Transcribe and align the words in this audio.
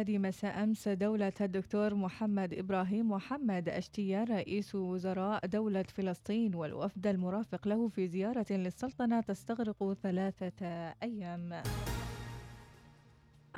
مساء 0.00 0.64
أمس 0.64 0.88
دولة 0.88 1.32
الدكتور 1.40 1.94
محمد 1.94 2.54
إبراهيم 2.54 3.10
محمد 3.10 3.68
أشتيا 3.68 4.24
رئيس 4.24 4.74
وزراء 4.74 5.46
دولة 5.46 5.82
فلسطين 5.82 6.54
والوفد 6.54 7.06
المرافق 7.06 7.68
له 7.68 7.88
في 7.88 8.06
زيارة 8.06 8.46
للسلطنة 8.50 9.20
تستغرق 9.20 9.92
ثلاثة 10.02 10.66
أيام. 11.02 11.62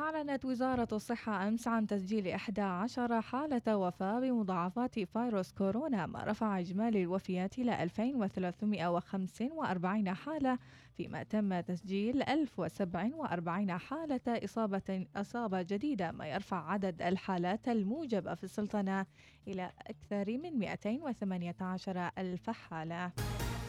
أعلنت 0.00 0.44
وزارة 0.44 0.88
الصحة 0.92 1.48
أمس 1.48 1.68
عن 1.68 1.86
تسجيل 1.86 2.28
11 2.28 3.20
حالة 3.20 3.76
وفاة 3.76 4.20
بمضاعفات 4.20 5.00
فيروس 5.00 5.52
كورونا 5.52 6.06
ما 6.06 6.24
رفع 6.24 6.58
إجمالي 6.58 7.02
الوفيات 7.02 7.58
إلى 7.58 7.82
2345 7.82 10.14
حالة 10.14 10.58
فيما 10.96 11.22
تم 11.22 11.60
تسجيل 11.60 12.22
1047 12.22 13.78
حالة 13.78 14.20
إصابة 14.28 15.06
إصابة 15.16 15.62
جديدة 15.62 16.12
ما 16.12 16.26
يرفع 16.26 16.70
عدد 16.70 17.02
الحالات 17.02 17.68
الموجبة 17.68 18.34
في 18.34 18.44
السلطنة 18.44 19.06
إلى 19.48 19.72
أكثر 19.86 20.38
من 20.38 20.58
218 20.58 22.10
ألف 22.18 22.50
حالة. 22.50 23.12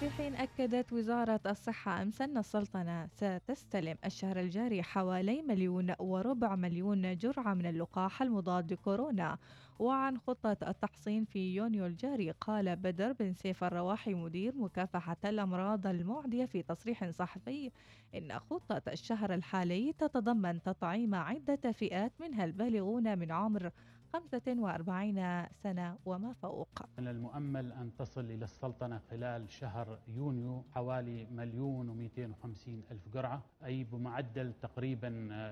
في 0.01 0.09
حين 0.09 0.35
أكدت 0.35 0.93
وزارة 0.93 1.39
الصحة 1.45 2.01
أمس 2.01 2.21
أن 2.21 2.37
السلطنة 2.37 3.07
ستستلم 3.07 3.97
الشهر 4.05 4.39
الجاري 4.39 4.83
حوالي 4.83 5.41
مليون 5.41 5.95
وربع 5.99 6.55
مليون 6.55 7.17
جرعة 7.17 7.53
من 7.53 7.65
اللقاح 7.65 8.21
المضاد 8.21 8.73
لكورونا. 8.73 9.37
وعن 9.79 10.17
خطة 10.17 10.57
التحصين 10.67 11.25
في 11.25 11.55
يونيو 11.55 11.85
الجاري 11.85 12.31
قال 12.31 12.75
بدر 12.75 13.13
بن 13.13 13.33
سيف 13.33 13.63
الرواحي 13.63 14.13
مدير 14.13 14.55
مكافحة 14.55 15.17
الأمراض 15.25 15.87
المعدية 15.87 16.45
في 16.45 16.63
تصريح 16.63 17.09
صحفي 17.09 17.71
إن 18.15 18.39
خطة 18.39 18.81
الشهر 18.87 19.33
الحالي 19.33 19.93
تتضمن 19.93 20.61
تطعيم 20.61 21.15
عدة 21.15 21.71
فئات 21.71 22.11
منها 22.21 22.45
البالغون 22.45 23.19
من 23.19 23.31
عمر 23.31 23.71
45 24.13 25.47
سنة 25.63 25.97
وما 26.05 26.33
فوق. 26.33 26.67
من 26.97 27.07
المؤمل 27.07 27.71
أن 27.71 27.91
تصل 27.99 28.25
إلى 28.25 28.43
السلطنة 28.45 29.01
خلال 29.11 29.49
شهر 29.51 29.99
يونيو 30.07 30.63
حوالي 30.75 31.25
مليون 31.31 31.89
ومئتين 31.89 32.31
وخمسين 32.31 32.83
ألف 32.91 33.01
قرعة 33.17 33.41
أي 33.65 33.83
بمعدل 33.83 34.53
تقريبا 34.61 35.09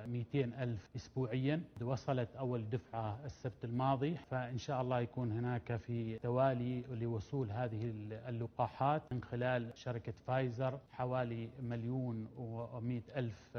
200 0.07 0.63
ألف 0.63 0.89
أسبوعيا. 0.95 1.63
وصلت 1.81 2.35
أول 2.35 2.69
دفعة 2.69 3.25
السبت 3.25 3.63
الماضي 3.65 4.15
فإن 4.15 4.57
شاء 4.57 4.81
الله 4.81 4.99
يكون 4.99 5.31
هناك 5.31 5.75
في 5.75 6.19
توالي 6.19 6.81
لوصول 6.81 7.51
هذه 7.51 7.91
اللقاحات 8.27 9.13
من 9.13 9.23
خلال 9.23 9.71
شركة 9.75 10.13
فايزر 10.27 10.79
حوالي 10.91 11.49
مليون 11.61 12.27
ومئة 12.37 13.03
ألف 13.19 13.57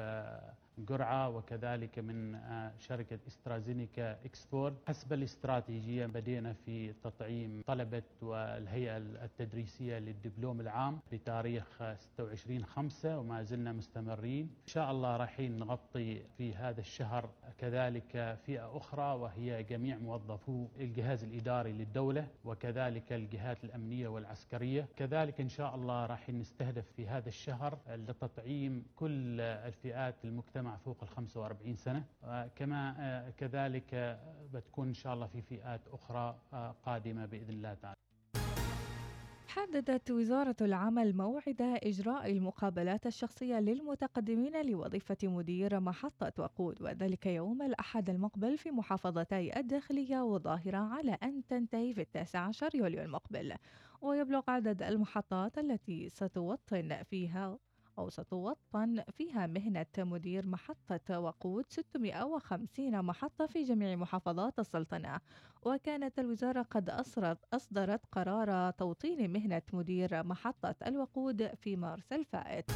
قرعة 0.89 1.29
وكذلك 1.29 1.99
من 1.99 2.35
آه، 2.35 2.73
شركة 2.79 3.19
استرازينيكا 3.27 4.25
إكسفورد. 4.25 4.77
حسب 4.89 5.13
الاستراتيجية 5.13 6.07
بدينا 6.07 6.53
في 6.53 6.93
تطعيم 6.93 7.63
طلبة 7.67 8.03
والهيئة 8.23 8.97
التدريسية 8.97 9.99
للدبلوم 9.99 10.61
العام 10.61 10.99
بتاريخ 11.13 11.83
26 11.95 12.65
5 12.65 13.19
وما 13.19 13.43
زلنا 13.43 13.73
مستمرين. 13.73 14.45
إن 14.63 14.67
شاء 14.67 14.91
الله 14.91 15.17
رايحين 15.17 15.59
نغطي 15.59 16.23
في 16.39 16.55
هذا 16.55 16.81
الشهر 16.81 17.31
كذلك 17.59 18.39
فئة 18.47 18.77
أخرى 18.77 19.15
وهي 19.15 19.63
جميع 19.63 19.99
موظفو 19.99 20.69
الجهاز 20.81 21.25
الإداري 21.25 21.73
للدولة 21.73 22.29
وكذلك 22.45 23.13
الجهات 23.13 23.65
الأمنية 23.65 24.09
والعسكرية. 24.09 24.89
كذلك 24.97 25.41
إن 25.41 25.49
شاء 25.49 25.75
الله 25.75 26.07
راح 26.07 26.31
نستهدف 26.31 26.85
في 26.97 27.09
هذا 27.09 27.29
الشهر 27.29 27.79
لتطعيم 27.89 28.85
كل 28.97 29.41
الفئات 29.41 30.15
المجتمع 30.25 30.70
فوق 30.77 31.03
ال 31.03 31.09
45 31.09 31.77
سنة. 31.77 32.05
كما 32.57 32.95
آه، 32.99 33.31
كذلك 33.31 33.95
آه، 33.95 34.19
بتكون 34.53 34.89
إن 34.89 34.95
شاء 34.95 35.15
الله 35.15 35.27
في 35.27 35.43
فئات 35.43 35.81
أخرى 35.89 36.39
آه، 36.53 36.75
قادمة 36.83 37.27
بإذن 37.27 37.51
الله 37.51 37.75
تعالى. 37.75 37.97
حددت 39.49 40.11
وزارة 40.11 40.57
العمل 40.61 41.17
موعد 41.17 41.57
إجراء 41.61 42.31
المقابلات 42.31 43.07
الشخصية 43.07 43.61
للمتقدمين 43.61 44.67
لوظيفة 44.67 45.17
مدير 45.23 45.81
محطة 45.81 46.33
وقود 46.39 46.83
وذلك 46.83 47.27
يوم 47.27 47.63
الأحد 47.63 48.11
المقبل 48.11 48.59
في 48.59 48.71
محافظتي 48.71 49.61
الداخلية 49.61 50.21
والظاهرة 50.21 50.79
على 50.79 51.19
أن 51.23 51.47
تنتهي 51.47 51.95
في 51.95 52.01
التاسع 52.01 52.39
عشر 52.39 52.71
يوليو 52.75 53.03
المقبل. 53.03 53.55
ويبلغ 54.03 54.43
عدد 54.49 54.83
المحطات 54.83 55.59
التي 55.59 56.09
ستوطن 56.09 57.03
فيها 57.03 57.59
أو 58.01 58.09
ستوطن 58.11 59.03
فيها 59.13 59.47
مهنة 59.47 59.87
مدير 59.99 60.47
محطة 60.47 61.21
وقود 61.21 61.65
650 61.69 63.03
محطة 63.03 63.47
في 63.47 63.63
جميع 63.63 63.97
محافظات 63.97 64.59
السلطنة. 64.59 65.21
وكانت 65.63 66.19
الوزارة 66.19 66.63
قد 66.63 66.91
أصرت 66.91 67.39
أصدرت 67.55 68.01
قرار 68.13 68.71
توطين 68.71 69.33
مهنة 69.33 69.63
مدير 69.73 70.23
محطة 70.23 70.75
الوقود 70.87 71.47
في 71.55 71.77
مارس 71.77 72.13
الفائت. 72.13 72.71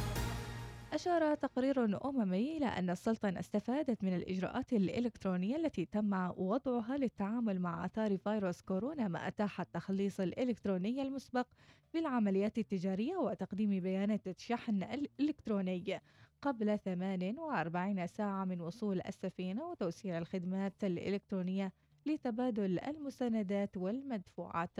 أشار 0.95 1.35
تقرير 1.35 2.07
أممي 2.09 2.57
إلى 2.57 2.65
أن 2.65 2.89
السلطنة 2.89 3.39
استفادت 3.39 4.03
من 4.03 4.15
الإجراءات 4.15 4.73
الإلكترونية 4.73 5.55
التي 5.55 5.85
تم 5.85 6.31
وضعها 6.37 6.97
للتعامل 6.97 7.59
مع 7.59 7.85
آثار 7.85 8.17
فيروس 8.17 8.61
كورونا 8.61 9.07
ما 9.07 9.27
أتاح 9.27 9.61
التخليص 9.61 10.19
الإلكتروني 10.19 11.01
المسبق 11.01 11.47
في 11.91 11.99
العمليات 11.99 12.57
التجارية 12.57 13.15
وتقديم 13.17 13.79
بيانات 13.79 14.27
الشحن 14.27 14.83
الإلكتروني 14.83 16.01
قبل 16.41 16.79
48 16.79 18.07
ساعة 18.07 18.45
من 18.45 18.61
وصول 18.61 19.01
السفينة 19.07 19.65
وتوسيع 19.65 20.17
الخدمات 20.17 20.83
الإلكترونية 20.83 21.73
لتبادل 22.05 22.79
المستندات 22.79 23.77
والمدفوعات. 23.77 24.79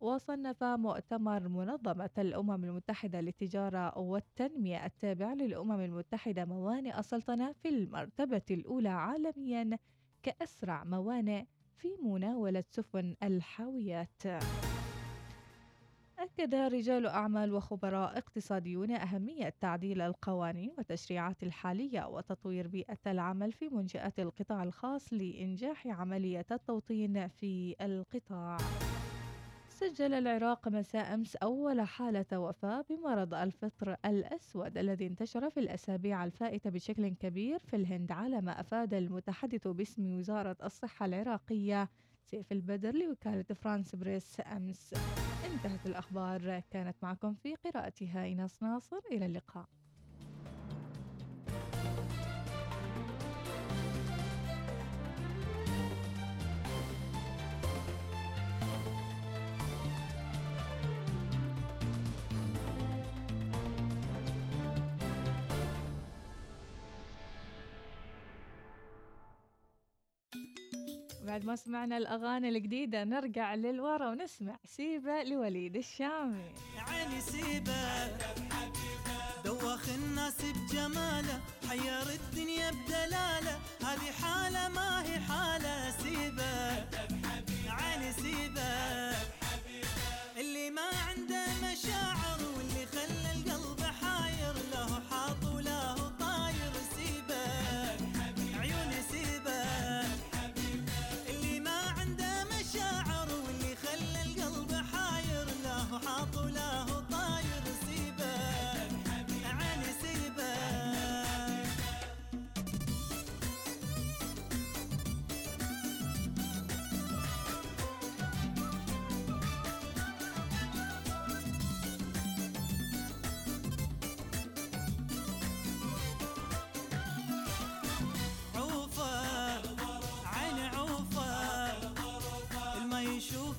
وصنف 0.00 0.64
مؤتمر 0.64 1.48
منظمة 1.48 2.10
الأمم 2.18 2.64
المتحدة 2.64 3.20
للتجارة 3.20 3.98
والتنمية 3.98 4.86
التابع 4.86 5.32
للأمم 5.32 5.80
المتحدة 5.80 6.44
موانئ 6.44 6.98
السلطنة 6.98 7.52
في 7.52 7.68
المرتبة 7.68 8.42
الأولى 8.50 8.88
عالميا 8.88 9.78
كأسرع 10.22 10.84
موانئ 10.84 11.44
في 11.76 11.88
مناولة 12.02 12.64
سفن 12.70 13.14
الحاويات. 13.22 14.22
أكد 16.18 16.54
رجال 16.54 17.06
أعمال 17.06 17.52
وخبراء 17.54 18.18
اقتصاديون 18.18 18.90
أهمية 18.90 19.54
تعديل 19.60 20.00
القوانين 20.00 20.72
والتشريعات 20.78 21.42
الحالية 21.42 22.08
وتطوير 22.08 22.68
بيئة 22.68 22.98
العمل 23.06 23.52
في 23.52 23.68
منشآت 23.68 24.20
القطاع 24.20 24.62
الخاص 24.62 25.12
لإنجاح 25.12 25.86
عملية 25.86 26.46
التوطين 26.52 27.28
في 27.28 27.76
القطاع. 27.80 28.56
سجل 29.74 30.14
العراق 30.14 30.68
مساء 30.68 31.14
أمس 31.14 31.36
أول 31.36 31.80
حالة 31.80 32.38
وفاة 32.38 32.84
بمرض 32.90 33.34
الفطر 33.34 33.96
الأسود 34.04 34.78
الذي 34.78 35.06
انتشر 35.06 35.50
في 35.50 35.60
الأسابيع 35.60 36.24
الفائتة 36.24 36.70
بشكل 36.70 37.08
كبير 37.08 37.58
في 37.58 37.76
الهند 37.76 38.12
على 38.12 38.40
ما 38.40 38.60
أفاد 38.60 38.94
المتحدث 38.94 39.68
باسم 39.68 40.18
وزارة 40.18 40.56
الصحة 40.64 41.06
العراقية. 41.06 41.90
سيف 42.24 42.52
البدر 42.52 42.94
لوكالة 42.94 43.44
فرانس 43.54 43.94
بريس 43.94 44.40
أمس. 44.56 44.94
انتهت 45.44 45.86
الأخبار. 45.86 46.62
كانت 46.70 46.96
معكم 47.02 47.34
في 47.34 47.54
قراءتها 47.54 48.24
إيناس 48.24 48.62
ناصر. 48.62 49.00
إلى 49.12 49.26
اللقاء. 49.26 49.66
بعد 71.34 71.44
ما 71.44 71.56
سمعنا 71.56 71.96
الأغاني 71.96 72.48
الجديدة 72.48 73.04
نرجع 73.04 73.54
للورا 73.54 74.08
ونسمع 74.08 74.56
سيبة 74.64 75.22
لوليد 75.22 75.76
الشامي. 75.76 76.44
عيني 76.78 77.20
سيبة 77.20 78.06
دوخ 79.44 79.88
الناس 79.88 80.36
بجمالة 80.42 81.40
حير 81.68 82.08
الدنيا 82.14 82.70
بدلالة 82.70 83.58
هذه 83.82 84.12
حالة 84.22 84.68
ما 84.68 85.02
هي 85.02 85.18
حالة 85.20 85.90
سيبة. 85.90 86.86
عيني 87.68 88.12
سيبة 88.12 88.70
اللي 90.40 90.70
ما 90.70 90.88
عنده 91.08 91.44
مشاعر. 91.62 92.33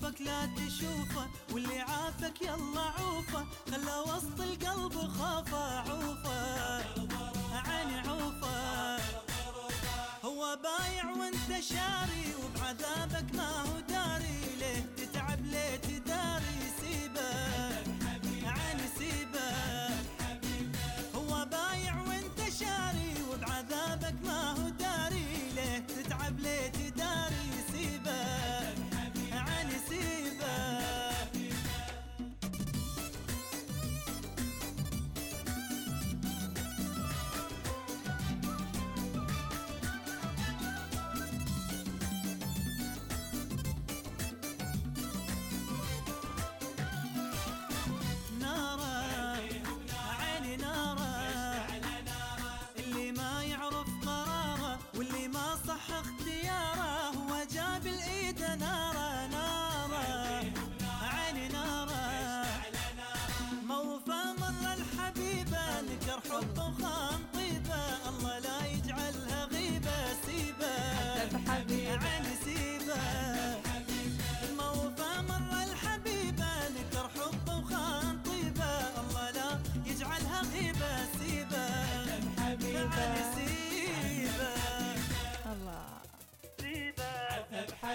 عدوك 0.06 0.22
لا 0.22 0.46
تشوفه 0.46 1.28
واللي 1.52 1.80
عافك 1.80 2.42
يلا 2.42 2.81
عوفه. 2.81 3.46
خلى 3.72 3.98
وسط 4.07 4.42
القلب 4.42 4.94
خافه 4.94 5.80
عوفه. 5.80 6.38
عيني 7.54 8.00
عوفه. 8.07 8.98
هو 10.24 10.57
بايع 10.63 11.06
وانت 11.19 11.63
شاري 11.63 12.36
وبعذابك 12.44 13.36
ما 13.36 13.62
هو 13.62 13.80
داري. 13.90 14.34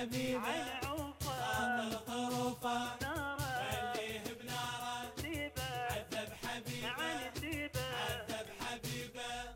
حبيبة 0.00 0.41
عين 0.41 0.67
عوفة 0.85 1.99
طروفة 1.99 2.99
نارة 3.02 3.37
خليه 3.37 4.23
بناره 4.43 5.12
عذب 5.91 6.32
حبيبه 6.43 7.81
عذب 7.81 8.47
حبيبه 8.61 9.55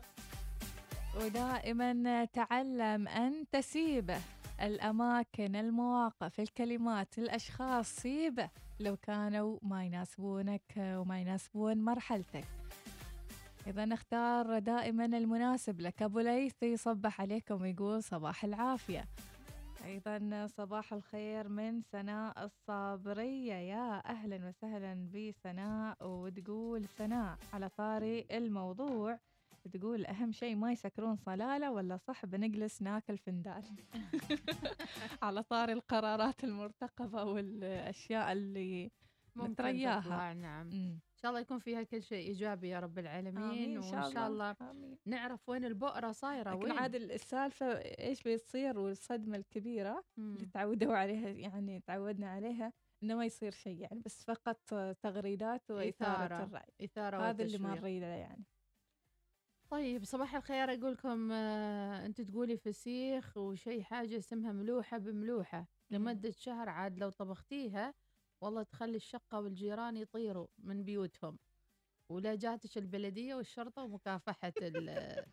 ودائما 1.17 2.25
تعلم 2.25 3.07
أن 3.07 3.45
تسيبه 3.51 4.17
الأماكن 4.61 5.55
المواقف 5.55 6.39
الكلمات 6.39 7.17
الأشخاص 7.17 7.87
سيبه 7.95 8.49
لو 8.79 8.97
كانوا 8.97 9.59
ما 9.61 9.85
يناسبونك 9.85 10.73
وما 10.77 11.19
يناسبون 11.19 11.77
مرحلتك 11.83 12.45
إذا 13.67 13.85
نختار 13.85 14.59
دائما 14.59 15.05
المناسب 15.05 15.81
لك 15.81 16.01
أبو 16.01 16.19
ليث 16.19 16.63
يصبح 16.63 17.21
عليكم 17.21 17.61
ويقول 17.61 18.03
صباح 18.03 18.43
العافية 18.43 19.05
أيضا 19.85 20.47
صباح 20.47 20.93
الخير 20.93 21.47
من 21.47 21.81
سناء 21.81 22.45
الصابرية. 22.45 23.53
يا 23.53 24.09
أهلا 24.09 24.47
وسهلا 24.47 25.09
بسناء 25.13 25.97
وتقول 26.01 26.87
سناء 26.87 27.37
على 27.53 27.69
طاري 27.69 28.25
الموضوع. 28.31 29.19
تقول 29.73 30.05
أهم 30.05 30.31
شيء 30.31 30.55
ما 30.55 30.71
يسكرون 30.71 31.15
صلالة 31.15 31.71
ولا 31.71 31.97
صح 31.97 32.25
بنجلس 32.25 32.81
ناكل 32.81 33.17
فندان. 33.17 33.63
على 35.21 35.43
طاري 35.43 35.73
القرارات 35.73 36.43
المرتقبة 36.43 37.23
والأشياء 37.23 38.31
اللي 38.31 38.91
ممكن. 39.35 39.55
تطلع 39.55 40.33
نعم 40.33 40.67
مم. 40.67 40.73
إن 40.73 41.17
شاء 41.21 41.29
الله 41.31 41.39
يكون 41.41 41.59
فيها 41.59 41.83
كل 41.83 42.03
شيء 42.03 42.27
إيجابي 42.27 42.69
يا 42.69 42.79
رب 42.79 42.99
العالمين 42.99 43.43
آمين 43.43 43.77
وإن 43.77 44.11
شاء 44.11 44.27
الله 44.27 44.55
آمين. 44.61 44.97
نعرف 45.05 45.49
وين 45.49 45.65
البؤرة 45.65 46.11
صايرة 46.11 46.49
لكن 46.53 46.63
وين 46.63 46.71
عاد 46.71 46.95
السالفة 46.95 47.65
إيش 47.81 48.23
بيصير 48.23 48.79
والصدمة 48.79 49.37
الكبيرة 49.37 50.03
مم. 50.17 50.35
اللي 50.35 50.45
تعودوا 50.45 50.95
عليها 50.95 51.29
يعني 51.29 51.79
تعودنا 51.79 52.29
عليها 52.29 52.73
إنه 53.03 53.15
ما 53.15 53.25
يصير 53.25 53.51
شيء 53.51 53.79
يعني 53.81 53.99
بس 54.05 54.23
فقط 54.23 54.57
تغريدات 55.01 55.71
إثارة. 55.71 56.43
الرأي 56.43 56.65
إثارة 56.83 57.29
هذا 57.29 57.43
اللي 57.43 57.57
ما. 57.57 57.75
نريده 57.75 58.05
يعني 58.07 58.43
طيب 59.69 60.03
صباح 60.03 60.35
الخير 60.35 60.73
أقول 60.73 60.91
لكم 60.93 61.31
آه 61.31 62.05
أنت 62.05 62.21
تقولي 62.21 62.57
فسيخ 62.57 63.37
وشيء 63.37 63.81
حاجة 63.81 64.17
اسمها 64.17 64.51
ملوحة 64.51 64.97
بملوحة. 64.97 65.67
لمدة 65.91 66.31
شهر 66.31 66.69
عاد 66.69 66.99
لو 66.99 67.09
طبختيها 67.09 67.93
والله 68.41 68.63
تخلي 68.63 68.95
الشقة 68.95 69.39
والجيران 69.41 69.97
يطيروا 69.97 70.47
من 70.57 70.83
بيوتهم 70.83 71.39
ولا 72.11 72.35
جاتش 72.35 72.77
البلدية 72.77 73.35
والشرطة 73.35 73.83
ومكافحة 73.83 74.53
ال- 74.61 75.25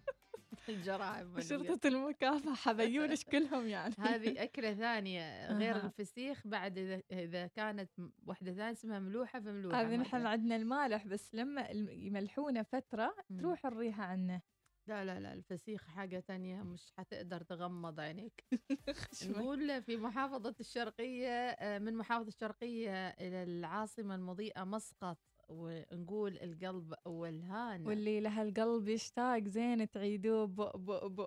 الجرائم. 0.68 1.40
شرطة 1.48 1.88
المكافحة 1.88 2.72
بيونش 2.72 3.24
كلهم 3.24 3.66
يعني 3.66 3.94
هذه 3.98 4.42
أكلة 4.44 4.74
ثانية 4.74 5.52
غير 5.52 5.76
أها. 5.76 5.86
الفسيخ 5.86 6.46
بعد 6.46 6.78
إذا, 6.78 7.02
إذا 7.12 7.46
كانت 7.46 7.90
م- 7.98 8.10
واحدة 8.26 8.52
ثانية 8.52 8.72
اسمها 8.72 8.98
ملوحة 8.98 9.40
فملوحة 9.40 9.82
هذه 9.82 9.96
نحن 9.96 10.16
مثلاً. 10.16 10.28
عندنا 10.28 10.56
المالح 10.56 11.06
بس 11.06 11.34
لما 11.34 11.70
الم- 11.70 11.90
يملحونه 11.90 12.62
فترة 12.62 13.14
مم. 13.30 13.38
تروح 13.40 13.66
الريحة 13.66 14.02
عنه 14.04 14.42
لا 14.86 15.04
لا 15.04 15.20
لا 15.20 15.32
الفسيخ 15.32 15.86
حاجة 15.86 16.20
تانية 16.20 16.62
مش 16.62 16.92
حتقدر 16.98 17.42
تغمض 17.42 18.00
عينيك. 18.00 18.44
نقول 19.28 19.82
في 19.82 19.96
محافظة 19.96 20.54
الشرقية 20.60 21.28
آه، 21.30 21.78
من 21.78 21.94
محافظة 21.96 22.28
الشرقية 22.28 23.08
إلى 23.08 23.42
العاصمة 23.42 24.14
المضيئة 24.14 24.64
مسقط 24.64 25.18
ونقول 25.48 26.38
القلب 26.38 26.94
والهان 27.06 27.86
واللي 27.86 28.20
لها 28.20 28.42
القلب 28.42 28.88
يشتاق 28.88 29.38
زين 29.44 29.90
تعيدوه 29.90 30.46
بؤ 30.46 30.76
بؤ 30.76 31.08
بؤ 31.08 31.26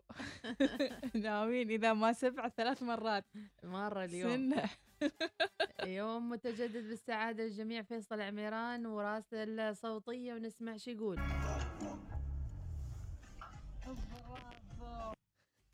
ناويين 1.16 1.70
إذا 1.76 1.94
ما 1.94 2.14
سبع 2.14 2.50
ثلاث 2.50 2.84
مرات. 2.84 3.26
مرة 3.64 4.04
اليوم. 4.06 4.32
سنة. 4.32 4.70
يوم 5.98 6.30
متجدد 6.30 6.88
بالسعادة 6.90 7.44
للجميع 7.44 7.82
فيصل 7.82 8.22
عميران 8.22 8.86
وراسل 8.86 9.76
صوتية 9.76 10.34
ونسمع 10.34 10.78
شو 10.78 10.92
يقول. 10.92 11.20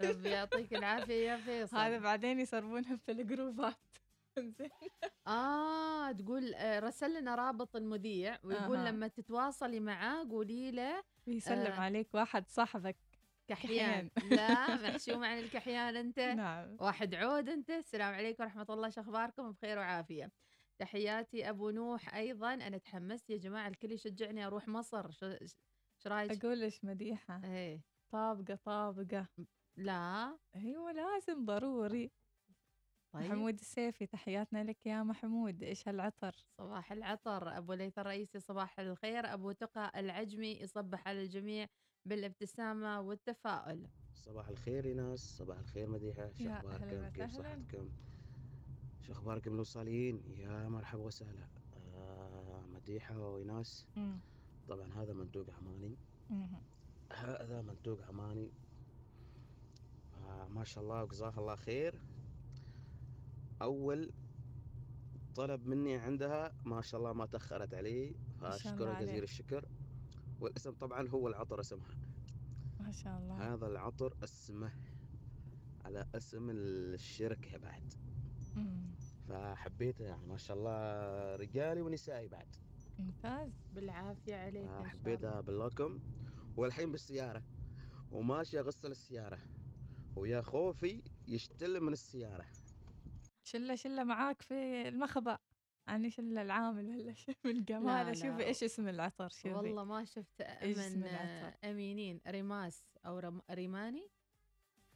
ربي 0.09 0.29
يعطيك 0.29 0.73
العافية 0.73 1.31
يا 1.31 1.37
فيصل. 1.37 1.77
هذا 1.77 1.99
بعدين 1.99 2.39
يسربونهم 2.39 2.97
في 2.97 3.11
الجروبات. 3.11 3.75
آه 5.27 6.11
تقول 6.11 6.53
آه، 6.53 6.79
رسل 6.79 7.19
لنا 7.19 7.35
رابط 7.35 7.75
المذيع 7.75 8.37
ويقول 8.43 8.77
أها. 8.77 8.91
لما 8.91 9.07
تتواصلي 9.07 9.79
معاه 9.79 10.27
قولي 10.29 10.71
له 10.71 11.03
يسلم 11.27 11.71
آه. 11.71 11.79
عليك 11.79 12.15
واحد 12.15 12.47
صاحبك. 12.47 12.97
كحيان. 13.47 14.09
لا 14.31 14.75
محشوم 14.83 15.23
عن 15.23 15.39
الكحيان 15.39 15.95
أنت. 15.95 16.19
نعم. 16.19 16.77
واحد 16.79 17.15
عود 17.15 17.49
أنت. 17.49 17.69
السلام 17.69 18.13
عليكم 18.13 18.43
ورحمة 18.43 18.65
الله 18.69 18.89
شو 18.89 19.01
أخباركم؟ 19.01 19.51
بخير 19.51 19.77
وعافية. 19.77 20.31
تحياتي 20.79 21.49
أبو 21.49 21.69
نوح 21.69 22.15
أيضا. 22.15 22.53
أنا 22.53 22.77
تحمست 22.77 23.29
يا 23.29 23.37
جماعة 23.37 23.67
الكل 23.67 23.91
يشجعني 23.91 24.47
أروح 24.47 24.67
مصر. 24.67 25.11
شو 25.11 25.27
رأيك؟ 26.07 26.45
أقول 26.45 26.59
لك 26.61 26.73
مديحة. 26.83 27.41
إيه. 27.43 27.81
طابقة 28.11 28.59
طابقة. 28.65 29.27
لا. 29.77 30.37
أيوة 30.55 30.91
لازم 30.91 31.45
ضروري. 31.45 32.11
طيب. 33.13 33.23
محمود 33.23 33.53
السيفي 33.53 34.05
تحياتنا 34.05 34.63
لك 34.63 34.85
يا 34.85 35.03
محمود. 35.03 35.63
إيش 35.63 35.87
هالعطر؟ 35.87 36.35
صباح 36.57 36.91
العطر 36.91 37.57
أبو 37.57 37.73
ليث 37.73 37.99
الرئيسي 37.99 38.39
صباح 38.39 38.79
الخير. 38.79 39.33
أبو 39.33 39.51
تقى 39.51 39.99
العجمي 39.99 40.51
يصبح 40.51 41.07
على 41.07 41.23
الجميع 41.23 41.67
بالابتسامة 42.05 43.01
والتفاؤل. 43.01 43.87
صباح 44.13 44.47
الخير 44.47 44.85
يا 44.85 44.93
ناس 44.93 45.19
صباح 45.19 45.59
الخير 45.59 45.89
مديحة. 45.89 46.31
شو 46.37 46.49
أهلا 46.49 47.09
كيف. 47.09 47.31
صحتكم؟ 47.31 47.89
شو 49.01 49.11
أخباركم 49.11 49.53
الوصاليين 49.53 50.23
يا 50.37 50.69
مرحبا 50.69 51.03
وسهلا. 51.03 51.47
آه 51.95 52.63
مديحة 52.73 53.19
وإيناس. 53.19 53.87
مم. 53.95 54.19
طبعا 54.67 54.93
هذا 54.93 55.13
منتوج 55.13 55.49
عماني. 55.49 55.97
مم. 56.29 56.47
هذا 57.13 57.61
منتوج 57.61 58.01
عماني. 58.01 58.51
ما 60.49 60.63
شاء 60.63 60.83
الله 60.83 61.03
وجزاها 61.03 61.37
الله 61.37 61.55
خير. 61.55 62.01
أول 63.61 64.11
طلب 65.35 65.67
مني 65.67 65.95
عندها 65.95 66.53
ما 66.65 66.81
شاء 66.81 66.99
الله 66.99 67.13
ما 67.13 67.25
تأخرت 67.25 67.73
علي 67.73 68.05
ما 68.09 68.11
شاء 68.11 68.47
الله 68.47 68.57
فأشكرها 68.57 68.93
عليك. 68.93 69.09
جزيل 69.09 69.23
الشكر. 69.23 69.65
والاسم 70.39 70.71
طبعا 70.71 71.07
هو 71.09 71.27
العطر 71.27 71.59
اسمها. 71.59 71.95
ما 72.79 72.91
شاء 72.91 73.17
الله. 73.17 73.53
هذا 73.53 73.67
العطر 73.67 74.17
اسمه 74.23 74.71
على 75.85 76.07
اسم 76.15 76.49
الشركة 76.49 77.57
بعد. 77.57 77.93
مم. 78.55 78.91
فحبيته 79.27 80.05
يعني 80.05 80.25
ما 80.25 80.37
شاء 80.37 80.57
الله 80.57 81.35
رجالي 81.35 81.81
ونسائي 81.81 82.27
بعد. 82.27 82.55
ممتاز. 82.99 83.51
بالعافية 83.75 84.35
عليك. 84.35 84.69
حبيتها 84.69 85.41
باللوكم 85.41 85.99
والحين 86.57 86.91
بالسيارة. 86.91 87.43
وماشي 88.11 88.59
أغسل 88.59 88.91
السيارة. 88.91 89.39
ويا 90.15 90.41
خوفي 90.41 91.01
يشتل 91.27 91.79
من 91.79 91.93
السيارة. 91.93 92.45
شلة 93.43 93.75
شلة 93.75 94.03
معاك 94.03 94.41
في 94.41 94.87
المخبأ. 94.87 95.37
يعني 95.87 96.09
شلة 96.09 96.41
العامل 96.41 96.85
ولا 96.85 97.01
لا. 98.03 98.13
شوفي 98.13 98.45
إيش 98.45 98.63
اسم 98.63 98.87
العطر 98.87 99.29
شوفي 99.29 99.53
والله 99.53 99.83
ما 99.83 100.05
شفت 100.05 100.41
إيش 100.41 100.77
اسم 100.77 100.99
من 100.99 101.05
العطر؟ 101.05 101.57
أمينين. 101.63 102.21
ريماس 102.27 102.85
أو 103.05 103.19
رم... 103.19 103.41
ريماني؟ 103.51 104.07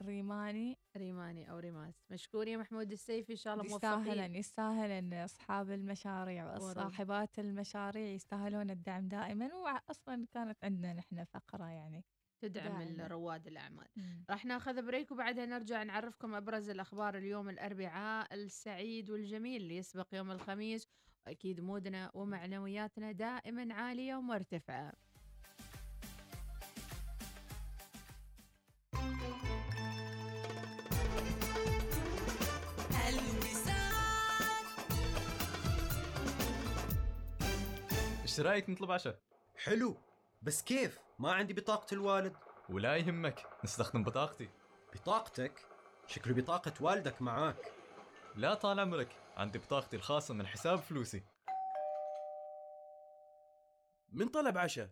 ريماني. 0.02 0.78
ريماني 0.96 1.50
أو 1.50 1.58
ريماس. 1.58 1.94
مشكور 2.10 2.48
يا 2.48 2.56
محمود 2.56 2.92
السيفي 2.92 3.32
إن 3.32 3.36
شاء 3.36 3.54
الله 3.54 3.64
يستاهل 3.64 4.16
موفقين. 4.16 4.34
يستاهل 4.34 4.90
ان 4.90 5.12
أصحاب 5.12 5.70
المشاريع 5.70 6.56
وصاحبات 6.56 7.38
المشاريع 7.38 8.06
يستاهلون 8.08 8.70
الدعم 8.70 9.08
دائما 9.08 9.54
واصلا 9.54 10.26
كانت 10.34 10.64
عندنا 10.64 10.92
نحن 10.92 11.24
فقرة 11.24 11.64
يعني 11.64 12.04
تدعم. 12.40 13.00
رواد 13.00 13.46
الأعمال. 13.46 13.88
راح 14.30 14.44
ناخذ 14.44 14.82
بريك 14.82 15.12
وبعدها 15.12 15.46
نرجع 15.46 15.82
نعرفكم 15.82 16.34
أبرز 16.34 16.70
الأخبار 16.70 17.18
اليوم 17.18 17.48
الأربعاء 17.48 18.34
السعيد 18.34 19.10
والجميل 19.10 19.62
اللي 19.62 19.76
يسبق 19.76 20.06
يوم 20.12 20.30
الخميس. 20.30 20.88
واكيد 21.26 21.60
مودنا 21.60 22.10
ومعنوياتنا 22.14 23.12
دائما 23.12 23.74
عالية 23.74 24.14
ومرتفعة. 24.16 24.92
إيش 38.22 38.40
رأيك 38.40 38.70
نطلب 38.70 38.90
عشاء؟ 38.90 39.18
حلو. 39.56 39.96
بس 40.42 40.62
كيف؟ 40.62 41.00
ما 41.18 41.32
عندي 41.32 41.54
بطاقة 41.54 41.94
الوالد 41.94 42.36
ولا 42.68 42.96
يهمك 42.96 43.46
نستخدم 43.64 44.02
بطاقتي 44.02 44.48
بطاقتك؟ 44.94 45.60
شكله 46.06 46.34
بطاقة 46.34 46.72
والدك 46.80 47.22
معاك 47.22 47.72
لا 48.36 48.54
طال 48.54 48.80
عمرك 48.80 49.16
عندي 49.36 49.58
بطاقتي 49.58 49.96
الخاصة 49.96 50.34
من 50.34 50.46
حساب 50.46 50.78
فلوسي 50.78 51.22
من 54.12 54.28
طلب 54.28 54.58
عشاء 54.58 54.90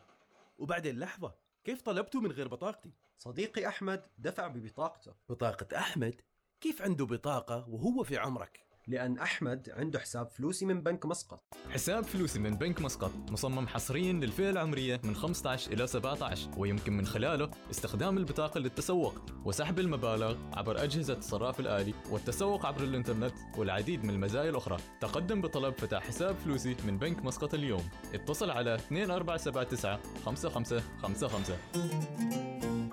وبعدين 0.59 0.99
لحظة 0.99 1.35
كيف 1.65 1.83
طلبته 1.83 2.21
من 2.21 2.33
غير 2.33 2.49
بطاقتي؟ 2.49 2.93
صديقي 3.19 3.69
أحمد 3.69 4.07
دفع 4.19 4.47
ببطاقته 4.47 5.15
بطاقة 5.29 5.79
أحمد؟ 5.79 6.21
كيف 6.61 6.83
عنده 6.83 7.07
بطاقة 7.07 7.69
وهو 7.69 8.05
في 8.05 8.19
عمرك؟ 8.19 8.67
لأن 8.87 9.19
أحمد 9.19 9.71
عنده 9.77 9.99
حساب 9.99 10.31
فلوسي 10.31 10.67
من 10.67 10.81
بنك 10.83 11.07
مسقط. 11.07 11.43
حساب 11.71 12.05
فلوسي 12.05 12.39
من 12.39 12.55
بنك 12.57 12.81
مسقط 12.81 13.13
مصمم 13.31 13.69
حصريا 13.69 14.13
للفئة 14.13 14.51
العمرية 14.51 15.01
من 15.05 15.15
15 15.15 15.73
إلى 15.73 15.87
17 15.87 16.51
ويمكن 16.57 16.93
من 16.93 17.07
خلاله 17.07 17.51
استخدام 17.71 18.19
البطاقة 18.19 18.61
للتسوق 18.61 19.15
وسحب 19.45 19.79
المبالغ 19.79 20.37
عبر 20.53 20.83
أجهزة 20.83 21.19
الصراف 21.19 21.61
الآلي 21.61 21.95
والتسوق 22.11 22.67
عبر 22.67 22.83
الإنترنت 22.83 23.35
والعديد 23.57 24.05
من 24.05 24.11
المزايا 24.11 24.51
الأخرى. 24.51 24.77
تقدم 25.01 25.41
بطلب 25.41 25.75
فتح 25.79 26.03
حساب 26.07 26.37
فلوسي 26.37 26.77
من 26.87 26.99
بنك 26.99 27.25
مسقط 27.25 27.55
اليوم. 27.55 27.89
اتصل 28.15 28.51
على 28.51 28.75
2479 28.75 29.99
5555 30.25 31.59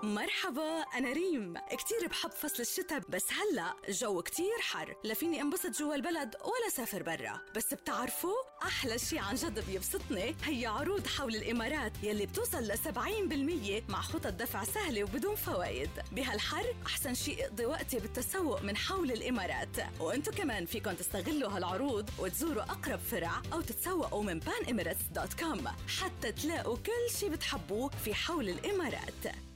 مرحبا 0.03 0.81
أنا 0.97 1.11
ريم. 1.13 1.53
كتير 1.71 2.07
بحب 2.09 2.31
فصل 2.31 2.61
الشتاء 2.61 3.01
بس 3.09 3.25
هلأ 3.31 3.73
الجو 3.87 4.21
كتير 4.21 4.57
حر. 4.61 4.95
لا 5.03 5.13
فيني 5.13 5.41
أنبسط 5.41 5.80
جوا 5.81 5.95
البلد 5.95 6.35
ولا 6.35 6.69
سافر 6.71 7.03
برا. 7.03 7.39
بس 7.55 7.73
بتعرفوا 7.73 8.35
أحلى 8.63 8.99
شي 8.99 9.19
عن 9.19 9.35
جد 9.35 9.65
بيبسطني؟ 9.65 10.35
هي 10.43 10.65
عروض 10.65 11.07
حول 11.07 11.35
الإمارات 11.35 11.91
يلي 12.03 12.25
بتوصل 12.25 12.63
ل 12.63 12.77
70% 12.77 13.83
مع 13.89 14.01
خطط 14.01 14.27
دفع 14.27 14.63
سهلة 14.63 15.03
وبدون 15.03 15.35
فوائد. 15.35 15.89
بهالحر 16.11 16.75
أحسن 16.85 17.13
شي 17.13 17.45
اقضي 17.45 17.65
وقتي 17.65 17.99
بالتسوق 17.99 18.61
من 18.61 18.77
حول 18.77 19.11
الإمارات. 19.11 19.77
وأنتو 19.99 20.31
كمان 20.31 20.65
فيكن 20.65 20.97
تستغلوا 20.97 21.49
هالعروض 21.49 22.09
وتزوروا 22.19 22.63
أقرب 22.63 22.99
فرع 22.99 23.41
أو 23.53 23.61
تتسوقوا 23.61 24.23
من 24.23 24.41
panemirates.com 24.41 25.67
حتى 25.99 26.31
تلاقوا 26.31 26.77
كل 26.77 27.17
شي 27.19 27.29
بتحبوه 27.29 27.89
في 28.05 28.13
حول 28.13 28.49
الإمارات. 28.49 29.50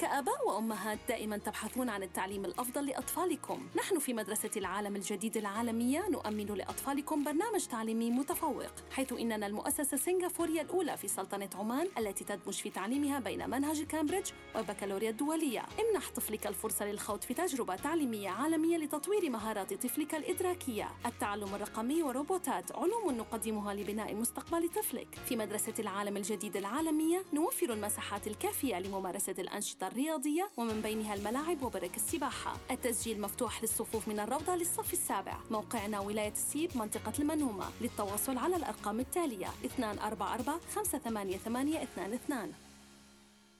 كآباء 0.00 0.48
وأمهات 0.48 0.98
دائما 1.08 1.36
تبحثون 1.38 1.88
عن 1.88 2.02
التعليم 2.02 2.44
الأفضل 2.44 2.86
لأطفالكم. 2.86 3.66
نحن 3.76 3.98
في 3.98 4.14
مدرسة 4.14 4.50
العالم 4.56 4.96
الجديد 4.96 5.36
العالمية 5.36 6.08
نؤمن 6.08 6.46
لأطفالكم 6.46 7.24
برنامج 7.24 7.66
تعليمي 7.66 8.10
متفوق 8.10 8.72
حيث 8.90 9.12
إننا 9.12 9.46
المؤسسة 9.46 9.94
السنغافورية 9.94 10.60
الأولى 10.60 10.96
في 10.96 11.08
سلطنة 11.08 11.48
عمان 11.54 11.88
التي 11.98 12.24
تدمج 12.24 12.54
في 12.54 12.70
تعليمها 12.70 13.18
بين 13.18 13.50
منهج 13.50 13.82
كامبريدج 13.82 14.30
والبكالوريا 14.54 15.10
الدولية. 15.10 15.62
امنح 15.80 16.10
طفلك 16.10 16.46
الفرصة 16.46 16.84
للخوض 16.84 17.22
في 17.22 17.34
تجربة 17.34 17.76
تعليمية 17.76 18.28
عالمية 18.28 18.76
لتطوير 18.76 19.30
مهارات 19.30 19.74
طفلك 19.74 20.14
الإدراكية. 20.14 20.88
التعلم 21.06 21.54
الرقمي 21.54 22.02
وروبوتات 22.02 22.72
علوم 22.72 23.16
نقدمها 23.16 23.74
لبناء 23.74 24.14
مستقبل 24.14 24.68
طفلك. 24.68 25.14
في 25.26 25.36
مدرسة 25.36 25.74
العالم 25.78 26.16
الجديد 26.16 26.56
العالمية 26.56 27.24
نوفر 27.32 27.72
المساحات 27.72 28.26
الكافية 28.26 28.78
لممارسة 28.78 29.34
الأنشطة 29.38 29.89
الرياضية 29.92 30.50
ومن 30.56 30.80
بينها 30.80 31.14
الملاعب 31.14 31.62
وبرك 31.62 31.96
السباحة. 31.96 32.56
التسجيل 32.70 33.20
مفتوح 33.20 33.62
للصفوف 33.62 34.08
من 34.08 34.20
الروضة 34.20 34.54
للصف 34.56 34.92
السابع. 34.92 35.36
موقعنا 35.50 36.00
ولاية 36.00 36.32
السيب 36.32 36.70
منطقة 36.76 37.12
المنومة 37.18 37.64
للتواصل 37.80 38.38
على 38.38 38.56
الأرقام 38.56 39.00
التالية 39.00 39.48
244 39.62 40.60
588 40.74 41.76
22 41.76 42.52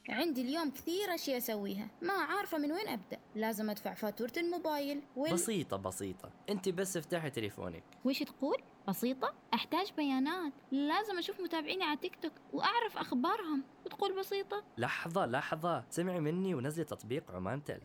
عندي 0.09 0.43
اليوم 0.43 0.71
كثير 0.71 1.15
أشياء 1.15 1.39
أسويها. 1.39 1.89
ما 2.03 2.13
عارفة 2.13 2.59
من 2.59 2.73
وين 2.73 2.89
أبدأ. 2.89 3.19
لازم 3.35 3.71
أدفع 3.71 3.95
فاتورة 3.95 4.33
الموبايل 4.37 5.03
وال... 5.17 5.33
بسيطة 5.33 5.77
بسيطة. 5.77 6.31
أنت 6.49 6.69
بس 6.69 6.97
افتحي 6.97 7.31
تليفونك. 7.31 7.83
وش 8.05 8.19
تقول؟ 8.23 8.63
بسيطة؟ 8.89 9.35
أحتاج 9.55 9.93
بيانات. 9.97 10.53
لازم 10.73 11.19
أشوف 11.19 11.41
متابعيني 11.41 11.85
على 11.85 11.97
تيك 11.97 12.17
توك 12.23 12.33
وأعرف 12.53 12.99
أخبارهم. 12.99 13.63
وتقول 13.87 14.19
بسيطة؟ 14.19 14.65
لحظة 14.79 15.27
لحظة. 15.27 15.85
سمعي 15.91 16.21
مني 16.21 16.55
ونزلي 16.55 16.85
تطبيق 16.85 17.31
عمان 17.31 17.65
تل. 17.65 17.81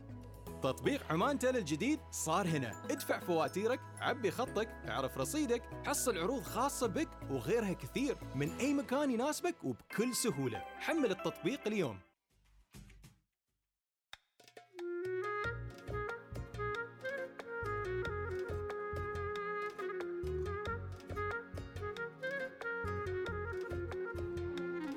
تطبيق 0.66 1.12
عمان 1.12 1.40
تل 1.40 1.58
الجديد 1.58 2.00
صار 2.12 2.48
هنا. 2.48 2.72
ادفع 2.92 3.20
فواتيرك 3.20 3.80
عبي 4.00 4.32
خطك 4.32 4.68
اعرف 4.90 5.18
رصيدك 5.18 5.62
حصل 5.86 6.18
عروض 6.18 6.42
خاصة 6.44 6.88
بك 6.88 7.10
وغيرها 7.30 7.74
كثير 7.74 8.18
من 8.36 8.52
أي 8.52 8.74
مكان 8.74 9.12
يناسبك 9.12 9.64
وبكل 9.64 10.16
سهولة. 10.16 10.60
حمل 10.60 11.12
التطبيق 11.12 11.60
اليوم. 11.68 12.00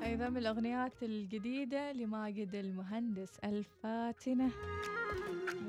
أيضا 0.03 0.29
من 0.29 0.37
الأغنيات 0.37 1.03
الجديدة 1.03 1.91
لماجد 1.91 2.55
المهندس 2.55 3.39
الفاتنة. 3.43 4.51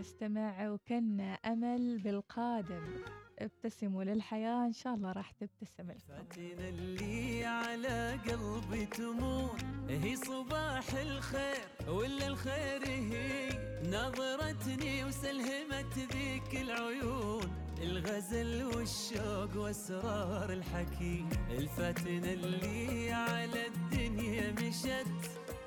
نستمع 0.00 0.68
وكنا 0.68 1.34
أمل 1.34 1.98
بالقادم. 1.98 2.84
ابتسموا 3.38 4.04
للحياة 4.04 4.66
إن 4.66 4.72
شاء 4.72 4.94
الله 4.94 5.12
راح 5.12 5.30
تبتسم 5.30 5.90
لكم 5.90 5.98
فاتنا 6.08 6.68
اللي 6.68 7.44
على 7.44 8.18
قلبي 8.28 8.86
تمون 8.86 9.50
هي 9.88 10.16
صباح 10.16 10.94
الخير 10.94 11.68
ولا 11.88 12.26
الخير 12.26 12.86
هي؟ 12.86 13.48
نظرتني 13.84 15.04
وسلهمت 15.04 15.98
ذيك 15.98 16.54
العيون 16.62 17.50
الغزل 17.82 18.64
والشوق 18.64 19.56
وأسرار 19.56 20.52
الحكي 20.52 21.24
الفاتنة 21.50 22.32
اللي 22.32 23.12
على 23.12 23.66
الدنيا 23.66 24.52
مشت 24.52 25.06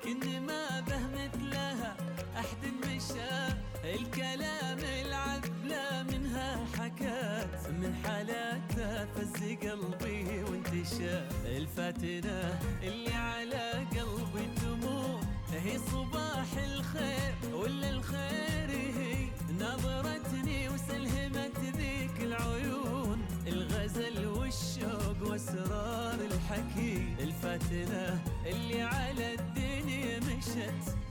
كن 0.04 0.40
ما 0.46 0.80
به 0.80 1.02
مثلها 1.08 1.96
أحد 2.36 2.64
مشى 2.86 3.54
الكلام 3.84 4.78
العذلة 4.78 6.02
منها 6.02 6.66
حكات 6.78 7.70
من 7.70 7.94
حالاتها 8.04 9.06
فز 9.14 9.42
قلبي 9.42 10.42
وانتشى. 10.42 11.18
الفاتنة 11.46 12.58
اللي 12.82 13.14
على 13.14 13.86
قلبي 13.90 14.46
تموت 14.56 15.24
هي 15.52 15.78
صباح 15.78 16.46
الخير 16.64 17.54
ولا 17.54 17.90
الخير 17.90 18.70
هي؟ 18.70 19.28
نظرتني 19.60 20.68
وسلهمت 20.68 21.58
ذيك 21.76 22.20
العيون 22.20 23.26
الغزل 23.46 24.26
والشوق 24.26 25.30
واسرار 25.30 26.18
الحكي. 26.20 27.14
الفاتنة 27.20 28.24
اللي 28.46 28.82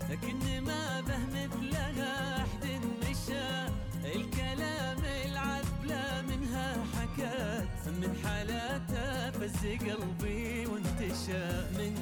لكن 0.09 0.63
ما 0.65 1.01
به 1.01 1.17
مثلها 1.17 2.37
حد 2.39 2.65
مشى. 3.01 3.49
الكلام 4.15 4.97
العذبة 5.25 6.21
منها 6.21 6.83
حكت 6.93 7.87
من 7.87 8.15
حالاتها 8.23 9.31
فز 9.31 9.65
قلبي 9.65 10.65
وانتشى. 10.65 11.45
من 11.77 11.93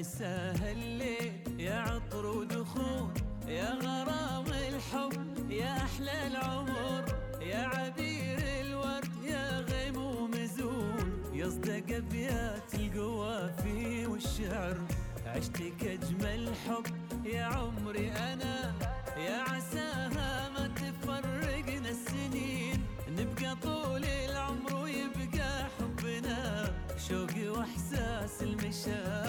مساء 0.00 0.72
الليل 0.72 1.60
يا 1.60 1.74
عطر 1.74 2.26
ودخول 2.26 3.10
يا 3.48 3.74
غرام 3.74 4.46
الحب 4.46 5.50
يا 5.50 5.76
أحلى 5.76 6.26
العمر 6.26 7.04
يا 7.40 7.58
عبير 7.58 8.38
الورد 8.60 9.24
يا 9.24 9.60
غيم 9.60 9.96
ومزون 9.96 11.22
يصدق 11.32 11.96
أبيات 11.96 12.74
القوافي 12.74 14.06
والشعر 14.06 14.76
عشتك 15.26 15.84
اجمل 15.84 16.48
حب 16.66 16.86
يا 17.26 17.44
عمري 17.44 18.12
أنا 18.12 18.72
يا 19.16 19.38
عساها 19.40 20.48
ما 20.48 20.66
تفرقنا 20.76 21.90
السنين. 21.90 22.82
نبقى 23.08 23.56
طول 23.62 24.04
العمر 24.04 24.74
ويبقى 24.82 25.66
حبنا 25.78 26.72
شوقي 27.08 27.48
وإحساس 27.48 28.42
المشاعر. 28.42 29.19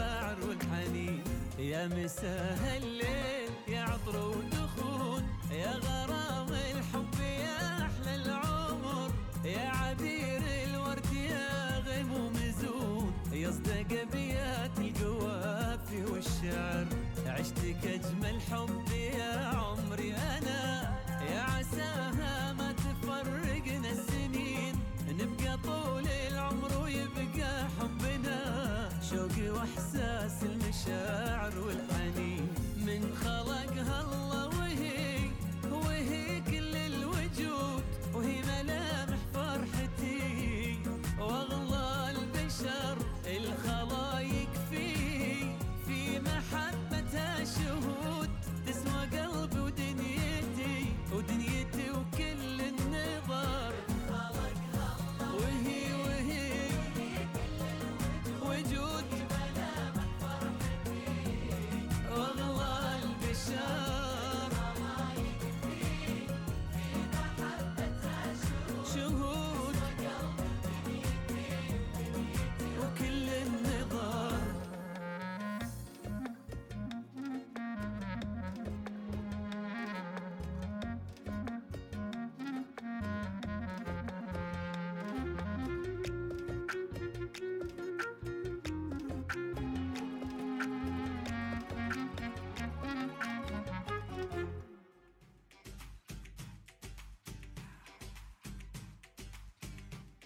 مساء 1.87 2.77
الليل 2.83 3.49
يا 3.67 3.81
عطر 3.81 4.17
ودخول 4.29 5.23
يا 5.51 5.71
غرام 5.77 6.47
الحب 6.49 7.19
يا 7.21 7.85
أحلى 7.85 8.15
العمر. 8.15 9.11
يا 9.45 9.67
عبير 9.69 10.41
الورد 10.67 11.13
يا 11.13 11.77
غيم 11.79 12.11
ومزون 12.13 13.13
يصدق 13.31 13.99
ابيات 14.01 14.79
القوافي 14.79 16.05
والشعر 16.05 16.85
عشتك 17.25 17.85
اجمل 17.85 18.41
حب 18.41 18.90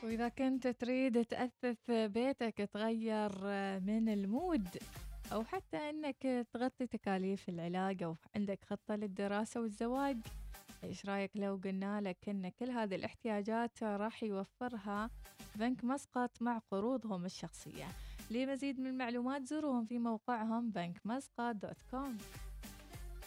وإذا 0.06 0.30
كنت 0.30 0.68
تريد 0.68 1.26
تأثث 1.26 1.92
بيتك 1.92 2.70
تغير 2.74 3.32
من 3.80 4.10
المود 4.10 4.68
أو 5.32 5.44
حتى 5.44 5.78
أنك 5.78 6.48
تغطي 6.54 6.88
تكاليف 6.88 7.50
العلاج 7.50 8.04
أو 8.04 8.16
عندك 8.36 8.60
خطة 8.66 8.96
للدراسة 8.96 9.62
والزواج 9.62 10.18
إيش 10.84 11.06
رأيك 11.06 11.32
لو 11.36 11.60
قلنا 11.64 12.02
لك 12.02 12.30
أن 12.30 12.50
كل 12.50 12.70
هذه 12.70 12.96
الاحتياجات 12.96 13.84
راح 13.84 14.24
يوفرها 14.24 15.10
بنك 15.56 15.84
مسقط 15.84 16.42
مع 16.42 16.58
قروضهم 16.72 17.26
الشخصية؟ 17.26 17.88
لمزيد 18.32 18.80
من 18.80 18.88
المعلومات 18.88 19.46
زوروهم 19.46 19.86
في 19.86 20.00
موقعهم 20.00 20.72
بنك 20.72 21.00
مسقط 21.06 21.56
dot 21.56 21.82
com. 21.92 22.18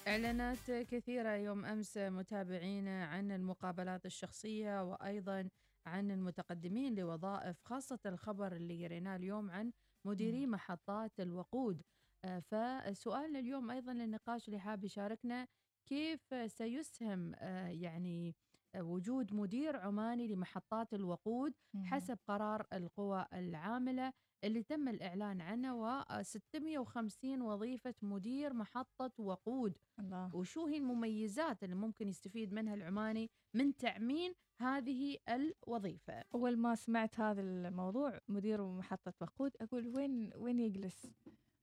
إعلانات 0.08 0.70
كثيرة 0.70 1.30
يوم 1.30 1.64
أمس 1.64 1.96
متابعينا 1.96 3.04
عن 3.04 3.30
المقابلات 3.30 4.06
الشخصية 4.06 4.82
وأيضا 4.82 5.48
عن 5.88 6.10
المتقدمين 6.10 6.94
لوظائف 6.94 7.56
خاصة 7.64 7.98
الخبر 8.06 8.56
اللي 8.56 8.84
قريناه 8.86 9.16
اليوم 9.16 9.50
عن 9.50 9.72
مديري 10.06 10.46
محطات 10.46 11.20
الوقود. 11.20 11.82
آه، 12.24 12.38
فسؤالنا 12.40 13.38
اليوم 13.38 13.70
أيضا 13.70 13.92
للنقاش 13.92 14.48
اللي 14.48 14.58
حاب 14.60 14.84
يشاركنا 14.84 15.48
كيف 15.86 16.34
سيسهم 16.52 17.32
آه، 17.34 17.68
يعني 17.68 18.36
وجود 18.76 19.34
مدير 19.34 19.76
عماني 19.76 20.28
لمحطات 20.28 20.94
الوقود 20.94 21.52
حسب 21.84 22.18
قرار 22.28 22.66
القوى 22.72 23.26
العاملة 23.32 24.12
اللي 24.44 24.62
تم 24.62 24.88
الإعلان 24.88 25.40
عنه 25.40 25.74
و 25.74 26.04
650 26.22 27.42
وظيفة 27.42 27.94
مدير 28.02 28.54
محطة 28.54 29.12
وقود. 29.18 29.78
الله. 29.98 30.36
وشو 30.36 30.66
هي 30.66 30.76
المميزات 30.76 31.64
اللي 31.64 31.74
ممكن 31.74 32.08
يستفيد 32.08 32.52
منها 32.52 32.74
العماني 32.74 33.30
من 33.54 33.76
تعمين 33.76 34.34
هذه 34.60 35.16
الوظيفة؟ 35.28 36.24
أول 36.34 36.56
ما 36.58 36.74
سمعت 36.74 37.20
هذا 37.20 37.40
الموضوع 37.40 38.20
مدير 38.28 38.66
محطة 38.66 39.12
وقود 39.20 39.52
أقول 39.60 39.88
وين 39.88 40.32
وين 40.36 40.60
يجلس؟ 40.60 41.06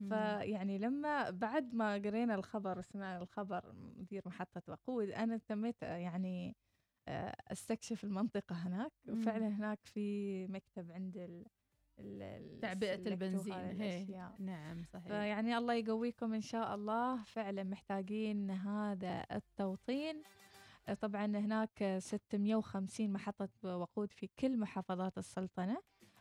فيعني 0.09 0.77
لما 0.77 1.29
بعد 1.29 1.73
ما 1.73 1.93
قرينا 1.93 2.35
الخبر 2.35 2.81
سمعنا 2.81 3.21
الخبر 3.23 3.73
مدير 3.97 4.21
محطة 4.25 4.61
وقود 4.67 5.09
أنا 5.09 5.37
تميت 5.37 5.81
يعني 5.81 6.55
أستكشف 7.51 8.03
المنطقة 8.03 8.55
هناك. 8.55 8.91
وفعلا 9.09 9.47
هناك 9.47 9.79
في 9.83 10.47
مكتب 10.47 10.91
عند 10.91 11.17
ال 11.17 11.45
ال- 11.99 12.59
تعبئة 12.59 12.93
السلكت 12.95 13.07
البنزين 13.07 13.53
هي. 13.81 14.29
نعم 14.39 14.83
صحيح. 14.83 15.07
فيعني 15.07 15.57
الله 15.57 15.73
يقويكم 15.73 16.33
إن 16.33 16.41
شاء 16.41 16.75
الله. 16.75 17.23
فعلا 17.23 17.63
محتاجين 17.63 18.51
هذا 18.51 19.25
التوطين. 19.31 20.23
آه، 20.87 20.93
طبعا 20.93 21.25
هناك 21.25 21.95
650 21.99 23.13
محطة 23.13 23.49
وقود 23.63 24.11
في 24.13 24.29
كل 24.39 24.57
محافظات 24.57 25.17
السلطنة. 25.17 25.77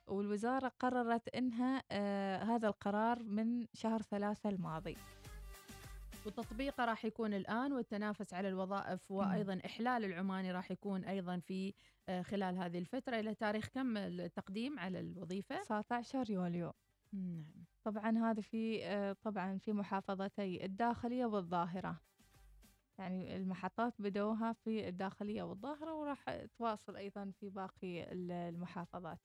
والوزارة 0.06 0.68
قررت 0.80 1.28
إنها 1.28 1.82
آه، 1.90 2.42
هذا 2.42 2.68
القرار 2.68 3.22
من 3.22 3.66
شهر 3.72 4.02
ثلاثة 4.02 4.48
الماضي. 4.50 4.96
وتطبيقه 6.26 6.84
راح 6.84 7.04
يكون 7.04 7.34
الآن 7.34 7.72
والتنافس 7.72 8.34
على 8.34 8.48
الوظائف 8.48 9.10
وأيضا 9.10 9.60
إحلال 9.66 10.04
العماني 10.04 10.52
راح 10.52 10.70
يكون 10.70 11.04
أيضا 11.04 11.38
في 11.38 11.74
آه، 12.08 12.22
خلال 12.22 12.56
هذه 12.58 12.78
الفترة. 12.78 13.20
إلى 13.20 13.34
تاريخ 13.34 13.66
كم 13.68 13.96
التقديم 13.96 14.78
على 14.78 15.00
الوظيفة؟ 15.00 15.62
19 15.62 16.30
يوليو. 16.30 16.72
نعم. 17.12 17.44
طبعا 17.84 18.18
هذا 18.18 18.40
في 18.40 18.84
آه، 18.86 19.12
طبعا 19.22 19.58
في 19.58 19.72
محافظتي 19.72 20.64
الداخلية 20.64 21.26
والظاهرة. 21.26 22.00
يعني 22.98 23.36
المحطات 23.36 23.94
بدوها 23.98 24.52
في 24.52 24.88
الداخلية 24.88 25.42
والظاهرة 25.42 25.94
وراح 25.94 26.24
تواصل 26.58 26.96
أيضا 26.96 27.30
في 27.40 27.48
باقي 27.48 28.12
ال- 28.12 28.32
المحافظات. 28.32 29.18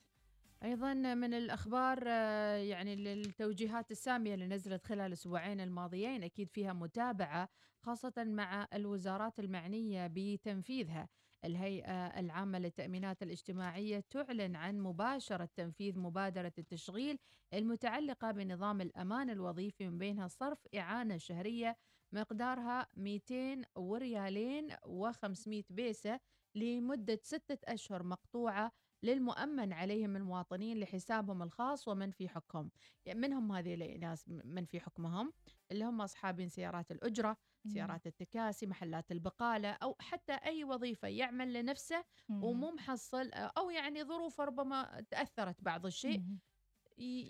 أيضا 0.63 0.93
من 0.93 1.33
الأخبار 1.33 2.03
آه، 2.07 2.55
يعني 2.55 2.93
التوجيهات 2.93 3.91
السامية 3.91 4.33
اللي 4.33 4.47
نزلت 4.47 4.85
خلال 4.85 5.01
الأسبوعين 5.01 5.61
الماضيين 5.61 6.23
أكيد 6.23 6.49
فيها 6.49 6.73
متابعة 6.73 7.49
خاصة 7.85 8.13
مع 8.17 8.67
الوزارات 8.73 9.39
المعنية 9.39 10.07
بتنفيذها. 10.13 11.09
الهيئة 11.45 12.19
العامة 12.19 12.59
للتأمينات 12.59 13.23
الاجتماعية 13.23 14.03
تعلن 14.09 14.55
عن 14.55 14.79
مباشرة 14.79 15.49
تنفيذ 15.55 15.99
مبادرة 15.99 16.53
التشغيل 16.57 17.17
المتعلقة 17.53 18.31
بنظام 18.31 18.81
الأمان 18.81 19.29
الوظيفي 19.29 19.89
من 19.89 19.97
بينها 19.97 20.27
صرف 20.27 20.67
إعانة 20.75 21.17
شهرية 21.17 21.77
مقدارها 22.13 22.87
200 22.97 23.61
وريالين 23.75 24.71
و500 24.73 25.63
بيسة 25.69 26.19
لمدة 26.55 27.19
ستة 27.23 27.73
أشهر 27.73 28.03
مقطوعة 28.03 28.71
للمؤمن 29.03 29.73
عليهم 29.73 30.15
المواطنين 30.15 30.79
لحسابهم 30.79 31.43
الخاص 31.43 31.87
ومن 31.87 32.11
في 32.11 32.29
حكم 32.29 32.69
يعني 33.05 33.19
منهم 33.19 33.51
هذه 33.51 33.73
الناس 33.73 34.29
من 34.29 34.65
في 34.65 34.79
حكمهم 34.79 35.33
اللي 35.71 35.85
هم 35.85 36.01
أصحابين 36.01 36.49
سيارات 36.49 36.91
الأجرة 36.91 37.37
مم. 37.65 37.71
سيارات 37.71 38.07
التكاسي 38.07 38.65
محلات 38.65 39.11
البقالة 39.11 39.71
أو 39.71 39.95
حتى 39.99 40.33
أي 40.33 40.63
وظيفة 40.63 41.07
يعمل 41.07 41.53
لنفسه 41.53 42.03
مم. 42.29 42.43
ومو 42.43 42.71
محصل 42.71 43.29
أو 43.33 43.69
يعني 43.69 44.03
ظروف 44.03 44.41
ربما 44.41 45.05
تأثرت 45.09 45.63
بعض 45.63 45.85
الشيء 45.85 46.19
مم. 46.19 46.39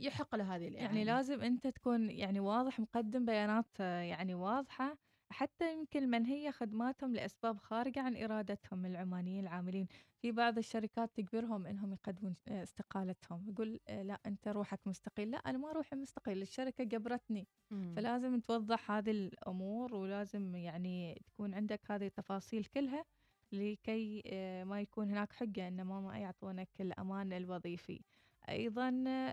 يحق 0.02 0.36
له 0.36 0.56
هذه 0.56 0.68
الإعانة 0.68 0.90
يعني 0.90 1.04
لازم 1.06 1.42
أنت 1.42 1.68
تكون 1.68 2.10
يعني 2.12 2.40
واضح 2.40 2.80
مقدم 2.80 3.26
بيانات 3.26 3.68
آه، 3.82 4.02
يعني 4.02 4.36
واضحة 4.36 4.98
حتى 5.32 5.74
يمكن 5.74 6.10
من 6.10 6.26
هي 6.26 6.52
خدماتهم 6.52 7.16
لأسباب 7.16 7.58
خارجة 7.58 8.02
عن 8.02 8.16
إرادتهم 8.18 8.86
العمانيين 8.86 9.44
العاملين. 9.44 9.88
في 10.22 10.32
بعض 10.32 10.58
الشركات 10.58 11.12
تجبرهم 11.16 11.68
إنهم 11.68 11.94
يقدمون 11.94 12.36
آه، 12.48 12.64
استقالتهم 12.64 13.50
يقول 13.50 13.80
آه، 13.88 14.04
لا 14.04 14.20
أنت 14.26 14.48
روحك 14.48 14.88
مستقيل. 14.88 15.32
لا 15.32 15.38
أنا 15.38 15.58
ما 15.58 15.72
روحي 15.72 15.96
مستقيل 15.96 16.42
الشركة 16.42 16.84
جبرتني. 16.84 17.48
مم. 17.72 17.94
فلازم 17.96 18.40
توضح 18.40 18.92
هذه 18.92 19.12
الأمور 19.12 19.96
ولازم 19.96 20.56
يعني 20.56 21.22
تكون 21.28 21.54
عندك 21.54 21.92
هذه 21.92 22.06
التفاصيل 22.06 22.66
كلها 22.66 23.06
لكي 23.52 24.24
آه، 24.28 24.64
ما 24.64 24.82
يكون 24.82 25.10
هناك 25.12 25.34
حجة 25.34 25.68
إن 25.68 25.82
ما 25.82 26.18
يعطونك 26.20 26.70
الأمان 26.82 27.34
الوظيفي. 27.34 28.02
أيضا 28.50 28.90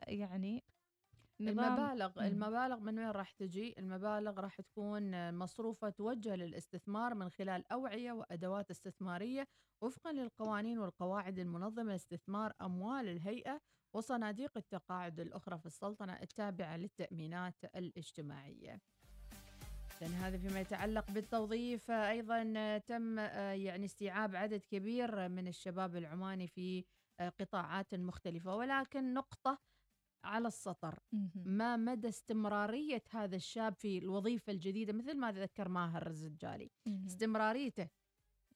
يعني 0.09 0.65
المبالغ 1.40 2.12
مم. 2.16 2.27
المبالغ 2.27 2.81
من 2.81 2.99
وين 2.99 3.11
راح 3.11 3.31
تجي؟ 3.31 3.75
المبالغ 3.79 4.40
راح 4.40 4.61
تكون 4.61 5.35
مصروفة 5.35 5.90
توجه 5.90 6.37
للاستثمار 6.37 7.14
من 7.14 7.31
خلال 7.31 7.72
أوعية 7.72 8.12
وأدوات 8.12 8.70
استثمارية 8.70 9.49
وفقا 9.83 10.12
للقوانين 10.12 10.79
والقواعد 10.79 11.38
المنظمة 11.38 11.92
لاستثمار 11.92 12.53
أموال 12.62 13.09
الهيئة 13.09 13.61
وصناديق 13.94 14.57
التقاعد 14.57 15.20
الأخرى 15.20 15.59
في 15.59 15.66
السلطنة 15.66 16.12
التابعة 16.12 16.77
للتأمينات 16.77 17.64
الاجتماعية. 17.77 18.81
لأن 20.01 20.11
هذا 20.11 20.38
فيما 20.38 20.61
يتعلق 20.61 21.11
بالتوظيف. 21.11 21.90
أيضا 21.90 22.79
تم 22.79 23.18
آه، 23.18 23.53
يعني 23.53 23.85
استيعاب 23.85 24.37
عدد 24.37 24.64
كبير 24.64 25.29
من 25.29 25.49
الشباب 25.49 25.96
العماني 25.96 26.46
في 26.49 26.85
آه، 27.20 27.29
قطاعات 27.29 27.94
مختلفة. 27.94 28.57
ولكن 28.57 29.14
نقطة 29.14 29.59
على 30.27 30.49
السطر. 30.49 30.99
ما 31.45 31.77
مدى 31.77 32.09
استمرارية 32.09 33.03
هذا 33.11 33.37
الشاب 33.37 33.75
في 33.75 33.99
الوظيفة 33.99 34.53
الجديدة 34.53 34.93
مثل 34.93 35.17
ما 35.19 35.33
ذكر 35.33 35.69
ماهر 35.69 36.07
الزجالي. 36.07 36.71
استمراريته 37.07 37.89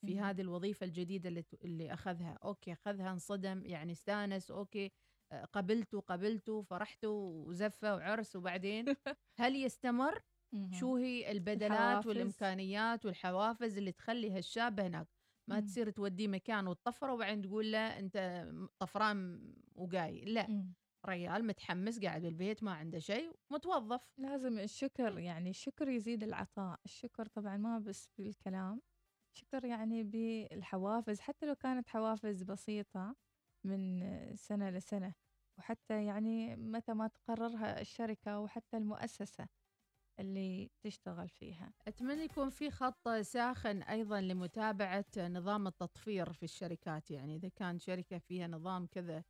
في. 0.07 0.21
هذه 0.21 0.41
الوظيفة 0.41 0.87
الجديدة 0.87 1.29
اللي, 1.29 1.45
اللي 1.65 1.93
أخذها 1.93 2.39
okay 2.45 2.73
أخذها 2.73 3.13
انصدم 3.13 3.67
يعني 3.67 3.93
استانس 3.93 4.51
okay 4.51 4.93
آه، 5.33 5.45
قبلته 5.45 6.01
قبلته 6.01 6.63
فرحته 6.63 7.09
وزفة 7.09 7.95
وعرس 7.95 8.37
وبعدين 8.37 8.85
هل 9.41 9.57
يستمر. 9.57 10.23
شو 10.73 10.97
هي 10.97 11.31
البدلات 11.31 11.71
الحوافز. 11.71 12.09
والإمكانيات 12.09 13.07
والحوافز 13.07 13.79
اللي 13.79 13.93
تخلي 13.93 14.31
هالشاب 14.31 14.81
هناك 14.81 15.09
ما. 15.49 15.61
تصير 15.61 15.91
توديه 15.91 16.29
مكان 16.29 16.67
وتطفره 16.67 17.13
وبعدين 17.13 17.43
تقول 17.43 17.73
له 17.73 17.99
أنت 17.99 18.47
طفران 18.79 19.41
وقاي 19.75 20.25
لا. 20.25 20.73
ريال 21.07 21.47
متحمس 21.47 22.01
قاعد 22.01 22.23
بالبيت 22.23 22.63
ما 22.63 22.73
عنده 22.73 22.99
شيء 22.99 23.37
متوظف. 23.51 24.01
لازم 24.19 24.59
الشكر 24.59 25.19
يعني 25.19 25.51
الشكر 25.51 25.89
يزيد 25.89 26.23
العطاء. 26.23 26.81
الشكر 26.85 27.27
طبعا 27.27 27.57
ما 27.57 27.79
بس 27.79 28.11
بالكلام 28.19 28.83
شكر 29.33 29.65
يعني 29.65 30.03
بالحوافز. 30.03 31.21
حتى 31.21 31.47
لو 31.47 31.55
كانت 31.55 31.89
حوافز 31.89 32.43
بسيطة 32.43 33.17
من 33.65 34.01
سنة 34.37 34.71
لسنة 34.71 35.15
وحتى 35.59 36.05
يعني 36.05 36.57
متى 36.57 36.95
ما 36.95 37.09
تقررها 37.09 37.81
الشركة 37.81 38.41
وحتى 38.41 38.77
المؤسسة 38.77 39.49
اللي 40.21 40.71
تشتغل 40.81 41.29
فيها. 41.29 41.73
أتمنى 41.89 42.23
يكون 42.23 42.51
في 42.51 42.71
خط 42.71 43.09
ساخن 43.09 43.83
أيضا 43.83 44.21
لمتابعة 44.21 45.05
نظام 45.19 45.67
التطفير 45.67 46.33
في 46.33 46.43
الشركات. 46.43 47.11
يعني 47.11 47.37
إذا 47.37 47.49
كان 47.49 47.79
شركة 47.79 48.19
فيها 48.19 48.47
نظام 48.47 48.87
كذا 48.87 49.25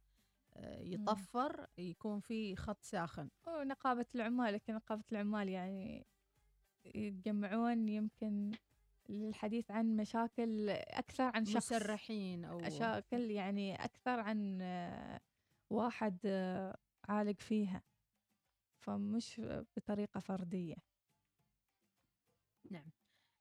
يطفر 0.80 1.66
يكون 1.78 2.20
في 2.20 2.56
خط 2.56 2.82
ساخن. 2.82 3.28
ونقابة 3.46 4.06
العمال 4.14 4.54
لكن 4.54 4.74
نقابة 4.74 5.04
العمال 5.12 5.48
يعني 5.48 6.06
يتجمعون 6.84 7.88
يمكن 7.88 8.50
للحديث 9.08 9.70
عن 9.70 9.96
مشاكل 9.96 10.70
أكثر 10.70 11.24
عن 11.34 11.44
شخص. 11.44 11.72
مسرحين 11.72 12.44
أو 12.44 12.58
مشاكل 12.58 13.30
يعني 13.30 13.84
أكثر 13.84 14.20
عن 14.20 14.58
آه، 14.62 15.20
واحد 15.70 16.18
آه، 16.24 16.76
عالق 17.08 17.40
فيها. 17.40 17.82
فمش 18.78 19.40
بطريقة 19.76 20.20
فردية. 20.20 20.89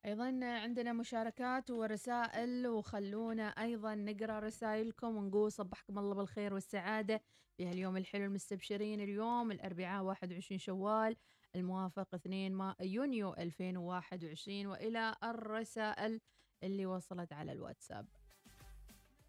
أيضا 0.06 0.40
عندنا 0.44 0.94
مشاركات 0.94 1.72
ورسائل 1.72 2.68
وخلونا 2.68 3.48
أيضا 3.48 3.96
نقرأ 3.96 4.40
رسائلكم 4.40 5.16
ونقول 5.16 5.52
صبحكم 5.52 6.00
الله 6.00 6.16
بالخير 6.16 6.54
والسعادة. 6.54 7.22
في 7.58 7.66
هاليوم 7.66 7.98
الحلو 7.98 8.26
المستبشرين 8.26 9.02
اليوم 9.02 9.52
الأربعاء 9.52 10.04
21 10.04 10.60
شوال 10.60 11.16
الموافق 11.56 12.16
2 12.16 12.52
ما 12.52 12.76
يونيو 12.82 13.34
2021 13.34 14.66
وإلى 14.66 15.16
الرسائل 15.24 16.22
اللي 16.64 16.86
وصلت 16.86 17.34
على 17.34 17.52
الواتساب. 17.52 18.08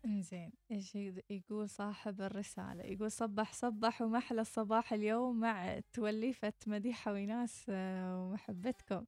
إنزين 0.04 0.52
إيش 0.70 0.94
يقول 1.30 1.68
صاحب 1.68 2.20
الرسالة 2.20 2.84
يقول 2.84 3.10
صبح 3.10 3.52
صبح 3.52 4.02
ومحلى 4.02 4.40
الصباح 4.40 4.92
اليوم 4.92 5.40
مع 5.40 5.80
توليفة 5.92 6.52
مديحة 6.66 7.12
وناس 7.12 7.66
آه، 7.68 8.24
ومحبتكم. 8.24 9.04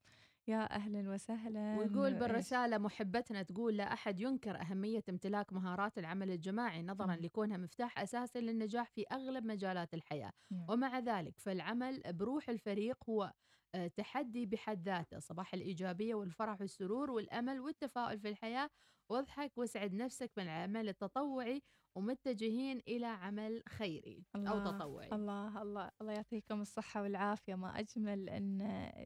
يا 0.49 0.77
أهلا 0.77 1.11
وسهلا 1.11 1.79
ويقول 1.79 2.15
بالرسالة 2.15 2.79
محبتنا 2.79 3.43
تقول 3.43 3.77
لا 3.77 3.93
أحد 3.93 4.21
ينكر 4.21 4.61
أهمية 4.61 5.03
امتلاك 5.09 5.53
مهارات 5.53 5.99
العمل 5.99 6.31
الجماعي 6.31 6.83
نظرا. 6.83 7.17
لكونها 7.17 7.57
مفتاح 7.57 7.99
أساسي 7.99 8.41
للنجاح 8.41 8.91
في 8.91 9.05
أغلب 9.13 9.45
مجالات 9.45 9.95
الحياة 9.95 10.33
نعم. 10.51 10.67
ومع 10.71 10.99
ذلك 10.99 11.39
فالعمل 11.39 12.03
بروح 12.07 12.49
الفريق 12.49 13.11
هو 13.11 13.33
آه، 13.75 13.87
تحدي 13.87 14.47
بحد 14.47 14.83
ذاته 14.83 15.19
صباح 15.19 15.55
الإيجابية 15.55 16.15
والفرح 16.15 16.61
والسرور 16.61 17.11
والأمل 17.11 17.61
والتفاؤل 17.61 18.19
في 18.19 18.29
الحياة 18.29 18.71
واضحك 19.09 19.59
واسعد 19.59 19.95
نفسك 19.95 20.31
من 20.37 20.45
العمل 20.45 20.89
التطوعي 20.89 21.63
ومتجهين 21.95 22.81
إلى 22.89 23.07
عمل 23.07 23.63
خيري 23.69 24.25
أو 24.37 24.41
الله 24.41 24.79
تطوعي 24.79 25.09
الله 25.13 25.63
الله 25.63 25.91
الله 26.01 26.13
يعطيكم 26.13 26.61
الصحة 26.61 27.03
والعافية 27.03 27.55
ما 27.55 27.79
أجمل 27.79 28.29
أن 28.29 28.61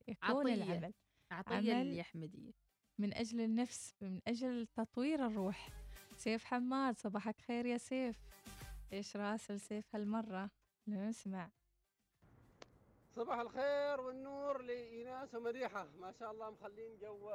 يكون 0.08 0.50
عطية. 0.50 0.54
العمل 0.54 0.92
عطية 1.30 1.74
عمل 1.74 1.86
اليحمدية 1.86 2.52
من 2.98 3.14
أجل 3.14 3.40
النفس 3.40 3.94
من 4.00 4.20
أجل 4.26 4.66
تطوير 4.66 5.26
الروح. 5.26 5.68
سيف 6.16 6.44
حماد 6.44 6.98
صباحك 6.98 7.40
خير 7.40 7.66
يا 7.66 7.78
سيف. 7.78 8.16
إيش 8.92 9.16
راسل 9.16 9.60
سيف 9.60 9.94
هالمرة؟ 9.94 10.50
نسمع. 10.88 11.50
صباح 13.16 13.38
الخير 13.38 14.00
والنور 14.00 14.62
لإيناس 14.62 15.34
ومديحة 15.34 15.88
ما 16.00 16.12
شاء 16.12 16.30
الله 16.30 16.50
مخلين 16.50 16.96
جو 16.98 17.30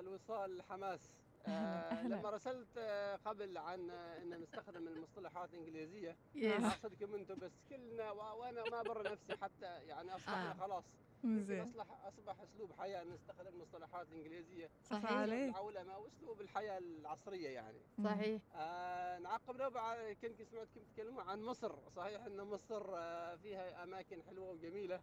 الوصال 0.00 0.56
الحماس 0.56 1.00
آه، 1.50 1.50
أهلاً. 1.50 2.14
لما 2.14 2.30
رسلت 2.30 2.68
آه، 2.78 3.16
قبل 3.16 3.58
عن 3.58 3.90
آه، 3.90 4.22
إن 4.22 4.40
نستخدم 4.42 4.88
المصطلحات 4.88 5.54
الإنجليزية. 5.54 6.16
اقصدكم 6.36 7.14
أنتم 7.14 7.34
بس 7.34 7.52
كلنا 7.68 8.10
وأنا 8.10 8.62
ما 8.70 8.82
برا 8.82 9.12
نفسي 9.12 9.36
حتى 9.42 9.66
يعني 9.66 10.14
اصبحنا 10.16 10.50
آه. 10.50 10.54
خلاص 10.54 10.84
زين 11.24 11.60
اصبح 11.60 11.86
أصبح 12.06 12.40
أسلوب 12.40 12.72
حياة 12.78 13.04
نستخدم 13.04 13.48
المصطلحات 13.48 14.06
الانجليزيه 14.08 14.70
صحيح. 14.90 15.12
عليك. 15.12 15.50
العولمه 15.50 15.98
واسلوب 15.98 16.40
الحياة 16.40 16.78
العصرية 16.78 17.48
يعني 17.48 17.78
صحيح 18.04 18.42
آه 18.54 19.18
نعقب 19.18 19.76
على 19.76 20.14
كنت 20.14 20.42
سمعتكم 20.42 20.80
تتكلموا 20.80 21.22
عن 21.22 21.42
مصر 21.42 21.72
صحيح 21.96 22.24
إن 22.24 22.40
مصر 22.42 22.96
آه 22.96 23.36
فيها 23.36 23.82
أماكن 23.84 24.22
حلوة 24.22 24.50
وجميلة. 24.50 25.00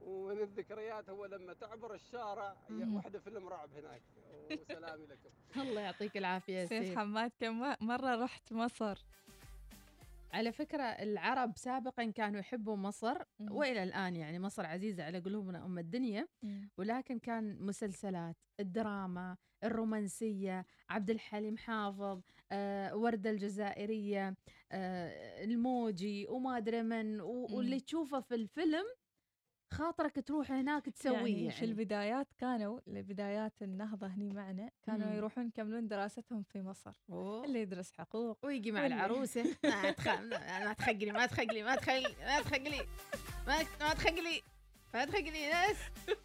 ومن 0.00 0.38
الذكريات 0.40 1.10
هو 1.10 1.26
لما 1.26 1.52
تعبر 1.52 1.94
الشارع 1.94 2.56
مهم. 2.68 2.94
واحدة 2.94 3.18
فيلم 3.18 3.48
رعب 3.48 3.70
هناك 3.74 4.02
وسلامي 4.50 5.06
لكم 5.06 5.30
الله 5.70 5.80
يعطيك 5.80 6.16
العافية 6.16 6.58
يا 6.58 6.66
سيد 6.66 6.98
حماد 6.98 7.32
كم 7.40 7.74
مرة 7.80 8.24
رحت 8.24 8.52
مصر 8.52 8.98
على 10.32 10.52
فكرة 10.52 10.82
العرب 10.82 11.52
سابقا 11.56 12.04
كانوا 12.04 12.40
يحبوا 12.40 12.76
مصر. 12.76 13.16
وإلى 13.40 13.82
الآن 13.82 14.16
يعني 14.16 14.38
مصر 14.38 14.66
عزيزة 14.66 15.04
على 15.04 15.18
قلوبنا 15.18 15.64
أم 15.64 15.78
الدنيا 15.78 16.28
ولكن 16.78 17.18
كان 17.18 17.56
مسلسلات 17.60 18.36
الدراما 18.60 19.36
الرومانسية 19.64 20.66
عبد 20.90 21.10
الحليم 21.10 21.56
حافظ 21.56 22.20
آه، 22.52 22.96
وردة 22.96 23.30
الجزائرية 23.30 24.36
آه، 24.72 25.44
الموجي 25.44 26.26
وما 26.28 26.56
أدري 26.56 26.82
من. 26.82 27.20
واللي 27.20 27.80
تشوفه 27.80 28.20
في 28.20 28.34
الفيلم 28.34 28.84
خاطرك 29.72 30.26
تروح 30.26 30.52
هناك 30.52 30.84
تسويه 30.84 31.16
يعني, 31.16 31.30
يعني, 31.30 31.50
في 31.50 31.64
البدايات 31.64 32.26
كانوا 32.38 32.80
لبدايات 32.86 33.62
النهضة 33.62 34.06
هني 34.06 34.32
معنا 34.32 34.70
كانوا 34.82 35.06
مم. 35.06 35.16
يروحون 35.16 35.46
يكملون 35.46 35.88
دراستهم 35.88 36.42
في 36.42 36.62
مصر. 36.62 36.92
أوه. 37.10 37.44
اللي 37.44 37.60
يدرس 37.60 37.92
حقوق 37.92 38.38
ويجي 38.42 38.72
مع 38.72 38.86
العروسة. 38.86 39.42
ما 39.64 39.90
تخ... 39.90 40.08
ما 40.08 40.72
تخقلي 40.72 41.12
ما 41.12 41.26
تخقلي 41.26 41.62
ما 41.62 41.76
تخقلي 41.76 42.86
ما 43.46 43.62
تخقلي 43.94 44.42
ما 44.94 45.04
تخقلي 45.04 45.48
ناس. 45.48 45.76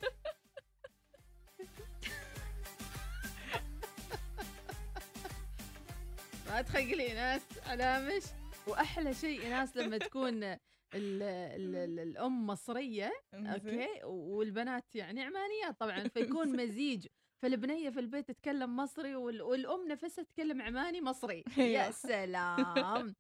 ما 6.50 6.62
تخقلي 6.62 7.14
ناس 7.14 7.42
على 7.66 8.08
مش. 8.08 8.24
وأحلى 8.68 9.14
شيء 9.14 9.50
ناس 9.50 9.78
لما 9.78 9.98
تكون 9.98 10.58
ال 10.96 11.24
ال 11.24 11.76
ال 11.76 12.00
الأم 12.00 12.48
مصرية 12.48 13.12
أوكي 13.34 13.88
والبنات 14.04 14.96
يعني 14.96 15.24
عمانيات 15.24 15.80
طبعا 15.80 16.08
فيكون 16.08 16.48
مزيج. 16.62 17.08
فالبنية 17.42 17.90
في 17.90 18.00
البيت 18.00 18.28
تتكلم 18.28 18.76
مصري 18.76 19.16
وال- 19.16 19.42
والأم 19.42 19.88
نفسها 19.88 20.24
تتكلم 20.24 20.62
عماني 20.62 21.02
مصري. 21.02 21.44
يا 21.58 21.64
أيوة. 21.64 21.92
سلام! 21.92 23.16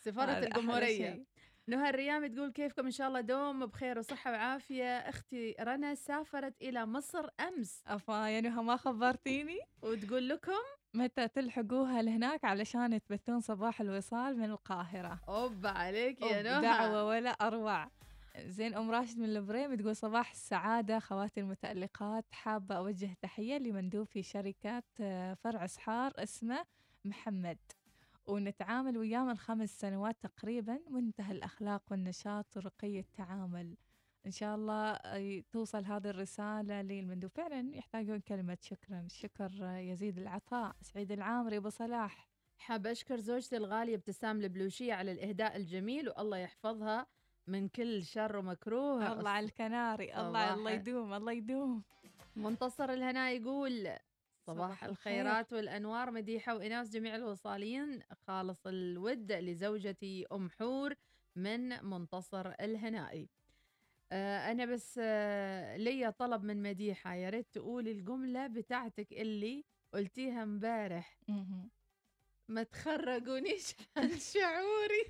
سفارة 0.00 0.38
الجمهورية. 0.38 1.24
نهى 1.68 1.90
الريامي 1.90 2.28
تقول 2.28 2.52
كيفكم؟ 2.52 2.84
إن 2.84 2.90
شاء 2.90 3.08
الله 3.08 3.20
دوم 3.20 3.66
بخير 3.66 3.98
وصحة 3.98 4.30
وعافية. 4.32 4.98
أختي 4.98 5.54
رنا 5.60 5.94
سافرت 5.94 6.54
إلى 6.62 6.86
مصر 6.86 7.28
أمس. 7.40 7.82
أفا 7.86 8.28
يا 8.28 8.40
نهى 8.40 8.62
ما 8.62 8.76
خبرتيني؟ 8.76 9.58
وتقول 9.82 10.28
لكم 10.28 10.52
متى 10.96 11.28
تلحقوها 11.28 12.02
لهناك 12.02 12.44
علشان 12.44 13.00
تبثون 13.02 13.40
صباح 13.40 13.80
الوصال 13.80 14.38
من 14.38 14.50
القاهرة. 14.50 15.20
اوبا 15.28 15.68
عليك 15.68 16.20
يا 16.22 16.36
أوب، 16.36 16.46
نهى. 16.46 16.62
دعوة 16.62 17.04
ولا 17.04 17.30
أروع. 17.30 17.90
زين 18.46 18.74
أم 18.74 18.90
راشد 18.90 19.18
من 19.18 19.24
البريم 19.36 19.74
تقول 19.74 19.96
صباح 19.96 20.30
السعادة 20.30 20.98
خواتي 20.98 21.40
المتألقات. 21.40 22.24
حابة 22.32 22.74
أوجه 22.76 23.10
تحية 23.22 23.58
لمندوب 23.58 24.06
في 24.06 24.22
شركة 24.22 24.82
آه، 25.00 25.34
فرع 25.34 25.66
سحار 25.66 26.12
اسمه 26.16 26.64
محمد. 27.04 27.58
ونتعامل 28.26 28.98
وياه 28.98 29.24
من 29.24 29.36
خمس 29.36 29.80
سنوات 29.80 30.16
تقريبا 30.22 30.78
منتهى 30.90 31.32
الأخلاق 31.32 31.82
والنشاط 31.90 32.56
ورقي 32.56 32.98
التعامل. 33.00 33.74
إن 34.26 34.30
شاء 34.30 34.54
الله 34.54 34.90
آه، 34.92 35.42
توصل 35.52 35.84
هذه 35.84 36.10
الرسالة 36.10 36.82
للمندوب. 36.82 37.30
فعلا 37.30 37.74
يحتاجون 37.76 38.20
كلمة 38.20 38.58
شكرا. 38.60 39.00
الشكر 39.00 39.50
آه، 39.62 39.78
يزيد 39.78 40.18
العطاء 40.18 40.76
سعيد 40.82 41.12
العامري 41.12 41.56
أبو 41.56 41.68
صلاح. 41.68 42.28
حاب 42.58 42.86
أشكر 42.86 43.20
زوجتي 43.20 43.56
الغالية 43.56 43.94
ابتسام 43.94 44.40
البلوشية 44.40 44.94
على 44.94 45.12
الإهداء 45.12 45.56
الجميل 45.56 46.08
والله 46.08 46.36
يحفظها 46.38 47.06
من 47.46 47.68
كل 47.68 48.04
شر 48.04 48.36
ومكروه. 48.36 49.12
الله 49.12 49.30
على 49.30 49.46
الكناري. 49.46 50.04
الله 50.14 50.54
الله 50.54 50.56
صباح- 50.56 50.72
يدوم 50.72 51.14
الله 51.14 51.32
يدوم. 51.32 51.82
منتصر 52.36 52.90
الهناء 52.92 53.36
يقول 53.40 53.82
صباح 53.82 54.56
صباح 54.66 54.84
الخير. 54.84 54.90
الخيرات 55.20 55.52
والأنوار 55.52 56.10
مديحة 56.10 56.56
وإناس 56.56 56.90
جميع 56.90 57.14
الوصالين. 57.16 58.02
خالص 58.26 58.66
الود 58.66 59.32
لزوجتي 59.32 60.26
أم 60.32 60.50
حور 60.50 60.94
من 61.36 61.84
منتصر 61.84 62.48
الهنائي 62.60 63.28
آه 64.12 64.50
أنا 64.52 64.64
بس 64.64 65.00
آه 65.02 65.76
ليا 65.76 66.10
طلب 66.10 66.44
من 66.44 66.62
مديحة. 66.62 67.14
يا 67.14 67.30
ريت 67.30 67.46
تقولي 67.52 67.90
الجملة 67.92 68.46
بتاعتك 68.46 69.12
اللي 69.12 69.64
قلتيها 69.94 70.42
امبارح. 70.42 71.18
مهم. 71.28 71.70
ما 72.48 72.62
تخرجونيش 72.62 73.74
عن 73.96 74.18
شعوري. 74.18 75.04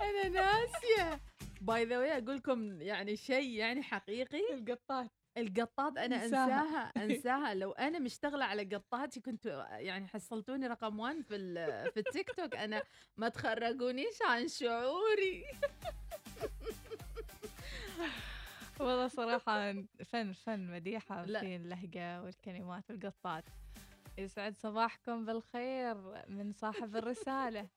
أنا 0.00 0.28
ناسية. 0.28 1.20
by 1.60 1.84
the 1.84 1.98
way 1.98 2.12
أقول 2.18 2.36
لكم 2.36 2.82
يعني 2.82 3.16
شيء 3.16 3.50
يعني 3.50 3.82
حقيقي. 3.82 4.54
القطات. 4.54 5.10
القطات 5.38 5.98
أنا 5.98 6.24
انساها. 6.24 6.92
أنساها 6.96 7.54
لو 7.60 7.72
أنا 7.72 7.98
مشتغلة 7.98 8.44
على 8.44 8.62
قطاتي 8.64 9.20
كنت 9.20 9.46
يعني 9.70 10.06
حصلتوني 10.06 10.66
رقم 10.66 11.00
1 11.00 11.20
في 11.22 11.36
في 11.94 12.00
التيك 12.00 12.30
توك. 12.30 12.54
أنا 12.56 12.82
ما 13.16 13.28
تخرجونيش 13.28 14.22
عن 14.22 14.48
شعوري. 14.48 15.44
والله 18.80 19.08
صراحة 19.08 19.72
فن 20.04 20.32
فن 20.32 20.70
مديحة 20.70 21.24
لا. 21.24 21.40
في 21.40 21.56
اللهجة 21.56 22.22
والكلمات 22.22 22.90
والقطات. 22.90 23.44
يسعد 24.18 24.54
صباحكم 24.56 25.24
بالخير 25.26 25.94
من 26.28 26.52
صاحب 26.52 26.96
الرسالة 26.96 27.68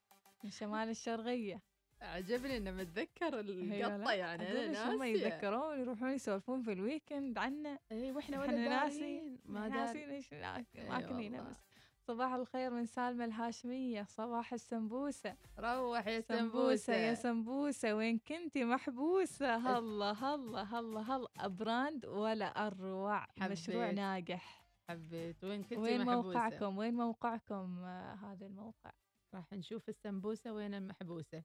من 0.43 0.51
شمال 0.51 0.89
الشرقية. 0.89 1.61
عجبني 2.01 2.57
إنه 2.57 2.71
متذكر 2.71 3.39
أيوة 3.39 3.95
القطة 3.95 4.11
يعني 4.13 4.51
أنا 4.51 4.59
إيش 4.61 4.77
هم 4.77 5.03
ناسية. 5.03 5.27
يتذكرون؟ 5.27 5.79
يروحون 5.79 6.09
يسولفون 6.11 6.61
في 6.61 6.71
ال 6.71 6.79
weekend 6.80 7.37
عنا 7.37 7.79
اي 7.91 8.11
وإحنا 8.11 8.39
ولا 8.39 8.51
ناسي 8.51 9.37
ما 9.45 9.67
ناسين 9.67 10.09
إيش 10.09 10.33
ماكلينه 10.33 11.37
والله. 11.37 11.51
بس 11.51 11.68
صباح 12.09 12.33
الخير 12.33 12.71
من 12.71 12.85
سالمة 12.85 13.25
الهاشمية 13.25 14.03
صباح 14.03 14.53
السمبوسة. 14.53 15.35
روح 15.59 16.07
يا 16.07 16.21
سمبوسة 16.21 16.93
يا 16.93 17.13
سمبوسة. 17.13 17.21
سمبوسة 17.21 17.95
وين 17.95 18.19
كنتي؟ 18.19 18.63
محبوسة. 18.63 19.55
هلا 19.67 20.11
هلا 20.11 20.63
هلا 20.63 21.01
هلا. 21.01 21.47
brand 21.47 22.05
ولا 22.05 22.45
أروع؟ 22.45 23.27
مشروع 23.41 23.85
حبيت. 23.85 23.99
ناجح. 23.99 24.65
حبيت. 24.89 25.43
وين 25.43 25.63
كنتي 25.63 25.77
وين 25.77 26.05
محبوسة؟ 26.05 26.39
موقعكم؟ 26.39 26.77
وين 26.77 26.93
موقعكم 26.93 27.83
آه 27.83 28.13
هذا 28.13 28.45
الموقع؟ 28.45 28.91
راح 29.33 29.53
نشوف 29.53 29.89
السمبوسة 29.89 30.53
وين 30.53 30.73
المحبوسة. 30.73 31.43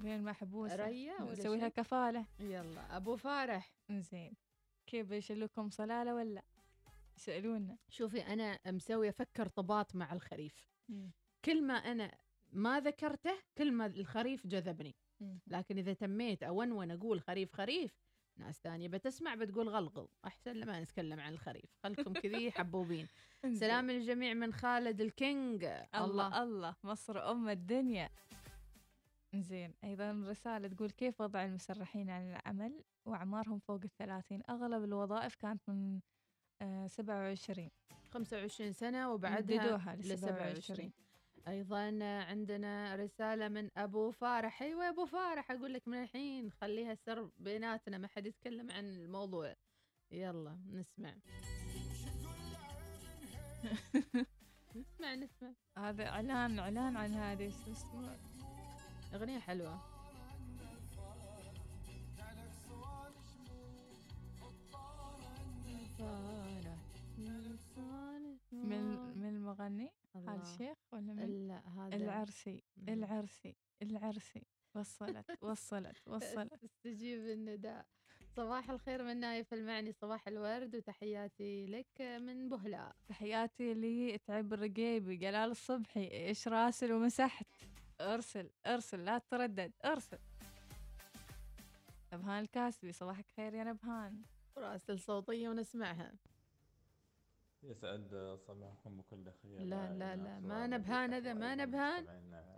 وين 0.00 0.22
محبوسة 0.24 0.76
ريا 0.76 1.22
ولا 1.22 1.32
نسوي 1.32 1.56
لها 1.56 1.68
شيء؟ 1.68 1.76
كفالة. 1.76 2.26
يلا 2.40 2.96
أبو 2.96 3.16
فارح. 3.16 3.72
زين 3.90 4.32
كيف 4.86 5.08
بيشلوكم 5.08 5.70
صلالة 5.70 6.14
ولا؟ 6.14 6.42
يسألونا. 7.16 7.76
شوفي 7.88 8.20
أنا 8.20 8.58
مسوية 8.66 9.10
فكر 9.10 9.48
طبات 9.48 9.96
مع 9.96 10.12
الخريف. 10.12 10.68
مم. 10.88 11.10
كل 11.44 11.62
ما 11.62 11.74
أنا 11.74 12.14
ما 12.52 12.80
ذكرته 12.80 13.38
كل 13.58 13.72
ما 13.72 13.86
الخريف 13.86 14.46
جذبني. 14.46 14.94
مم. 15.20 15.38
لكن 15.46 15.78
إذا 15.78 15.92
تميت 15.92 16.42
أونون 16.42 16.90
أقول 16.90 17.20
خريف 17.20 17.52
خريف 17.52 17.98
ناس 18.36 18.60
ثانية 18.60 18.88
بتسمع 18.88 19.34
بتقول 19.34 19.68
غلغل. 19.68 20.08
أحسن 20.24 20.52
لما 20.52 20.80
نتكلم 20.80 21.20
عن 21.20 21.32
الخريف. 21.32 21.70
خلكم 21.82 22.12
كذي 22.12 22.50
حبوبين. 22.56 23.06
سلام 23.52 23.90
للجميع 23.90 24.34
من 24.34 24.52
خالد 24.52 25.00
الكينج 25.00 25.64
الله 25.94 26.42
الله. 26.42 26.76
مصر 26.84 27.30
أم 27.30 27.48
الدنيا. 27.48 28.10
زين 29.34 29.74
أيضا 29.84 30.24
رسالة 30.26 30.68
تقول 30.68 30.90
كيف 30.90 31.20
وضع 31.20 31.44
المسرحين 31.44 32.10
عن 32.10 32.30
العمل؟ 32.30 32.84
وأعمارهم 33.04 33.58
فوق 33.58 33.80
الثلاثين. 33.84 34.42
أغلب 34.50 34.84
الوظائف 34.84 35.34
كانت 35.34 35.68
من 35.68 36.00
آه 36.62 36.86
27 36.86 37.70
25 38.10 38.72
سنة 38.72 39.10
وبعدها 39.12 39.62
مددوها 39.64 39.96
ل 39.96 39.98
ل 40.00 40.18
27 40.18 40.54
27 40.54 40.92
أيضا 41.48 42.04
عندنا 42.24 42.94
رسالة 42.94 43.48
من 43.48 43.70
أبو 43.76 44.10
فارح. 44.10 44.62
أيوه 44.62 44.84
يا 44.84 44.90
أبو 44.90 45.06
فارح 45.06 45.50
أقول 45.50 45.72
لك 45.74 45.88
من 45.88 46.02
الحين 46.02 46.50
خليها 46.52 46.94
سر 46.94 47.30
بيناتنا 47.38 47.98
ما 47.98 48.08
حد 48.08 48.26
يتكلم 48.26 48.70
عن 48.70 48.84
الموضوع. 48.84 49.54
يلا 50.10 50.58
نسمع. 50.72 51.14
نسمع 54.76 55.14
نسمع. 55.14 55.52
هذا 55.78 56.08
إعلان 56.08 56.58
إعلان 56.58 56.96
عن 56.96 57.10
هذه 57.14 57.50
شو 57.64 57.72
اسمه 57.72 58.16
أغنية 59.14 59.38
حلوة. 59.38 59.95
العرسي 71.92 72.62
العرسي 72.82 73.56
العرسي 73.82 74.42
وصلت 74.74 75.26
وصلت 75.42 76.08
وصلت. 76.08 76.64
استجيب 76.64 77.20
النداء. 77.20 77.86
صباح 78.36 78.70
الخير 78.70 79.02
من 79.04 79.16
نايف 79.20 79.54
المعني 79.54 79.92
صباح 79.92 80.28
الورد 80.28 80.76
وتحياتي 80.76 81.66
لك 81.66 82.00
من 82.00 82.48
بهلاء. 82.48 82.96
تحياتي 83.08 83.74
لي 83.74 84.18
تعب 84.18 84.52
الرقيبي 84.52 85.16
جلال 85.16 85.50
الصبحي 85.50 86.10
إيش 86.10 86.48
راسل 86.48 86.92
ومسحت؟ 86.92 87.46
أرسل 88.00 88.50
أرسل 88.66 89.04
لا 89.04 89.18
تتردد 89.18 89.72
أرسل. 89.84 90.18
نبهان 92.12 92.42
الكاسبي 92.42 92.92
صباحك 92.92 93.26
خير 93.36 93.54
يا 93.54 93.64
نبهان. 93.64 94.22
راسل 94.56 94.98
صوتية 94.98 95.48
ونسمعها. 95.48 96.12
يسعد 97.70 98.36
صباحكم 98.48 98.96
بكل 98.96 99.30
خير. 99.42 99.60
لا 99.60 99.92
لا 99.92 100.16
لا 100.16 100.40
ما 100.40 100.66
نبهان 100.66 101.14
هذا 101.14 101.32
ما 101.34 101.54
نبهان. 101.54 102.06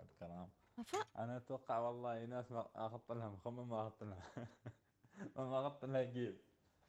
الكرام 0.03 0.49
أفا. 0.79 0.97
أنا 1.17 1.37
أتوقع 1.37 1.77
والله 1.79 2.25
ناس 2.25 2.51
ما 2.51 2.67
اخذت 2.75 3.11
لها 3.11 3.29
مخمه 3.29 3.63
ما 3.63 3.87
اخذت 3.87 4.03
لها 4.03 4.23
ما 5.35 5.67
اخذت 5.67 5.85
لها 5.85 6.03
جيب. 6.03 6.37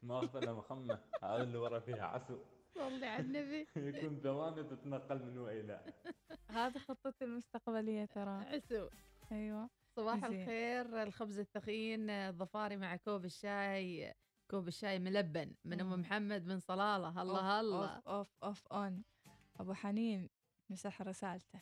ما 0.03 0.19
اخذت 0.19 0.37
لها 0.37 0.53
مخمه 0.53 0.99
هذا 1.23 1.43
اللي 1.43 1.59
ورا 1.59 1.81
فيها 1.81 2.05
عسو. 2.07 2.39
صلي 2.75 3.07
على 3.07 3.23
النبي 3.23 3.67
يكون 3.77 4.21
دوامي 4.21 4.63
تتنقل 4.65 5.23
من 5.25 5.39
والى 5.39 5.81
هذه 6.51 6.79
خطتي 6.79 7.25
المستقبلية 7.25 8.05
ترى. 8.05 8.31
عسو. 8.31 8.89
أيوه. 9.33 9.71
صباح. 9.97 10.25
الخير 10.25 11.03
الخبز 11.03 11.39
الثخين 11.39 12.11
الضفاري 12.11 12.77
مع 12.77 12.97
كوب 12.97 13.25
الشاي. 13.25 14.15
كوب 14.51 14.69
الشاي 14.69 14.99
ملبن 14.99 15.53
من 15.65 15.81
أم. 15.81 16.01
محمد 16.01 16.47
من 16.47 16.59
صلالة. 16.59 17.23
الله 17.23 17.61
الله 17.61 17.87
أوف 17.89 18.09
أوف 18.09 18.29
أوف 18.43 18.67
أون. 18.73 19.03
أبو 19.61 19.75
حنين 19.75 20.29
مسح 20.71 21.03
رسالته. 21.03 21.61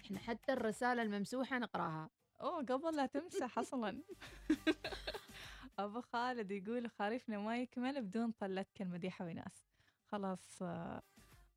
إحنا 0.00 0.18
حتى 0.18 0.52
الرسالة 0.52 1.02
الممسوحة 1.02 1.58
نقراها. 1.58 2.10
أوه 2.40 2.62
قبل 2.62 2.96
لا 2.96 3.06
تمسح 3.06 3.58
أصلا. 3.58 4.02
أبو 5.78 6.00
خالد 6.00 6.50
يقول 6.50 6.90
خريفنا 6.90 7.38
ما 7.38 7.58
يكمل 7.62 8.02
بدون 8.02 8.30
طلتك 8.30 8.82
المديحه 8.82 9.24
وناس 9.24 9.66
خلاص 10.06 10.62
آه، 10.62 11.02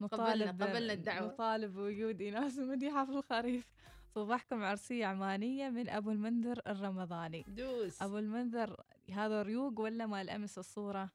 نطالب 0.02 0.64
قبلنا 0.64 0.94
الدعوة. 0.94 1.28
نطالب 1.28 1.74
بوجود 1.74 2.22
ايناس 2.22 2.58
ومديحه 2.60 3.06
في 3.06 3.12
الخريف. 3.12 3.68
صباحكم 4.16 4.64
عرسية 4.64 5.06
عمانية 5.06 5.70
من 5.70 5.90
أبو 5.90 6.12
المنذر 6.12 6.62
الرمضاني. 6.68 7.46
دوس. 7.48 8.02
أبو 8.02 8.18
المنذر 8.18 8.84
هذا 9.14 9.42
ريوق 9.42 9.80
ولا 9.80 10.06
مال 10.06 10.30
أمس 10.30 10.58
الصورة؟ 10.58 11.10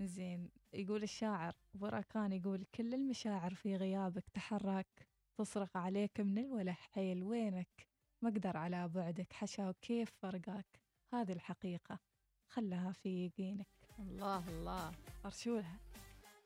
زين 0.00 0.50
يقول 0.72 1.02
الشاعر 1.02 1.54
بركان 1.74 2.32
يقول 2.32 2.64
كل 2.74 2.94
المشاعر 2.94 3.54
في 3.54 3.76
غيابك 3.76 4.24
تحرك 4.34 4.86
تصرخ 5.38 5.76
عليك 5.76 6.20
من 6.20 6.38
الوله 6.38 6.72
حيل 6.72 7.22
وينك؟ 7.22 7.86
ما 8.22 8.28
أقدر 8.28 8.56
على 8.56 8.88
بعدك 8.88 9.32
حشا 9.32 9.74
كيف 9.82 10.10
فرقاك؟ 10.22 10.80
هذه 11.12 11.32
الحقيقة. 11.32 11.98
خلها 12.48 12.92
في 12.92 13.26
يقينك. 13.26 13.66
الله 13.98 14.48
الله. 14.48 14.92
أرشولها 15.24 15.78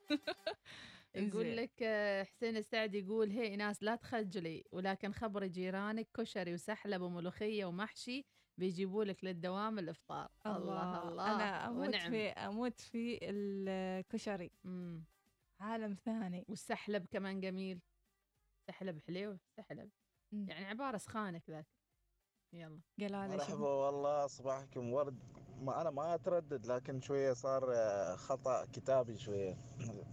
يقول. 1.15 1.57
لك 1.57 1.83
آه، 1.83 2.23
حسين 2.25 2.57
السعد 2.57 2.95
يقول 2.95 3.31
هي 3.31 3.57
ناس 3.57 3.83
لا 3.83 3.97
تخجلي 3.97 4.65
ولكن 4.73 5.13
خبري 5.13 5.49
جيرانك 5.49 6.09
كشري 6.15 6.55
وسحلب 6.55 7.03
وملوخية 7.03 7.65
ومحشي 7.65 8.25
بيجيبوا 8.59 9.05
لك 9.05 9.25
للدوام 9.25 9.79
الإفطار. 9.79 10.29
الله 10.47 11.09
الله 11.09 11.35
أنا 11.35 11.67
أموت 11.69 11.89
ونعم. 11.89 12.11
في 12.11 12.29
أموت 12.29 12.81
في 12.81 13.19
الكشري. 13.23 14.51
مم. 14.65 15.05
عالم 15.61 15.95
ثاني. 15.95 16.45
والسحلب 16.49 17.07
كمان 17.11 17.41
جميل. 17.41 17.81
سحلب 18.69 19.01
حليو 19.01 19.39
سحلب. 19.57 19.91
مم. 20.33 20.47
يعني 20.49 20.65
عبارة 20.65 20.97
سخانة 20.97 21.39
كذاك. 21.39 21.67
يلا. 22.53 22.81
قلالة 22.99 23.27
مرحبا؟ 23.37 23.69
والله 23.69 24.27
صباحكم 24.27 24.93
ورد. 24.93 25.19
ما 25.61 25.81
أنا 25.81 25.91
ما 25.91 26.15
أتردد 26.15 26.67
لكن 26.67 27.01
شوية 27.01 27.33
صار 27.33 27.73
آه، 27.75 28.17
خطأ 28.17 28.65
كتابي 28.65 29.19
شوية. 29.19 29.59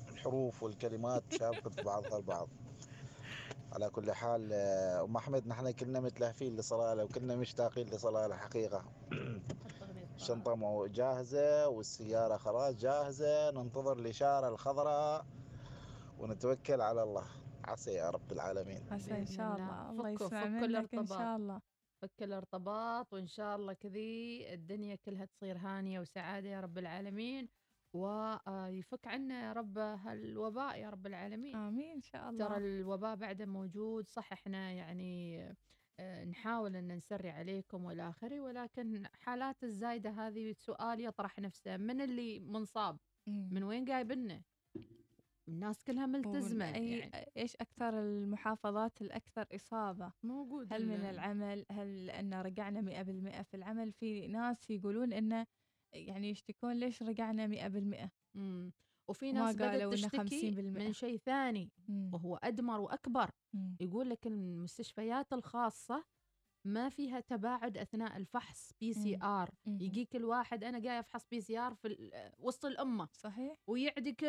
الحروف 0.10 0.64
والكلمات 0.64 1.24
شابكت 1.34 1.84
بعضها 1.84 2.18
البعض. 2.18 2.50
على 3.76 3.90
كل 3.90 4.12
حال 4.12 4.50
آه، 4.54 5.04
أم 5.04 5.18
أحمد 5.18 5.48
نحن 5.48 5.72
كلنا 5.72 6.00
متلهفين 6.00 6.56
لصلاله 6.56 7.04
وكلنا 7.04 7.36
مشتاقين 7.36 7.88
لصلاله 7.88 8.36
حقيقه 8.36 8.86
الشنطه 10.16 10.56
مو- 10.56 10.86
جاهزة 10.88 11.68
والسيارة 11.68 12.38
خلاص 12.38 12.76
جاهزة 12.76 13.52
ننتظر 13.52 14.00
الاشاره 14.00 14.48
الخضراء 14.50 15.26
ونتوكل 16.20 16.82
على 16.82 17.04
الله. 17.04 17.26
عسى 17.66 17.94
يا 17.94 18.10
رب 18.10 18.32
العالمين. 18.32 18.84
عسى 18.92 19.12
إن 19.12 19.16
بإذن 19.24 19.36
شاء 19.38 19.56
الله. 19.56 19.90
الله. 19.92 20.10
يسمع 20.10 20.46
منك 20.46 20.64
الارتباط. 20.64 21.18
شاء 21.20 21.36
الله. 21.36 21.60
فك 22.02 22.24
الارتباط 22.24 23.14
وإن 23.14 23.28
شاء 23.28 23.56
الله 23.56 23.74
كذي 23.74 24.54
الدنيا 24.54 24.96
كلها 25.06 25.26
تصير 25.26 25.58
هانية 25.58 26.00
وسعادة 26.00 26.50
يا 26.50 26.60
رب 26.62 26.78
العالمين. 26.78 27.50
ويفك 27.96 29.08
عنا 29.08 29.46
يا 29.48 29.54
رب 29.54 29.78
هالوباء 29.78 30.80
يا 30.80 30.90
رب 30.90 31.08
العالمين. 31.08 31.56
آمين 31.56 31.92
إن 31.96 32.02
شاء 32.02 32.30
الله. 32.30 32.48
ترى 32.48 32.58
الوباء 32.58 33.16
بعده 33.16 33.46
موجود 33.46 34.10
صح 34.10 34.32
إحنا 34.34 34.72
يعني 34.72 35.42
آه، 36.00 36.26
نحاول 36.26 36.76
إن 36.76 36.96
نسري 36.98 37.30
عليكم 37.30 37.84
والى 37.86 38.10
آخره 38.10 38.42
ولكن 38.42 39.08
حالات 39.14 39.64
الزايدة 39.64 40.10
هذه 40.10 40.52
سؤال 40.52 41.00
يطرح 41.00 41.40
نفسه 41.40 41.78
من 41.78 42.02
اللي 42.02 42.40
منصاب؟ 42.40 42.98
من 43.28 43.64
وين 43.64 43.86
جايبنا؟ 43.86 44.42
الناس 45.48 45.84
كلها 45.84 46.06
ملتزمة 46.06 46.76
أي 46.76 46.92
يعني. 46.98 47.26
إيش 47.38 47.56
أكثر 47.56 48.00
المحافظات 48.00 49.02
الأكثر 49.02 49.46
إصابة؟ 49.56 50.12
موجود 50.24 50.74
هل 50.74 50.86
من 50.88 50.94
ال- 50.96 51.06
العمل؟ 51.06 51.66
هل 51.72 52.10
أن 52.10 52.34
رجعنا 52.34 52.82
مئة 52.82 53.02
بالمئة 53.02 53.42
في 53.42 53.54
العمل؟ 53.58 53.92
في 53.92 54.28
ناس 54.28 54.70
يقولون 54.70 55.14
إنه 55.14 55.46
يعني 55.96 56.30
يشتكون 56.30 56.74
ليش 56.74 57.04
رجعنا 57.04 57.48
مئة 57.48 57.68
بالمئة 57.68 58.12
مم. 58.36 58.72
وفي 59.10 59.32
ناس 59.32 59.56
بدأت 59.56 59.94
تشتكي 59.94 60.52
50% 60.56 60.60
من 60.60 60.94
شيء 60.94 61.18
ثاني 61.18 61.72
مم. 61.88 62.12
وهو 62.14 62.36
أدمر 62.44 62.80
وأكبر 62.80 63.30
مم. 63.54 63.78
يقول 63.80 64.10
لك 64.10 64.28
المستشفيات 64.28 65.34
الخاصة 65.34 66.04
ما 66.68 66.90
فيها 66.90 67.20
تباعد 67.20 67.78
أثناء 67.78 68.18
الفحص 68.18 68.72
PCR. 68.82 69.50
يجيك 69.68 70.16
الواحد 70.16 70.64
أنا 70.64 70.80
جاي 70.80 71.00
أفحص 71.00 71.28
PCR 71.32 71.74
في 71.74 72.12
وسط 72.40 72.66
الأمة 72.66 73.08
صحيح 73.12 73.58
ويعدي 73.68 74.14
كل 74.14 74.26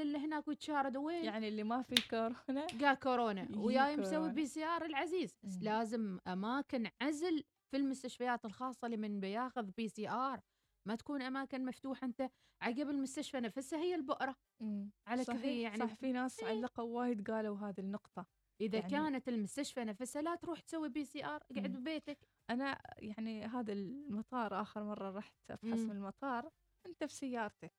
اللي 0.00 0.18
هناك 0.18 0.48
ويتشارد 0.48 0.96
وين 0.96 1.24
يعني 1.24 1.48
اللي 1.48 1.62
ما 1.64 1.82
في 1.82 1.94
كورونا 2.10 2.66
جا 2.80 2.94
كورونا 2.94 3.48
وياي 3.56 3.96
مسوي. 3.96 4.30
PCR 4.32 4.84
العزيز 4.84 5.34
مم. 5.44 5.58
لازم 5.62 6.18
أماكن 6.26 6.86
عزل 7.02 7.44
في 7.70 7.76
المستشفيات 7.76 8.44
الخاصة 8.44 8.86
اللي 8.86 8.96
من 8.96 9.20
بياخذ 9.20 9.70
PCR 9.76 10.40
ما 10.88 10.96
تكون 10.96 11.22
أماكن 11.22 11.64
مفتوحة 11.64 12.04
أنت 12.04 12.30
عقب 12.62 12.88
المستشفى 12.90 13.40
نفسها 13.40 13.78
هي 13.78 13.94
البؤرة. 13.94 14.36
مم. 14.60 14.90
على 15.06 15.24
كذي 15.24 15.60
يعني 15.60 15.78
صح 15.78 15.94
في 15.94 16.12
ناس 16.12 16.44
علقوا 16.44 16.84
وايد 16.98 17.30
قالوا 17.30 17.58
هذه 17.58 17.80
النقطة. 17.80 18.26
إذا 18.60 18.78
يعني- 18.78 18.90
كانت 18.90 19.28
المستشفى 19.28 19.84
نفسها 19.84 20.22
لا 20.22 20.34
تروح 20.34 20.60
تسوي 20.60 20.88
PCR 20.88 21.42
اقعد 21.50 21.70
مم. 21.70 21.80
ببيتك. 21.80 22.18
أنا 22.50 22.80
يعني 22.98 23.44
هذا 23.44 23.72
المطار 23.72 24.60
آخر 24.62 24.84
مرة 24.84 25.10
رحت 25.10 25.34
أفحص 25.50 25.78
مم. 25.78 25.84
من 25.88 25.96
المطار 25.96 26.50
أنت 26.86 27.04
في 27.04 27.14
سيارتك. 27.14 27.72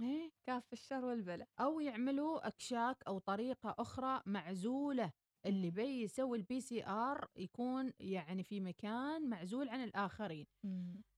إيه؟ 0.00 0.32
كاف 0.46 0.72
الشر 0.72 1.04
والبلاء. 1.04 1.48
أو 1.60 1.80
يعملوا 1.80 2.46
أكشاك 2.46 3.02
أو 3.06 3.18
طريقة 3.18 3.74
أخرى 3.78 4.22
معزولة. 4.26 5.12
اللي 5.46 5.70
بي 5.70 6.02
يسوي 6.02 6.38
ال 6.38 6.60
PCR 6.60 7.28
يكون 7.36 7.92
يعني 8.00 8.42
في 8.42 8.60
مكان 8.60 9.28
معزول 9.28 9.68
عن 9.68 9.84
الآخرين. 9.84 10.46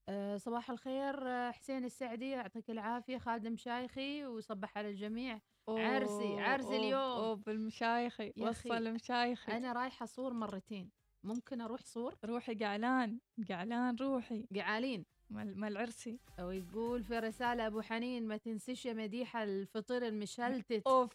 أه 0.09 0.37
صباح 0.37 0.71
الخير 0.71 1.29
آه، 1.29 1.51
حسين 1.51 1.85
السعدي 1.85 2.31
يعطيك 2.31 2.71
العافية 2.71 3.19
خالد 3.19 3.49
مشايخي 3.49 4.27
وصبح 4.27 4.79
على 4.79 4.91
الجميع. 4.91 5.41
عرسي 5.69 6.23
أوه، 6.23 6.43
عرسي 6.43 6.67
أوه، 6.67 6.77
اليوم. 6.77 7.01
أوه 7.01 7.35
بالمشايخي 7.35 8.33
وصل 8.39 8.93
مشايخي. 8.93 9.53
أنا 9.53 9.73
رايحة 9.73 10.07
صور 10.07 10.33
مرتين. 10.33 10.91
ممكن 11.25 11.61
أروح 11.61 11.81
صور؟ 11.81 12.17
روحي 12.25 12.55
قعلان 12.55 13.21
قعلان 13.49 13.97
روحي. 13.97 14.47
قعالين 14.57 15.07
مال 15.31 15.61
مال 15.61 15.77
عرسي. 15.77 16.21
أو 16.39 16.51
يقول 16.51 17.05
في 17.05 17.19
رسالة 17.19 17.67
أبو 17.67 17.81
حنين 17.81 18.29
ما 18.29 18.37
تنسيش 18.37 18.87
يا 18.87 18.93
مديحه 18.93 19.43
الفطير 19.43 20.07
المشلتت. 20.07 20.83
أوف 20.87 21.13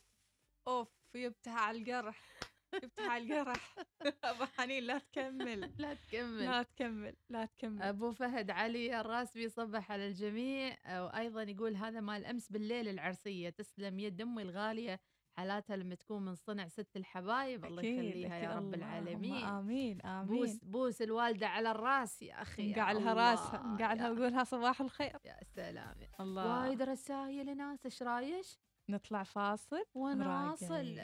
أوف 0.68 0.88
يبتها 1.16 1.60
على 1.60 1.78
القرح. 1.78 2.51
على 3.00 3.24
القرح 3.24 3.76
أبو 4.24 4.46
حنين 4.46 4.84
لا 4.84 4.98
تكمل. 4.98 5.72
لا 5.78 5.94
تكمل. 5.94 6.46
لا 6.46 6.64
تكمل 6.64 7.16
لا 7.30 7.46
تكمل. 7.46 7.82
أبو 7.82 8.12
فهد 8.12 8.52
علي 8.52 9.00
الراس 9.02 9.34
بيصبح 9.34 9.92
على 9.92 10.08
الجميع 10.08 10.78
وأيضا 11.04 11.44
يقول 11.44 11.76
هذا 11.76 12.00
مال 12.00 12.26
أمس 12.26 12.52
بالليل 12.52 12.88
العرسية 12.88 13.50
تسلم 13.50 14.00
يد 14.00 14.22
أمي 14.22 14.42
الغالية 14.42 15.00
حالاتها 15.38 15.76
لما 15.76 15.96
تكون 15.96 16.26
من 16.26 16.36
صنع 16.36 16.68
ست 16.68 16.98
الحبايب 16.98 17.66
الله 17.66 17.84
يخليها 17.84 18.36
يا. 18.38 18.56
رب 18.56 18.74
العالمين. 18.74 19.46
آمين 19.46 20.02
آمين. 20.02 20.28
بوس 20.28 20.64
بوس 20.64 21.02
الوالدة 21.02 21.48
على 21.48 21.72
الراس 21.72 22.22
يا 22.22 22.42
أخي 22.42 22.72
نقعلها 22.72 23.14
راسها 23.14 23.64
نقعلها 23.64 24.12
وقولها 24.12 24.44
صباح 24.44 24.82
الخير. 24.82 25.18
يا 25.26 25.40
سلام. 25.56 25.96
الله. 26.20 26.62
وايد 26.62 26.82
رسايل 26.82 27.58
ناس 27.58 27.86
إيش 27.86 28.04
رايش 28.04 28.60
نطلع 28.90 29.24
فاصل 29.24 29.84
ونواصل 29.94 31.00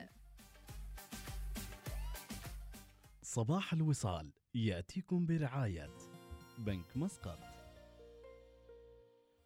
صباح 3.37 3.73
الوصال 3.73 4.31
يأتيكم 4.55 5.25
برعاية 5.25 5.89
بنك 6.57 6.97
مسقط. 6.97 7.39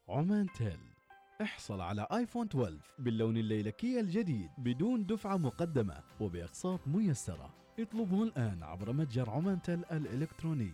عمان 0.09 0.47
تيل 0.57 0.79
احصل 1.41 1.81
على 1.81 2.07
آيفون 2.11 2.47
12 2.47 2.79
باللون 2.99 3.37
الليلكي 3.37 3.99
الجديد 3.99 4.49
بدون 4.57 5.05
دفعة 5.05 5.37
مقدمة 5.37 6.03
وبأقساط 6.19 6.87
ميسرة. 6.87 7.53
اطلبه 7.79 8.23
الآن 8.23 8.63
عبر 8.63 8.93
متجر 8.93 9.29
عمان 9.29 9.61
تيل 9.61 9.85
الإلكتروني. 9.85 10.73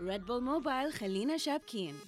ريد 0.00 0.26
بول 0.26 0.42
موبايل 0.42 0.92
خلينا 0.92 1.36
شابكين 1.36 1.98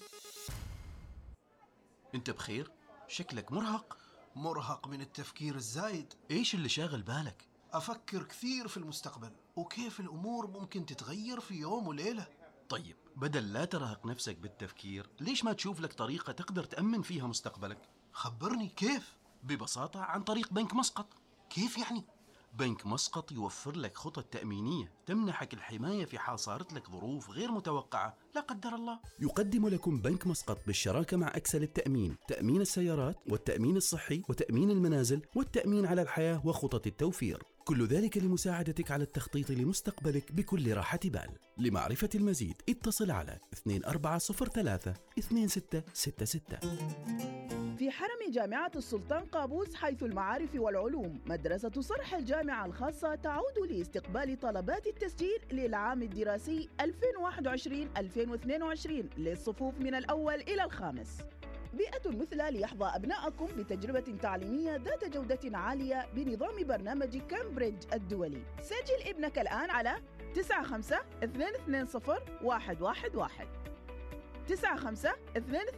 انت 2.15 2.31
بخير؟ 2.31 2.71
شكلك 3.09 3.53
مرهق 3.53 3.99
مرهق 4.37 4.89
من 4.89 5.01
التفكير 5.01 5.55
الزايد 5.55 6.15
إيش 6.31 6.55
اللي 6.55 6.69
شاغل 6.69 7.03
بالك؟ 7.03 7.49
أفكر 7.73 8.23
كثير 8.23 8.69
في 8.69 8.77
المستقبل 8.77 9.31
وكيف 9.57 10.01
الأمور 10.01 10.47
ممكن 10.47 10.87
تتغير 10.87 11.41
في 11.41 11.55
يوم 11.55 11.89
وليلة 11.89 12.27
طيب 12.69 12.97
بدل 13.17 13.53
لا 13.53 13.65
ترهق 13.65 14.07
نفسك 14.07 14.37
بالتفكير 14.37 15.11
ليش 15.21 15.45
ما 15.45 15.53
تشوف 15.53 15.81
لك 15.81 15.93
طريقة 15.93 16.33
تقدر 16.33 16.65
تأمن 16.65 17.03
فيها 17.03 17.27
مستقبلك؟ 17.27 17.89
خبرني 18.13 18.69
كيف؟ 18.69 19.17
ببساطة 19.43 20.01
عن 20.01 20.23
طريق 20.23 20.53
بنك 20.53 20.75
مسقط 20.75 21.07
كيف 21.51 21.79
يعني؟ 21.79 22.05
بنك 22.53 22.87
مسقط 22.87 23.33
يوفر 23.33 23.77
لك 23.77 23.99
خطط 23.99 24.25
تأمينية 24.25 24.93
تمنحك 25.07 25.55
الحماية 25.55 26.05
في 26.05 26.19
حال 26.19 26.41
صارت 26.41 26.73
لك 26.73 26.91
ظروف 26.91 27.31
غير 27.31 27.53
متوقعة. 27.53 28.17
لا 28.35 28.41
قدر 28.41 28.75
الله. 28.75 28.99
يقدم 29.21 29.69
لكم 29.69 30.01
بنك 30.01 30.27
مسقط 30.27 30.59
بالشراكة 30.67 31.17
مع 31.17 31.29
أكسل 31.29 31.63
التأمين 31.63 32.17
تأمين 32.29 32.61
السيارات 32.61 33.17
والتأمين 33.29 33.77
الصحي 33.77 34.23
وتأمين 34.29 34.71
المنازل 34.71 35.23
والتأمين 35.37 35.87
على 35.87 36.03
الحياة 36.03 36.47
وخطط 36.47 36.87
التوفير. 36.87 37.43
كل 37.65 37.87
ذلك 37.87 38.19
لمساعدتك 38.19 38.91
على 38.91 39.05
التخطيط 39.05 39.51
لمستقبلك 39.51 40.33
بكل 40.33 40.75
راحة 40.75 41.01
بال. 41.05 41.31
لمعرفة 41.59 42.09
المزيد 42.15 42.55
اتصل 42.69 43.11
على 43.11 43.39
2403 43.53 44.95
2666 45.19 47.52
في 47.83 47.91
حرم 47.91 48.31
جامعة 48.31 48.71
السلطان 48.77 49.25
قابوس 49.25 49.75
حيث 49.75 50.03
المعارف 50.03 50.55
والعلوم. 50.55 51.21
مدرسة 51.27 51.81
صرح 51.81 52.15
الجامعة 52.15 52.67
الخاصة 52.67 53.15
تعود 53.15 53.59
لاستقبال 53.71 54.41
طلبات 54.41 54.87
التسجيل 54.87 55.39
للعام 55.53 56.03
الدراسي 56.03 56.69
2021-2022 56.83 56.89
للصفوف 59.19 59.81
من 59.81 59.95
الأول 59.95 60.35
إلى 60.35 60.65
الخامس. 60.65 61.19
بيئة 61.75 62.11
مثلى 62.11 62.51
ليحظى 62.51 62.85
أبنائكم 62.85 63.47
بتجربة 63.47 64.17
تعليمية 64.23 64.77
ذات 64.77 65.05
جودة 65.05 65.59
عالية 65.59 66.07
بنظام 66.15 66.65
برنامج 66.65 67.19
كامبريدج 67.19 67.83
الدولي. 67.95 68.43
سجل 68.61 69.09
ابنك 69.09 69.39
الآن 69.39 69.71
على 69.71 69.97
95 70.35 70.99
220 71.69 72.19
111 72.43 73.49
95 74.49 75.13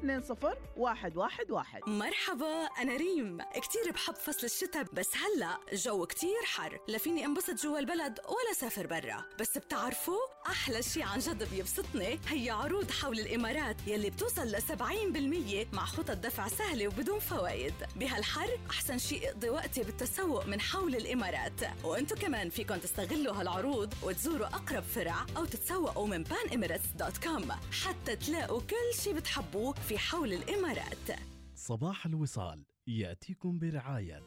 220 0.02 0.54
111 0.76 1.80
مرحبا 1.86 2.64
أنا 2.64 2.96
ريم. 2.96 3.38
كتير 3.54 3.90
بحب 3.92 4.14
فصل 4.14 4.46
الشتاء 4.46 4.84
بس 4.92 5.08
هلأ 5.16 5.58
جو 5.72 6.06
كتير 6.06 6.42
حر. 6.44 6.80
لفيني 6.88 7.24
انبسط 7.24 7.62
جوا 7.62 7.78
البلد 7.78 8.18
ولا 8.18 8.54
سافر 8.54 8.86
برا. 8.86 9.24
بس 9.40 9.58
بتعرفوا 9.58 10.20
أحلى 10.46 10.82
شي 10.82 11.02
عن 11.02 11.18
جد 11.18 11.50
بيبسطني 11.50 12.20
هي 12.28 12.50
عروض 12.50 12.90
حول 12.90 13.18
الإمارات 13.18 13.76
يلي 13.86 14.10
بتوصل 14.10 14.46
ل 14.46 14.62
70% 14.62 15.74
مع 15.76 15.84
خطط 15.84 16.16
دفع 16.16 16.48
سهلة 16.48 16.86
وبدون 16.86 17.18
فوائد. 17.18 17.74
بهالحر 17.96 18.58
أحسن 18.70 18.98
شي 18.98 19.28
اقضي 19.28 19.50
وقتي 19.50 19.82
بالتسوق 19.82 20.46
من 20.46 20.60
حول 20.60 20.96
الإمارات. 20.96 21.60
وأنتو 21.84 22.14
كمان 22.14 22.50
فيكن 22.50 22.80
تستغلوا 22.80 23.34
هالعروض 23.34 23.94
وتزوروا 24.02 24.46
أقرب 24.46 24.82
فرع 24.82 25.26
أو 25.36 25.44
تتسوقوا 25.44 26.06
من 26.06 26.24
panemirates.com 26.24 27.52
حتى 27.84 28.16
تلاقوا 28.16 28.53
كل 28.60 28.98
شي 29.02 29.12
بتحبوه 29.12 29.72
في 29.72 29.98
حول 29.98 30.32
الإمارات. 30.32 31.20
صباح 31.54 32.06
الوصال 32.06 32.64
يأتيكم 32.86 33.58
برعاية 33.58 34.22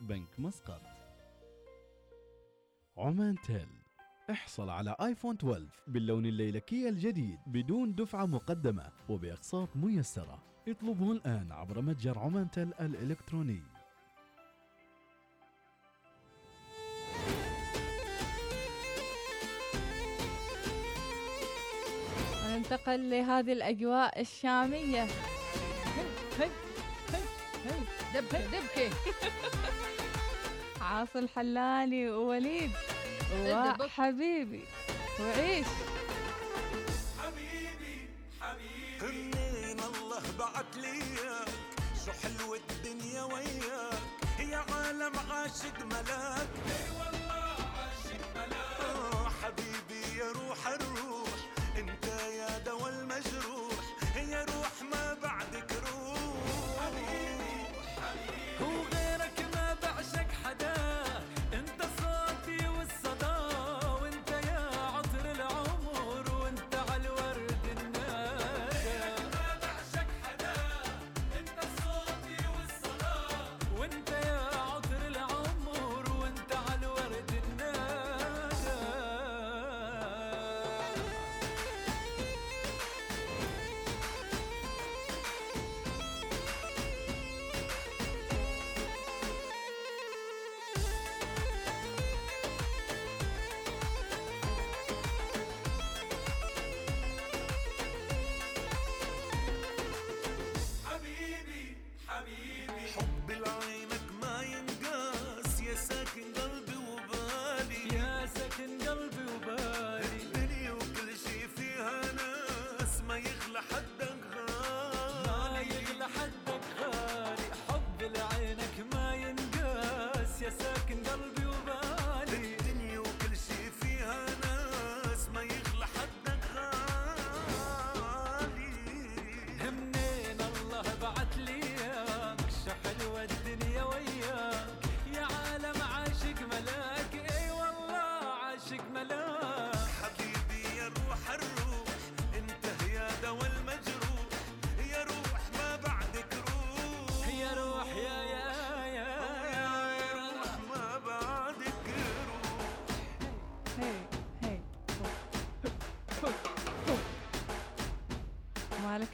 بنك 0.00 0.40
مسقط. 0.40 0.82
عمان 2.96 3.36
تيل 3.46 3.68
احصل 4.30 4.68
على 4.70 4.96
آيفون 5.00 5.34
12 5.34 5.66
باللون 5.86 6.26
الليلكي 6.26 6.88
الجديد 6.88 7.38
بدون 7.46 7.94
دفعة 7.94 8.26
مقدمة 8.26 8.92
وبأقساط 9.08 9.76
ميسرة. 9.76 10.42
اطلبه 10.68 11.12
الآن 11.12 11.52
عبر 11.52 11.80
متجر 11.80 12.18
عمان 12.18 12.50
تيل 12.50 12.74
الإلكتروني. 12.74 13.62
وننتقل 22.54 23.10
لهذه 23.10 23.52
الأجواء 23.52 24.20
الشامية. 24.20 25.06
دبكة. 28.14 28.40
دبكة 28.40 28.90
عاصي 30.80 31.18
الحلاني 31.18 32.10
ووليد. 32.10 32.70
وحبيبي. 33.80 34.64
وعيش. 35.20 35.66
منين 39.02 39.80
الله 39.80 40.22
بعت 40.38 40.76
لي 40.76 40.92
اياك 40.92 41.48
شو 42.04 42.12
حلوة 42.12 42.60
الدنيا 42.70 43.22
وياك؟ 43.22 43.98
يا 44.38 44.58
عالم 44.58 45.12
عاشق 45.30 45.84
ملاك. 45.84 46.48
أي 46.66 46.90
والله 46.98 47.56
عاشق 47.76 48.22
ملاك. 48.34 48.80
آه 48.80 49.28
حبيبي 49.42 50.18
يا 50.18 50.32
روح 50.32 50.66
الروح. 50.66 51.23
دوا 53.14 53.20
المجروح 53.20 54.16
يا 54.16 54.44
روح 54.44 54.82
ما 54.90 55.14
بعدك 55.22 55.53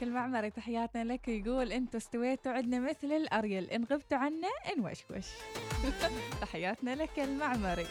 المعمري 0.03 0.49
تحياتنا 0.49 1.03
لك 1.03 1.27
يقول 1.27 1.71
أنتوا 1.71 1.99
استويتوا 1.99 2.51
عندنا 2.51 2.79
مثل 2.79 3.11
الأريل 3.11 3.63
إن 3.69 3.83
غبتوا 3.83 4.17
عنا 4.17 4.47
نوشوش 4.77 5.27
تحياتنا 6.41 6.95
لك 6.95 7.19
المعمري. 7.19 7.85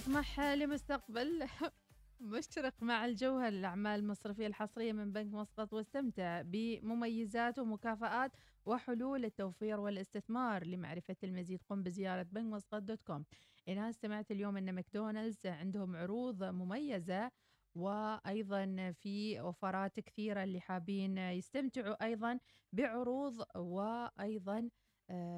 اطمح 0.00 0.40
لمستقبل 0.40 1.46
مشرق 2.20 2.74
مع 2.82 3.04
الجوهر 3.04 3.48
الأعمال 3.48 4.00
المصرفية 4.00 4.46
الحصرية 4.46 4.92
من 4.92 5.12
بنك 5.12 5.34
مسقط 5.34 5.72
واستمتع 5.72 6.42
بمميزات 6.42 7.58
ومكافآت 7.58 8.30
وحلول 8.66 9.24
التوفير 9.24 9.80
والاستثمار 9.80 10.66
لمعرفة 10.66 11.16
المزيد. 11.24 11.60
قم 11.68 11.82
بزيارة 11.82 12.22
بنك 12.22 12.44
مسقط 12.44 12.82
dot 12.82 13.02
com. 13.02 13.24
إن 13.68 13.92
سمعت 13.92 14.30
اليوم 14.30 14.56
أن 14.56 14.74
ماكدونالدز 14.74 15.46
عندهم 15.46 15.96
عروض 15.96 16.44
مميزة 16.44 17.30
وأيضا 17.74 18.92
في 18.92 19.40
offerات 19.40 20.00
كثيرة 20.00 20.44
اللي 20.44 20.60
حابين 20.60 21.18
يستمتعوا 21.18 22.04
أيضا 22.04 22.38
بعروض 22.72 23.44
وأيضا 23.56 24.70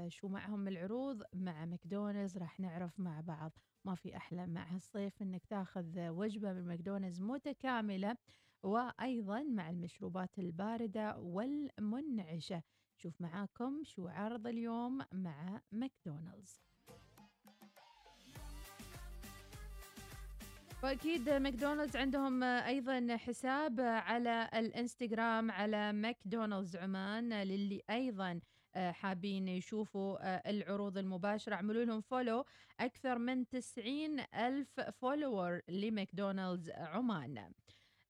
شو 0.09 0.29
معهم 0.29 0.69
العروض؟ 0.69 1.23
مع 1.35 1.65
ماكدونالدز 1.65 2.39
راح 2.39 2.61
نعرف 2.61 3.01
مع 3.01 3.21
بعض. 3.21 3.53
ما 3.85 3.95
في 3.95 4.17
أحلى 4.17 4.47
مع 4.47 4.75
هالصيف 4.75 5.23
إنك 5.23 5.47
تاخذ 5.47 6.09
وجبة 6.09 6.53
من 6.53 6.67
ماكدونالدز 6.67 7.23
متكاملة 7.23 8.17
وأيضا 8.63 9.43
مع 9.43 9.71
المشروبات 9.71 10.39
الباردة 10.39 11.19
والمنعشة. 11.19 12.63
شوف 12.97 13.21
معاكم 13.21 13.81
شو 13.85 14.09
عرض 14.09 14.47
اليوم 14.47 14.99
مع 15.13 15.61
ماكدونالدز. 15.73 16.63
وأكيد 20.83 21.31
ماكدونالدز 21.31 21.97
عندهم 21.97 22.43
أيضا 22.43 23.17
حساب 23.17 23.81
على 23.81 24.51
الإنستغرام 24.55 25.51
على 25.51 25.93
ماكدونالدز 25.93 26.77
عمان 26.77 27.43
للي 27.43 27.83
أيضا 27.91 28.41
حابين 28.77 29.49
يشوفوا 29.49 30.51
العروض 30.51 30.99
المباشرة. 30.99 31.55
اعملوا 31.55 31.85
لهم 31.85 32.01
follow 32.01 32.45
أكثر 32.81 33.19
من 33.19 33.49
90 33.49 34.21
ألف 34.35 34.81
follower 34.81 35.61
لماكدونالدز 35.69 36.71
عمان. 36.71 37.53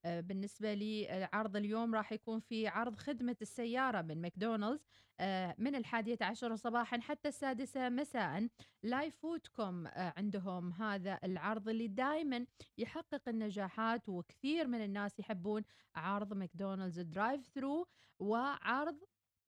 آه، 0.04 0.20
بالنسبة 0.20 0.74
لي 0.74 1.28
عرض 1.32 1.56
اليوم 1.56 1.94
راح 1.94 2.12
يكون 2.12 2.40
في 2.40 2.68
عرض 2.68 2.96
خدمة 2.96 3.36
السيارة 3.42 4.02
من 4.02 4.22
ماكدونالدز 4.22 4.84
آه، 5.20 5.54
من 5.58 5.74
الحادية 5.74 6.18
عشر 6.20 6.56
صباحا 6.56 7.00
حتى 7.00 7.28
السادسة 7.28 7.88
مساء. 7.88 8.48
live 8.82 9.16
فودكم 9.16 9.86
آه، 9.86 10.12
عندهم 10.16 10.72
هذا 10.72 11.18
العرض 11.24 11.68
اللي 11.68 11.88
دائما 11.88 12.46
يحقق 12.78 13.28
النجاحات 13.28 14.08
وكثير 14.08 14.66
من 14.66 14.84
الناس 14.84 15.18
يحبون 15.18 15.62
عرض 15.94 16.32
ماكدونالدز 16.32 17.00
drive 17.00 17.46
thru 17.46 17.86
وعرض 18.18 18.98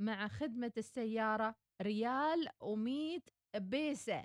مع 0.05 0.29
خدمة 0.29 0.73
السيارة 0.79 1.55
ريال 1.83 2.49
و100 2.49 3.21
بيسة. 3.57 4.25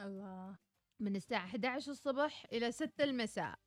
الله. 0.00 0.58
من 1.00 1.16
الساعة 1.16 1.44
11 1.46 1.90
الصبح 1.92 2.46
إلى 2.52 2.72
6 2.72 3.04
المساء. 3.04 3.58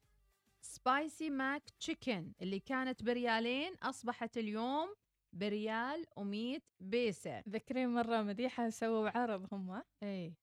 spicy 0.62 1.30
McChicken 1.30 2.34
اللي 2.42 2.60
كانت 2.60 3.04
بريالين 3.04 3.76
أصبحت 3.76 4.38
اليوم 4.38 4.96
بريال 5.34 6.06
و100 6.20 6.62
بيسة. 6.80 7.44
ذكرين 7.50 7.90
مرة 7.90 8.22
مديحة 8.22 8.70
سووا 8.70 9.18
عرض 9.18 9.54
هم. 9.54 9.84
اي 10.04 10.34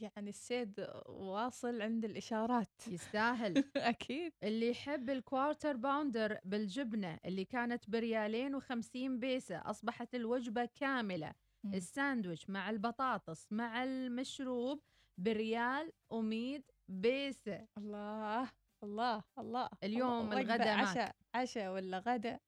يعني 0.00 0.30
السيد 0.30 0.86
واصل 1.06 1.82
عند 1.82 2.04
الإشارات. 2.04 2.70
يستاهل. 2.88 3.64
أكيد. 3.76 4.32
اللي 4.42 4.70
يحب 4.70 5.10
ال 5.10 5.18
Quarter 5.18 5.76
Pounder 5.76 6.38
بالجبنة 6.44 7.18
اللي 7.24 7.44
كانت 7.44 7.90
بريالين 7.90 8.54
وخمسين 8.54 9.20
بيسة 9.20 9.56
أصبحت 9.56 10.14
الوجبة 10.14 10.64
كاملة. 10.64 11.32
مم. 11.64 11.74
الساندويش 11.74 12.50
مع 12.50 12.70
البطاطس 12.70 13.46
مع 13.52 13.84
المشروب 13.84 14.82
بريال 15.18 15.92
ومية 16.10 16.64
بيسة. 16.88 17.66
الله 17.78 18.50
الله 18.82 19.22
الله. 19.38 19.68
اليوم 19.84 20.26
وجبة 20.28 20.40
الغداء. 20.40 20.78
عشاء 20.78 21.16
عشاء 21.34 21.72
ولا 21.74 21.98
غدا؟ 21.98 22.40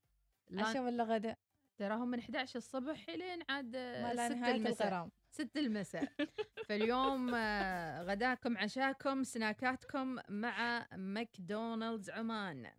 عشاء 0.53 0.82
ولا 0.82 1.05
غدا؟ 1.05 1.36
تراهم 1.78 2.09
من 2.09 2.18
11 2.18 2.57
الصبح 2.57 3.11
لين 3.11 3.42
عاد 3.48 3.76
ما 3.76 4.14
لا 4.14 4.28
6 4.28 4.34
نهاية 4.34 4.55
المساء. 4.55 5.09
6 5.31 5.61
المساء. 5.61 6.12
فاليوم 6.68 7.35
آه، 7.35 8.03
غداكم 8.03 8.59
عشاكم 8.59 9.24
سناكاتكم 9.24 10.18
مع 10.28 10.87
ماكدونالدز 10.97 12.11
عمان. 12.11 12.70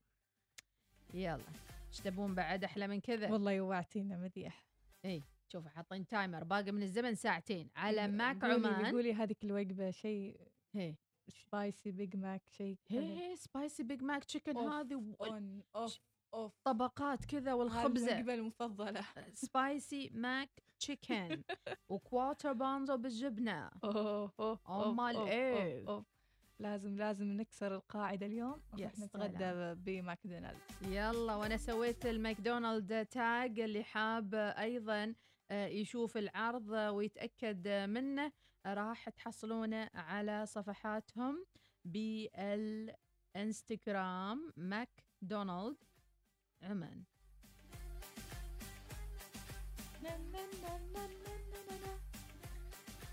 يلا 1.13 1.45
إيش 1.87 1.99
تبون 1.99 2.35
بعد؟ 2.35 2.63
أحلى 2.63 2.87
من 2.87 3.01
كذا؟ 3.01 3.31
والله 3.31 3.51
يوعتينا 3.51 4.17
مديح. 4.17 4.67
إي 5.05 5.23
شوف 5.47 5.67
حاطين 5.67 6.07
تايمر 6.07 6.43
باقي 6.43 6.71
من 6.71 6.83
الزمن 6.83 7.15
ساعتين. 7.15 7.69
على 7.75 8.07
ماك 8.07 8.43
عمان. 8.43 8.91
قولي 8.91 9.13
هذيك 9.13 9.43
الوجبة 9.43 9.91
شيء 9.91 10.41
هي 10.73 10.95
سبايسي 11.27 11.91
بيج 11.91 12.15
ماك 12.15 12.41
شيء 12.47 12.77
هي 12.89 13.35
سبايسي 13.35 13.83
بيج 13.83 14.03
ماك 14.03 14.23
تشيكن 14.23 14.57
هذه 14.57 15.15
أون 15.21 15.63
اوف 15.75 15.99
أوف. 16.33 16.53
طبقات 16.63 17.25
كذا 17.25 17.53
والخبزة. 17.53 18.11
الوجبة 18.13 18.33
المفضلة. 18.33 19.05
سبايسي 19.33 20.09
ماك 20.13 20.49
تشيكن 20.79 21.41
وكوارتر 21.89 22.53
بانزو 22.53 22.97
بالجبنة. 22.97 23.71
أوه 23.83 24.31
أوه 24.39 24.89
أمال 24.89 25.15
أوف، 25.15 25.29
إيه؟ 25.29 25.79
أوف، 25.79 25.89
أوف. 25.89 26.05
لازم 26.59 26.97
لازم 26.97 27.27
نكسر 27.27 27.75
القاعدة 27.75 28.25
اليوم 28.25 28.61
يا 28.77 28.85
نروح 28.85 28.99
نتغدى 28.99 29.37
سلام. 29.37 29.75
بماكدونالدز. 29.75 30.61
يلا 30.81 31.35
وأنا 31.35 31.57
سويت 31.57 32.05
الماكدونالد 32.05 33.05
tag 33.05 33.59
اللي 33.59 33.83
حاب 33.83 34.33
أيضا 34.35 35.13
آه، 35.51 35.67
يشوف 35.67 36.17
العرض 36.17 36.69
ويتأكد 36.69 37.67
منه. 37.67 38.31
راح 38.65 39.09
تحصلونه 39.09 39.89
على 39.93 40.45
صفحاتهم 40.45 41.45
بالانستغرام 41.85 44.53
ماكدونالد 44.57 45.83
عمان 46.63 47.03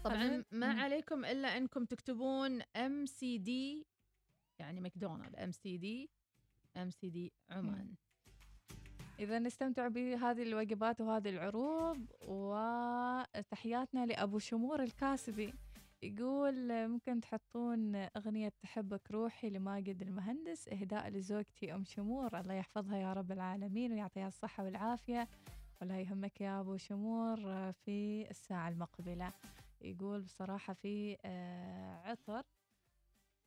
طبعا 0.05 0.45
ما. 0.53 0.83
عليكم 0.83 1.25
إلا 1.25 1.57
إنكم 1.57 1.85
تكتبون 1.85 2.63
MCD 2.63 3.87
يعني 4.59 4.81
ماكدونالد 4.81 5.37
ام 5.37 5.53
سي 5.53 5.77
دي 5.77 6.11
ام 6.77 6.91
سي 6.91 7.11
دي 7.11 7.33
عمان. 7.51 7.95
إذا 9.19 9.39
نستمتع 9.39 9.89
بهذه 9.89 10.43
الوجبات 10.43 11.01
وهذه 11.01 11.29
العروض 11.29 12.07
وتحياتنا 12.23 14.07
لأبو 14.07 14.39
شمور 14.39 14.83
الكاسبي. 14.83 15.55
يقول 16.03 16.89
ممكن 16.89 17.21
تحطون 17.21 17.95
أغنية 17.97 18.53
تحبك 18.63 19.11
روحي 19.11 19.51
لماجد 19.51 20.03
المهندس 20.03 20.69
إهداء 20.69 21.09
لزوجتي 21.09 21.75
أم 21.75 21.85
شمور 21.85 22.41
الله 22.41 22.55
يحفظها 22.55 22.97
يا 22.97 23.13
رب 23.13 23.33
العالمين 23.33 23.93
ويعطيها 23.93 24.29
الصحة 24.29 24.65
والعافية 24.65 25.29
ولا 25.83 26.01
يهمك 26.01 26.41
يا 26.41 26.61
أبو 26.61 26.77
شمور 26.77 27.37
في 27.73 28.27
الساعة 28.31 28.69
المقبلة. 28.69 29.33
يقول 29.81 30.21
بصراحة 30.21 30.73
في 30.75 31.17
آه، 31.25 31.97
عطر 31.97 32.43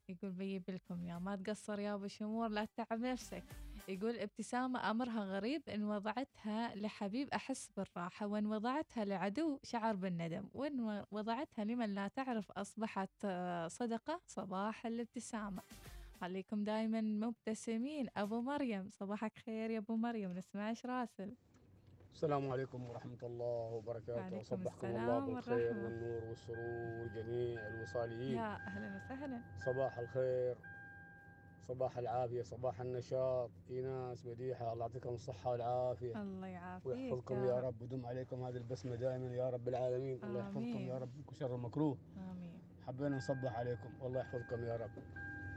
يقول 0.10 0.32
بيجيب 0.32 0.64
لكم 0.70 1.04
يا 1.06 1.20
ما 1.20 1.36
تقصر 1.36 1.80
يا 1.80 1.94
أبو 1.94 2.08
شمور 2.08 2.48
لا 2.48 2.66
تتعب 2.66 3.00
نفسك. 3.00 3.44
يقول 3.88 4.20
ابتسامة 4.20 4.92
أمرها 4.92 5.24
غريب 5.24 5.70
إن 5.70 5.84
وضعتها 5.84 6.76
لحبيب 6.76 7.30
أحس 7.30 7.70
بالراحة 7.78 8.28
وإن 8.28 8.46
وضعتها 8.46 9.06
لعدو 9.06 9.60
شعر 9.64 9.96
بالندم 9.96 10.44
وإن 10.54 11.06
وضعتها 11.12 11.66
لمن 11.66 11.94
لا 11.94 12.08
تعرف 12.08 12.52
أصبحت 12.52 13.10
آه، 13.26 13.68
صدقة 13.68 14.22
صباح 14.28 14.86
الابتسامة. 14.86 15.62
خليكم 16.22 16.64
دايما 16.64 17.02
مبتسمين. 17.02 18.08
أبو 18.18 18.42
مريم 18.42 18.90
صباحك 18.90 19.38
خير 19.38 19.70
يا 19.70 19.78
أبو 19.78 19.96
مريم 19.96 20.32
نسمع 20.32 20.70
إيش 20.70 20.86
راسل؟ 20.86 21.36
السلام 22.14 22.50
عليكم 22.50 22.90
ورحمة 22.90 23.20
الله 23.24 23.72
وبركاته. 23.74 24.38
وصبحكم 24.38 24.88
الله 24.88 25.20
بالخير. 25.20 25.78
والنور 25.78 26.24
والسرور 26.24 27.08
جميع 27.08 27.68
الوصاليين. 27.68 28.38
يا 28.38 28.56
أهلا 28.56 28.96
وسهلا. 28.98 29.42
صباح 29.66 29.98
الخير. 30.00 30.58
صباح 31.68 31.98
العافية 31.98 32.42
صباح 32.42 32.82
النشاط. 32.82 33.50
إيناس 33.70 34.26
مديحة 34.26 34.74
الله 34.74 34.86
يعطيكم 34.86 35.14
الصحة 35.14 35.52
والعافية. 35.52 36.22
الله 36.22 36.48
يعافيك 36.48 36.88
ويحفظكم 36.88 37.46
يا 37.46 37.60
رب. 37.60 37.82
ودم 37.82 38.06
عليكم 38.06 38.44
هذه 38.44 38.58
البسمة 38.58 38.96
دائما 38.96 39.36
يا 39.36 39.50
رب 39.50 39.68
العالمين. 39.68 40.24
الله 40.24 40.40
يحفظكم 40.40 40.58
آمين. 40.58 40.88
يا 40.88 40.98
رب 40.98 41.10
من 41.18 41.34
شر 41.34 41.56
المكروه 41.56 41.98
آمين. 42.18 42.52
حبينا 42.88 43.18
نصبح 43.18 43.56
عليكم 43.56 43.90
والله 44.02 44.20
يحفظكم 44.20 44.64
يا 44.64 44.76
رب. 44.76 44.92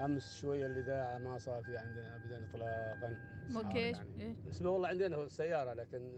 أمس 0.00 0.40
شوية 0.40 0.66
الإذاعة 0.66 1.18
ما 1.18 1.38
صار 1.38 1.62
في 1.62 1.76
عندنا 1.76 2.16
أبدا 2.16 2.48
إطلاقا 2.50 3.16
أوكي 3.56 3.78
يعني 3.78 4.22
إيه؟ 4.22 4.34
اسمه 4.50 4.70
والله 4.70 4.88
عندنا 4.88 5.22
السيارة 5.22 5.72
لكن 5.72 6.12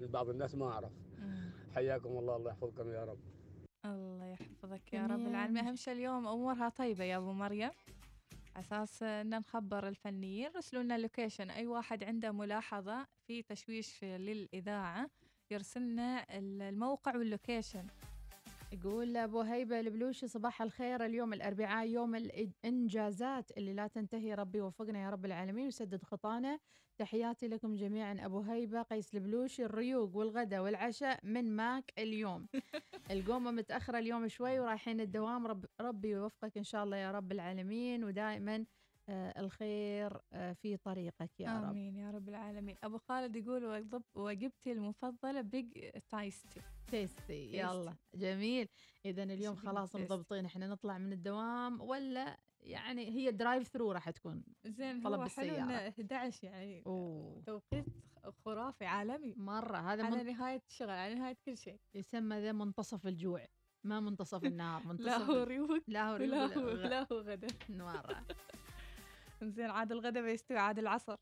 بعض 0.00 0.28
الناس 0.28 0.54
ما 0.54 0.68
أعرف. 0.68 0.92
مم. 1.18 1.50
حياكم 1.74 2.08
الله 2.08 2.36
الله 2.36 2.50
يحفظكم 2.50 2.90
يا 2.90 3.04
رب. 3.04 3.18
الله 3.84 4.26
يحفظك 4.26 4.92
يا 4.92 5.06
رب. 5.06 5.20
العالمين. 5.20 5.64
أهم 5.64 5.76
شيء 5.76 5.94
اليوم 5.94 6.26
أمورها 6.26 6.68
طيبة 6.68 7.04
يا 7.04 7.16
أبو 7.16 7.32
مريم. 7.32 7.70
أساس 8.60 9.02
إن 9.02 9.30
نخبر 9.38 9.88
الفنيين 9.88 10.50
رسلوا 10.56 10.82
لنا 10.82 10.98
location 10.98 11.50
أي 11.50 11.66
واحد 11.66 12.04
عنده 12.04 12.32
ملاحظة 12.32 13.06
في 13.26 13.42
تشويش 13.42 14.04
للإذاعة 14.04 15.10
يرسلنا 15.50 16.26
الموقع 16.38 17.16
وال 17.16 17.30
location 17.30 17.86
يقول 18.72 19.16
أبو 19.16 19.40
هيبة 19.40 19.80
البلوشي 19.80 20.28
صباح 20.28 20.62
الخير. 20.62 21.04
اليوم 21.04 21.32
الأربعاء 21.32 21.88
يوم 21.88 22.14
الإنجازات 22.14 23.50
اللي 23.58 23.72
لا 23.74 23.86
تنتهي. 23.86 24.34
ربي 24.34 24.58
يوفقنا 24.58 25.02
يا 25.02 25.10
رب 25.10 25.24
العالمين. 25.24 25.64
ويسدد 25.64 26.02
خطانا. 26.02 26.58
تحياتي 26.98 27.48
لكم 27.48 27.76
جميعا 27.76 28.16
أبو 28.20 28.40
هيبة 28.40 28.82
قيس 28.82 29.14
البلوشي 29.14 29.64
الريوق 29.64 30.16
والغداء 30.16 30.62
والعشاء 30.62 31.20
من 31.22 31.56
ماك 31.56 31.92
اليوم. 31.98 32.46
القومة 33.10 33.50
متأخرة 33.50 33.98
اليوم 33.98 34.28
شوي 34.28 34.60
ورايحين 34.60 35.00
الدوام. 35.00 35.46
رب 35.46 35.64
ربي 35.80 36.08
يوفقك 36.08 36.56
إن 36.58 36.64
شاء 36.64 36.84
الله 36.84 36.96
يا 36.96 37.12
رب 37.12 37.32
العالمين. 37.32 38.04
ودائما 38.04 38.64
الخير 39.12 40.18
آه 40.32 40.52
في 40.52 40.76
طريقك 40.76 41.30
يا 41.40 41.60
رب. 41.60 41.64
آمين 41.64 41.96
يا 41.96 42.10
رب 42.10 42.28
العالمين. 42.28 42.76
أبو 42.84 42.98
خالد 42.98 43.36
يقول 43.36 43.64
وجب- 43.64 44.02
وجبتي 44.14 44.72
المفضلة 44.72 45.40
Big 45.40 45.90
Tasty 46.10 46.60
Tasty 46.90 47.58
يلا 47.58 47.94
جميل. 48.14 48.68
اذا 49.04 49.22
اليوم 49.22 49.56
خلاص. 49.56 49.96
مضبطين 49.96 50.44
إحنا 50.44 50.66
نطلع 50.68 50.98
من 50.98 51.12
الدوام 51.12 51.80
ولا 51.80 52.38
يعني 52.60 53.08
هي 53.10 53.30
drive 53.30 53.68
thru 53.68 53.92
راح 53.92 54.10
تكون 54.10 54.42
زين 54.64 55.00
طلب 55.00 55.20
هو 55.20 55.28
حلو 55.28 55.46
بالسيارة. 55.48 55.62
إنه 55.64 55.88
11 55.88 56.44
يعني 56.44 56.82
أوه. 56.86 57.42
توقيت 57.46 57.84
خرافي 58.44 58.84
عالمي. 58.84 59.34
مرة 59.36 59.76
هذا 59.76 60.04
على 60.04 60.16
من... 60.24 60.26
نهاية 60.26 60.62
الشغل 60.68 60.90
على 60.90 61.14
نهاية 61.14 61.36
كل 61.46 61.56
شيء. 61.56 61.80
يسمى 61.94 62.40
ذا 62.40 62.52
منتصف 62.52 63.06
الجوع. 63.06 63.46
ما 63.84 64.00
منتصف 64.00 64.44
النهار 64.52 64.86
منتصف 64.86 65.06
لا 65.06 65.16
هو 65.16 65.42
ريوق. 65.42 65.82
لا 65.88 66.10
هو 66.10 66.16
ريوق 66.16 66.56
ولا- 66.56 66.88
لا 66.88 67.06
هو 67.12 67.18
غدا. 67.20 67.48
مرة. 67.68 68.26
زين 69.48 69.70
عاد 69.70 69.92
الغدا 69.92 70.20
بيستوي 70.20 70.58
عاد 70.58 70.78
العصر 70.78 71.16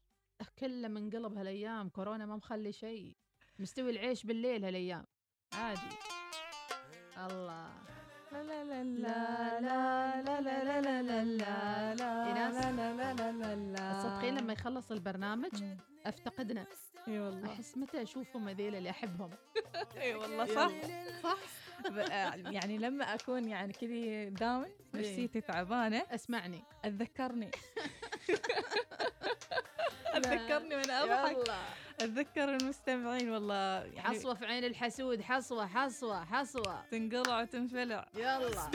كله 0.59 0.89
منقلب 0.89 1.39
هالايام 1.39 1.89
كورونا 1.89 2.27
ما 2.27 2.37
مخلي 2.37 2.73
شيء 2.73 3.16
مستوي 3.59 3.91
العيش 3.91 4.25
بالليل 4.25 4.64
هالايام 4.64 5.05
عادي 5.53 5.81
الله 7.19 7.71
لا 8.33 8.43
لا 8.43 8.64
لا 8.64 9.61
لا 9.61 10.21
لا 10.23 10.41
لا 10.41 10.41
لا 10.41 10.61
لا 10.61 11.03
لا 11.03 11.03
لا 11.03 11.25
لا 11.25 11.95
لا؟ 11.95 12.51
لا 12.51 12.73
لا 12.73 12.93
لا 12.95 13.14
لا 13.14 13.33
لا 13.33 13.55
لا 13.57 13.99
تصدقين 13.99 14.39
لما 14.39 14.53
يخلص 14.53 14.93
البرنامج 14.93 15.64
افتقدنا 16.07 16.66
اي 17.09 17.21
والله 17.21 17.53
احس 17.53 17.77
متى 17.77 18.03
اشوفهم 18.03 18.49
هذيل 18.49 18.75
اللي 18.75 18.91
احبهم 18.91 19.31
اي 19.97 20.14
والله 20.14 20.45
صح 20.55 20.73
صح 21.23 21.39
آه، 21.87 22.35
يعني 22.35 22.79
لما 22.79 23.05
اكون 23.05 23.49
يعني 23.49 23.73
كذي 23.73 24.31
داون 24.31 24.66
نفسيتي 24.95 25.41
تعبانه 25.41 26.03
اسمعني 26.11 26.62
اتذكرني 26.85 27.51
اتذكرني 30.14 30.76
وأنا 30.76 31.05
أضحك. 31.05 31.37
أتذكر 32.01 32.45
المستمعين 32.57 33.31
والله 33.31 33.55
يعني 33.85 34.01
حصوة 34.18 34.35
في 34.35 34.47
عين 34.47 34.64
الحسود 34.64 35.22
حصوة 35.22 35.66
حصوة 35.66 36.24
حصوة. 36.24 36.85
تنقلع 36.91 37.41
وتنفلع. 37.41 38.07
يلا. 38.14 38.70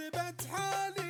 حسبت 0.00 0.46
حالي 0.52 1.09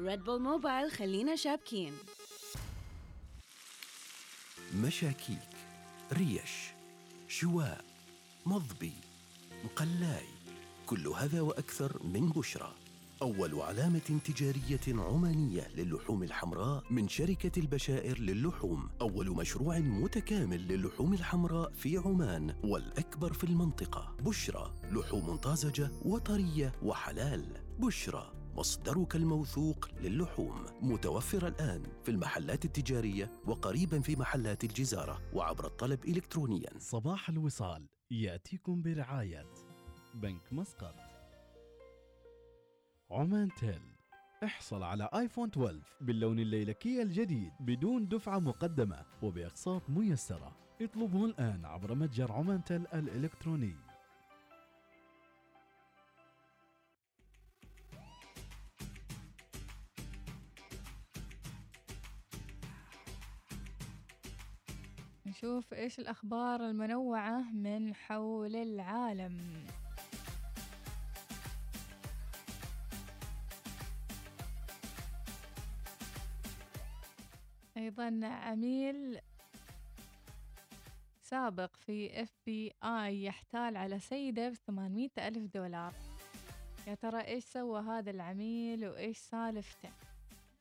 ريد 0.00 0.24
بول 0.24 0.42
موبايل 0.42 0.90
خلينا 0.90 1.36
شابكين. 1.36 1.92
مشاكيك 4.76 5.38
ريش 6.12 6.50
شواء 7.28 7.84
مضبي 8.46 8.92
مقلاي 9.64 10.26
كل 10.86 11.08
هذا 11.08 11.40
وأكثر 11.40 12.02
من 12.04 12.28
بشرى. 12.28 12.74
أول 13.22 13.60
علامة 13.60 14.20
تجارية 14.24 14.80
عمانية 14.88 15.68
للحوم 15.68 16.22
الحمراء 16.22 16.84
من 16.90 17.08
شركة 17.08 17.60
البشائر 17.60 18.18
للحوم. 18.18 18.90
أول 19.00 19.30
مشروع 19.30 19.78
متكامل 19.78 20.68
للحوم 20.68 21.12
الحمراء 21.14 21.72
في 21.72 21.96
عمان 21.96 22.56
والأكبر 22.64 23.32
في 23.32 23.44
المنطقة. 23.44 24.16
بشرى 24.20 24.74
لحوم 24.92 25.36
طازجة 25.36 25.90
وطرية 26.02 26.72
وحلال. 26.82 27.44
بشرى 27.78 28.43
مصدرك 28.56 29.16
الموثوق 29.16 29.88
للحوم. 30.00 30.64
متوفر 30.82 31.46
الآن 31.46 31.82
في 32.02 32.10
المحلات 32.10 32.64
التجارية 32.64 33.32
وقريبا 33.46 34.00
في 34.00 34.16
محلات 34.16 34.64
الجزارة 34.64 35.22
وعبر 35.34 35.66
الطلب 35.66 36.04
إلكترونيا. 36.04 36.70
صباح 36.78 37.28
الوصال 37.28 37.88
يأتيكم 38.10 38.82
برعاية 38.82 39.46
بنك 40.14 40.52
مسقط. 40.52 40.94
عمان 43.10 43.48
تيل 43.54 43.82
احصل 44.44 44.82
على 44.82 45.08
آيفون 45.14 45.48
12 45.48 45.80
باللون 46.00 46.38
الليلكي 46.38 47.02
الجديد 47.02 47.52
بدون 47.60 48.08
دفعة 48.08 48.38
مقدمة 48.38 49.04
وبأقساط 49.22 49.90
ميسرة. 49.90 50.56
اطلبه 50.82 51.24
الآن 51.24 51.64
عبر 51.64 51.94
متجر 51.94 52.32
عمان 52.32 52.64
تيل 52.64 52.86
الإلكتروني. 52.86 53.76
نشوف 65.44 65.74
إيش 65.74 65.98
الأخبار 65.98 66.66
المنوعة 66.66 67.52
من 67.52 67.94
حول 67.94 68.56
العالم. 68.56 69.36
أيضا 77.76 78.20
عميل 78.22 79.18
سابق 81.22 81.76
في 81.76 82.22
اف 82.22 82.32
بي 82.46 82.72
اي 82.84 83.24
يحتال 83.24 83.76
على 83.76 83.98
سيدة 83.98 84.48
ب 84.48 84.54
800 84.54 85.08
ألف 85.18 85.54
دولار. 85.54 85.94
يا 86.86 86.94
ترى 86.94 87.20
إيش 87.20 87.44
سوى 87.44 87.80
هذا 87.80 88.10
العميل 88.10 88.86
وإيش 88.86 89.18
سالفته؟ 89.18 89.90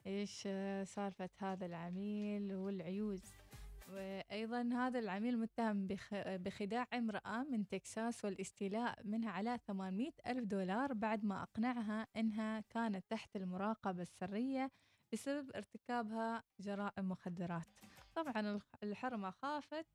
آه، 0.07 0.83
سالفة 0.83 1.29
هذا 1.39 1.65
العميل 1.65 2.55
والعيوز؟ 2.55 3.42
وأيضا 3.89 4.69
هذا 4.73 4.99
العميل 4.99 5.39
متهم 5.39 5.87
بخ- 5.87 6.13
بخداع 6.27 6.87
امرأة 6.93 7.43
من 7.43 7.67
تكساس 7.67 8.25
والاستيلاء 8.25 8.99
منها 9.03 9.31
على 9.31 9.59
800 9.67 10.11
ألف 10.27 10.43
دولار 10.45 10.93
بعد 10.93 11.25
ما 11.25 11.43
أقنعها 11.43 12.07
أنها 12.17 12.59
كانت 12.69 13.03
تحت 13.09 13.35
المراقبة 13.35 14.01
السرية 14.01 14.71
بسبب 15.13 15.51
ارتكابها 15.55 16.43
جرائم 16.59 17.09
مخدرات. 17.09 17.67
طبعا 18.15 18.59
الحرمة 18.83 19.29
خافت 19.31 19.85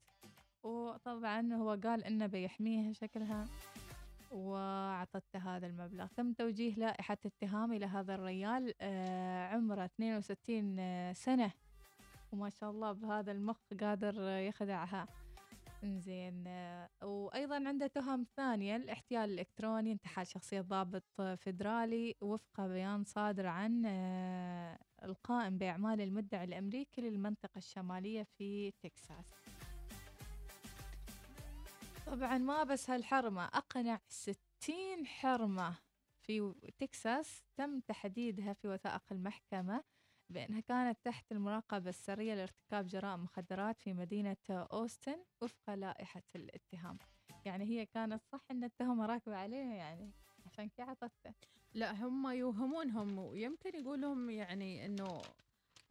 وطبعا 0.63 1.55
هو 1.55 1.71
قال 1.85 2.05
إنه 2.05 2.27
بيحميها 2.27 2.93
شكلها 2.93 3.45
وأعطته 4.31 5.39
هذا 5.57 5.67
المبلغ. 5.67 6.07
تم 6.07 6.33
توجيه 6.33 6.75
لائحة 6.75 7.19
اتهام 7.27 7.73
إلى 7.73 7.87
هذا 7.87 8.15
الريال 8.15 8.75
آه، 8.81 9.47
عمره 9.47 9.85
62 9.85 10.77
آه، 10.79 11.13
سنة. 11.13 11.53
وما 12.33 12.51
شاء 12.51 12.71
الله 12.71 12.93
بهذا 12.93 13.33
المخ 13.33 13.57
قادر 13.81 14.15
آه، 14.19 14.39
يخدعها 14.39 15.07
زين 15.85 16.45
وأيضا 17.03 17.55
عنده 17.69 17.87
تهم 17.87 18.27
ثانية 18.37 18.77
الاحتيال 18.77 19.31
الإلكتروني 19.31 19.93
انتحال 19.93 20.27
شخصية 20.27 20.61
ضابط 20.61 21.05
آه، 21.21 21.35
فيدرالي 21.35 22.17
وفق 22.21 22.61
بيان 22.61 23.05
صادر 23.05 23.47
عن 23.47 23.83
آه، 23.87 24.79
القائم 25.05 25.59
بأعمال 25.59 26.01
المدعي 26.01 26.45
الأمريكي 26.45 27.01
للمنطقة 27.01 27.59
الشمالية 27.59 28.27
في 28.39 28.71
تكساس. 28.71 29.27
طبعا 32.07 32.39
ما 32.39 32.65
بس 32.65 32.91
هالحرمة 32.91 33.45
أقنع 33.45 34.01
60 34.09 35.07
حرمة 35.07 35.75
في 36.23 36.55
تكساس 36.79 37.43
تم 37.57 37.81
تحديدها 37.81 38.53
في 38.53 38.69
وثائق 38.69 39.03
المحكمة. 39.13 39.85
بأنها 40.31 40.61
كانت 40.61 40.99
تحت 41.05 41.33
المراقبة 41.33 41.89
السرية 41.91 42.35
لارتكاب 42.35 42.87
جرائم 42.87 43.23
مخدرات 43.23 43.81
في 43.81 43.93
مدينة 43.93 44.37
أوستن 44.51 45.25
وفق 45.43 45.75
لائحة 45.75 46.23
الاتهام. 46.37 46.99
يعني 47.45 47.65
هي 47.65 47.87
كانت 47.87 48.23
صح 48.33 48.45
أن 48.51 48.65
التهمة 48.65 49.07
راكبة 49.07 49.37
عليها 49.37 49.75
يعني 49.75 50.13
عشان 50.47 50.69
كذا 50.69 50.87
عطته 50.87 51.35
لا 51.75 52.05
هم 52.05 52.27
يوهمونهم 52.31 53.19
ويمكن 53.19 53.71
يقولهم 53.75 54.31
يعني 54.31 54.87
إنه 54.87 55.23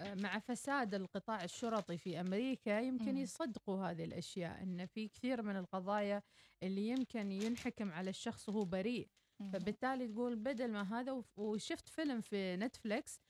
آه، 0.02 0.16
مع 0.16 0.40
فساد 0.40 0.94
القطاع 0.94 1.44
الشرطي 1.44 1.98
في 1.98 2.22
أمريكا 2.22 2.80
يمكن. 2.80 3.18
يصدقوا 3.18 3.86
هذه 3.86 4.04
الأشياء 4.04 4.64
إن 4.64 4.86
في 4.86 5.08
كثير 5.08 5.42
من 5.42 5.58
القضايا 5.58 6.22
اللي 6.64 6.88
يمكن 6.88 7.32
ينحكم 7.32 7.92
على 7.92 8.10
الشخص 8.10 8.50
وهو 8.50 8.66
بريء. 8.66 9.10
فبالتالي 9.54 10.08
تقول 10.08 10.36
بدل 10.36 10.72
ما 10.72 11.00
هذا 11.00 11.24
وشفت 11.38 11.90
فيلم 11.90 12.22
في 12.22 12.56
نتفليكس 12.56 13.20
آه، 13.20 13.27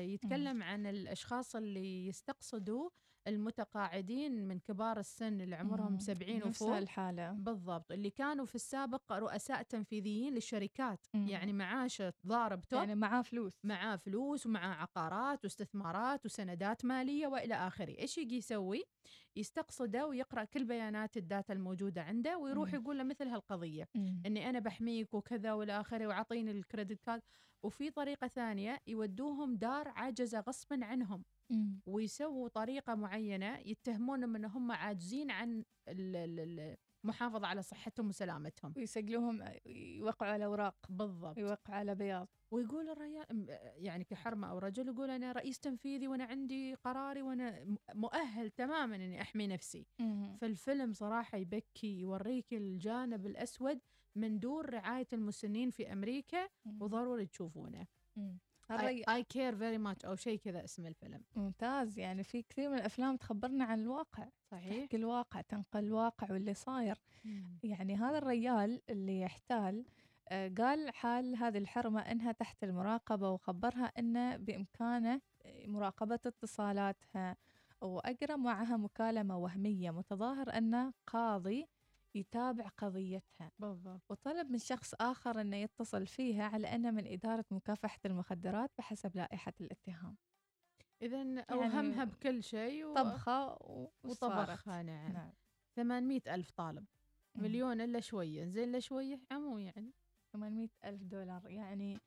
يتكلم 0.00 0.62
عن 0.62 0.86
الأشخاص 0.86 1.56
اللي 1.56 2.06
يستقصدوا 2.06 2.90
المتقاعدين 3.26 4.48
من 4.48 4.58
كبار 4.58 4.98
السن 4.98 5.40
اللي 5.40 5.56
عمرهم 5.56 5.92
مم. 5.92 5.98
70 5.98 6.36
نفس 6.38 6.62
وفوق 6.62 6.76
الحالة 6.76 7.32
بالضبط 7.32 7.92
اللي 7.92 8.10
كانوا 8.10 8.44
في 8.46 8.54
السابق 8.54 9.12
رؤساء 9.12 9.62
تنفيذيين 9.62 10.34
للشركات 10.34 11.06
مم. 11.14 11.28
يعني 11.28 11.52
معاشه 11.52 12.12
ضارب 12.26 12.60
top 12.60 12.78
يعني 12.78 12.94
معاه 12.94 13.22
فلوس 13.22 13.52
معاه 13.64 13.96
فلوس 13.96 14.46
ومعاه 14.46 14.74
عقارات 14.74 15.44
واستثمارات 15.44 16.26
وسندات 16.26 16.84
مالية 16.84 17.26
وإلى 17.26 17.54
آخره، 17.54 17.98
إيش 17.98 18.18
يجي 18.18 18.36
يسوي؟ 18.36 18.84
يستقصده 19.36 20.06
ويقرأ 20.06 20.44
كل 20.44 20.64
بيانات 20.64 21.16
ال 21.16 21.23
data 21.23 21.52
الموجودة 21.52 22.02
عنده 22.02 22.38
ويروح 22.38 22.72
مم. 22.72 22.80
يقول 22.80 22.98
له 22.98 23.04
مثل 23.04 23.28
هالقضية 23.28 23.88
مم. 23.94 24.22
إني 24.26 24.50
أنا 24.50 24.58
بحميك 24.58 25.14
وكذا 25.14 25.52
وإلى 25.52 25.80
آخره 25.80 26.06
وأعطيني 26.06 26.50
ال 26.50 26.57
credit 26.57 27.00
card 27.00 27.22
وفي 27.62 27.90
طريقة 27.90 28.26
ثانية 28.28 28.82
يودوهم 28.86 29.56
دار 29.56 29.88
عجزه 29.88 30.40
غصبا 30.40 30.84
عنهم. 30.84 31.24
ويسووا 31.86 32.48
طريقة 32.48 32.94
معينة 32.94 33.58
يتهمونهم 33.58 34.36
إن 34.36 34.44
هم 34.44 34.72
عاجزين 34.72 35.30
عن 35.30 35.64
ال- 35.88 36.16
ال- 36.16 36.76
المحافظة 37.04 37.46
على 37.46 37.62
صحتهم 37.62 38.08
وسلامتهم. 38.08 38.72
ويسجلوهم 38.76 39.44
يوقعوا 39.66 40.32
على 40.32 40.44
أوراق. 40.44 40.76
بالضبط. 40.88 41.38
يوقعوا 41.38 41.78
على 41.78 41.94
بياض. 41.94 42.28
ويقول 42.50 42.88
الرجال 42.90 43.46
يعني 43.76 44.04
كحرمة 44.04 44.50
أو 44.50 44.58
رجل 44.58 44.88
يقول 44.88 45.10
أنا 45.10 45.32
رئيس 45.32 45.60
تنفيذي 45.60 46.08
وأنا 46.08 46.24
عندي 46.24 46.74
قراري 46.74 47.22
وأنا 47.22 47.64
م- 47.64 47.76
مؤهل 47.94 48.50
تماما 48.50 48.96
إني 48.96 49.20
أحمي 49.22 49.46
نفسي. 49.46 49.86
مم. 49.98 50.36
فالفيلم 50.40 50.92
صراحة 50.92 51.38
يبكي 51.38 51.98
يوريك 52.00 52.54
الجانب 52.54 53.26
الأسود 53.26 53.80
من 54.16 54.38
دور 54.38 54.70
رعاية 54.70 55.06
المسنين 55.12 55.70
في 55.70 55.92
أمريكا 55.92 56.48
مم. 56.64 56.82
وضروري 56.82 57.26
تشوفونه. 57.26 57.86
مم. 58.16 58.38
I 59.10 59.22
care 59.22 59.54
very 59.54 59.78
much 59.78 60.06
أو 60.06 60.16
شيء 60.16 60.38
كذا 60.38 60.64
اسم 60.64 60.86
الفيلم. 60.86 61.22
ممتاز 61.36 61.98
يعني 61.98 62.24
في 62.24 62.42
كثير 62.42 62.70
من 62.70 62.78
الأفلام 62.78 63.16
تخبرنا 63.16 63.64
عن 63.64 63.80
الواقع 63.80 64.28
صحيح. 64.50 64.84
تحكي 64.84 64.96
الواقع 64.96 65.40
تنقل 65.40 65.84
الواقع 65.84 66.32
واللي 66.32 66.54
صاير. 66.54 66.98
يعني 67.62 67.96
هذا 67.96 68.18
الريال 68.18 68.82
اللي 68.90 69.20
يحتال 69.20 69.84
آه، 70.28 70.52
قال 70.58 70.90
حال 70.94 71.36
هذه 71.36 71.58
الحرمة 71.58 72.00
أنها 72.00 72.32
تحت 72.32 72.64
المراقبة 72.64 73.30
وخبرها 73.30 73.92
أنه 73.98 74.36
بإمكانه 74.36 75.20
مراقبة 75.66 76.14
اتصالاتها 76.26 77.36
وأجرى 77.82 78.36
معها 78.36 78.76
مكالمة 78.76 79.38
وهمية 79.38 79.90
متظاهر 79.90 80.58
أن 80.58 80.92
قاضي 81.06 81.68
يتابع 82.16 82.68
قضيتها. 82.68 83.52
بالضبط. 83.58 84.02
وطلب 84.10 84.50
من 84.50 84.58
شخص 84.58 84.94
آخر 84.94 85.40
أنه 85.40 85.56
يتصل 85.56 86.06
فيها 86.06 86.44
على 86.44 86.74
أنه 86.74 86.90
من 86.90 87.06
إدارة 87.06 87.44
مكافحة 87.50 88.00
المخدرات 88.06 88.70
بحسب 88.78 89.16
لائحة 89.16 89.52
الاتهام. 89.60 90.16
إذا 91.02 91.40
أوهمها 91.40 92.04
بكل 92.04 92.42
شيء 92.42 92.84
و... 92.84 92.94
طبخة 92.94 93.52
و-. 93.52 93.90
وطبخها 94.04 94.82
نعم, 94.82 95.12
نعم. 95.12 95.32
800 95.76 96.20
ألف 96.28 96.50
طالب. 96.50 96.84
مليون 97.34 97.80
إلا 97.80 98.00
شوية. 98.00 98.44
زين 98.44 98.68
إلا 98.68 98.80
شوية 98.80 99.20
عمو 99.30 99.58
يعني. 99.58 99.92
800 100.32 100.68
ألف 100.84 101.02
دولار. 101.02 101.50
يعني 101.50 102.00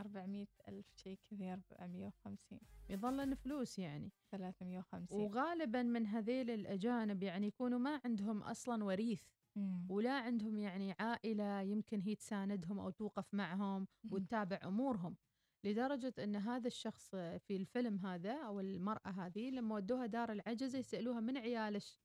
400 0.00 0.46
ألف 0.68 0.86
شيء 0.96 1.18
كذي 1.30 1.52
450 1.52 2.60
يظل 2.88 3.20
إن 3.20 3.34
فلوس 3.34 3.78
يعني. 3.78 4.12
350 4.30 5.20
وغالبا 5.20 5.82
من 5.82 6.06
هذيل 6.06 6.50
الأجانب 6.50 7.22
يعني 7.22 7.46
يكونوا 7.46 7.78
ما 7.78 8.00
عندهم 8.04 8.42
أصلا 8.42 8.84
وريث. 8.84 9.22
مم. 9.56 9.86
ولا 9.90 10.12
عندهم 10.12 10.58
يعني 10.58 10.94
عائلة 11.00 11.60
يمكن 11.60 12.00
هي 12.00 12.14
تساندهم 12.14 12.78
أو 12.78 12.90
توقف 12.90 13.34
معهم 13.34 13.80
مم. 14.04 14.12
وتتابع 14.12 14.58
أمورهم 14.64 15.16
لدرجة 15.64 16.14
أن 16.18 16.36
هذا 16.36 16.66
الشخص 16.66 17.10
في 17.14 17.56
الفيلم 17.56 17.98
هذا 17.98 18.32
أو 18.32 18.60
المرأة 18.60 19.08
هذه 19.08 19.50
لما 19.50 19.74
ودوها 19.74 20.06
دار 20.06 20.32
العجزة 20.32 20.78
يسألوها 20.78 21.20
من 21.20 21.36
عيالش. 21.38 21.98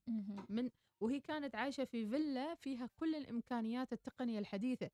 من 0.48 0.70
وهي 1.02 1.20
كانت 1.20 1.54
عايشة 1.54 1.84
في 1.84 2.06
فيلا 2.08 2.54
فيها 2.54 2.86
كل 2.96 3.14
الإمكانيات 3.14 3.92
التقنية 3.92 4.38
الحديثة. 4.38 4.90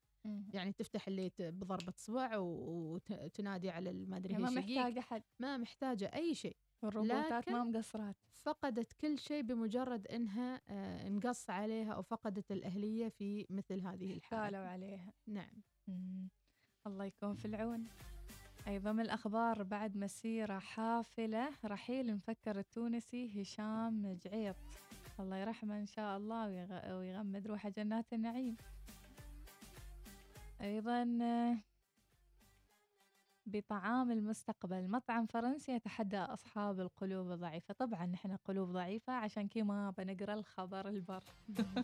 يعني 0.53 0.73
تفتح 0.73 1.07
الليت 1.07 1.41
بضربة 1.41 1.93
صبع 1.97 2.37
وتنادي 2.37 3.69
على 3.69 3.89
المدري 3.89 4.31
يعني 4.31 4.43
ما 4.43 4.49
شقيق. 4.49 4.77
محتاجة 4.77 4.99
حد 4.99 5.23
ما 5.39 5.57
محتاجة 5.57 6.05
أي 6.15 6.35
شيء 6.35 6.57
والروبوتات 6.83 7.31
لكن 7.31 7.51
ما 7.51 7.63
مقصرات. 7.63 8.15
فقدت 8.35 8.93
كل 8.93 9.19
شيء 9.19 9.41
بمجرد 9.41 10.07
إنها 10.07 10.61
آه، 10.69 11.07
انقص 11.07 11.49
عليها 11.49 11.93
أو 11.93 12.01
فقدت 12.01 12.51
الأهلية 12.51 13.09
في 13.09 13.45
مثل 13.49 13.81
هذه 13.81 14.13
الحالة. 14.13 14.43
قالوا 14.43 14.67
عليها. 14.69 15.13
نعم. 15.27 15.61
مم. 15.87 16.29
الله 16.87 17.05
يكون 17.05 17.35
في 17.35 17.45
العون. 17.45 17.87
أيضا 18.67 18.91
من 18.91 18.99
الأخبار 18.99 19.63
بعد 19.63 19.97
مسيرة 19.97 20.59
حافلة 20.59 21.49
رحيل 21.65 22.09
المفكر 22.09 22.59
التونسي 22.59 23.41
هشام 23.41 24.17
جعيط 24.25 24.55
الله 25.19 25.37
يرحمه 25.37 25.79
إن 25.79 25.85
شاء 25.85 26.17
الله 26.17 26.45
ويغ- 26.47 26.91
ويغمد 26.91 27.47
روحه 27.47 27.69
جنات 27.69 28.13
النعيم. 28.13 28.57
أيضا 30.61 31.17
آه، 31.21 31.57
بطعام 33.45 34.11
المستقبل. 34.11 34.89
مطعم 34.89 35.25
فرنسي 35.25 35.71
يتحدى 35.71 36.17
أصحاب 36.17 36.79
القلوب 36.79 37.31
الضعيفة. 37.31 37.73
طبعا 37.73 38.05
نحن 38.05 38.35
قلوب 38.35 38.69
ضعيفة 38.69 39.13
عشان 39.13 39.47
كي 39.47 39.63
ما 39.63 39.89
بنقرأ 39.97 40.33
الخبر 40.33 40.87
البر. 40.87 41.23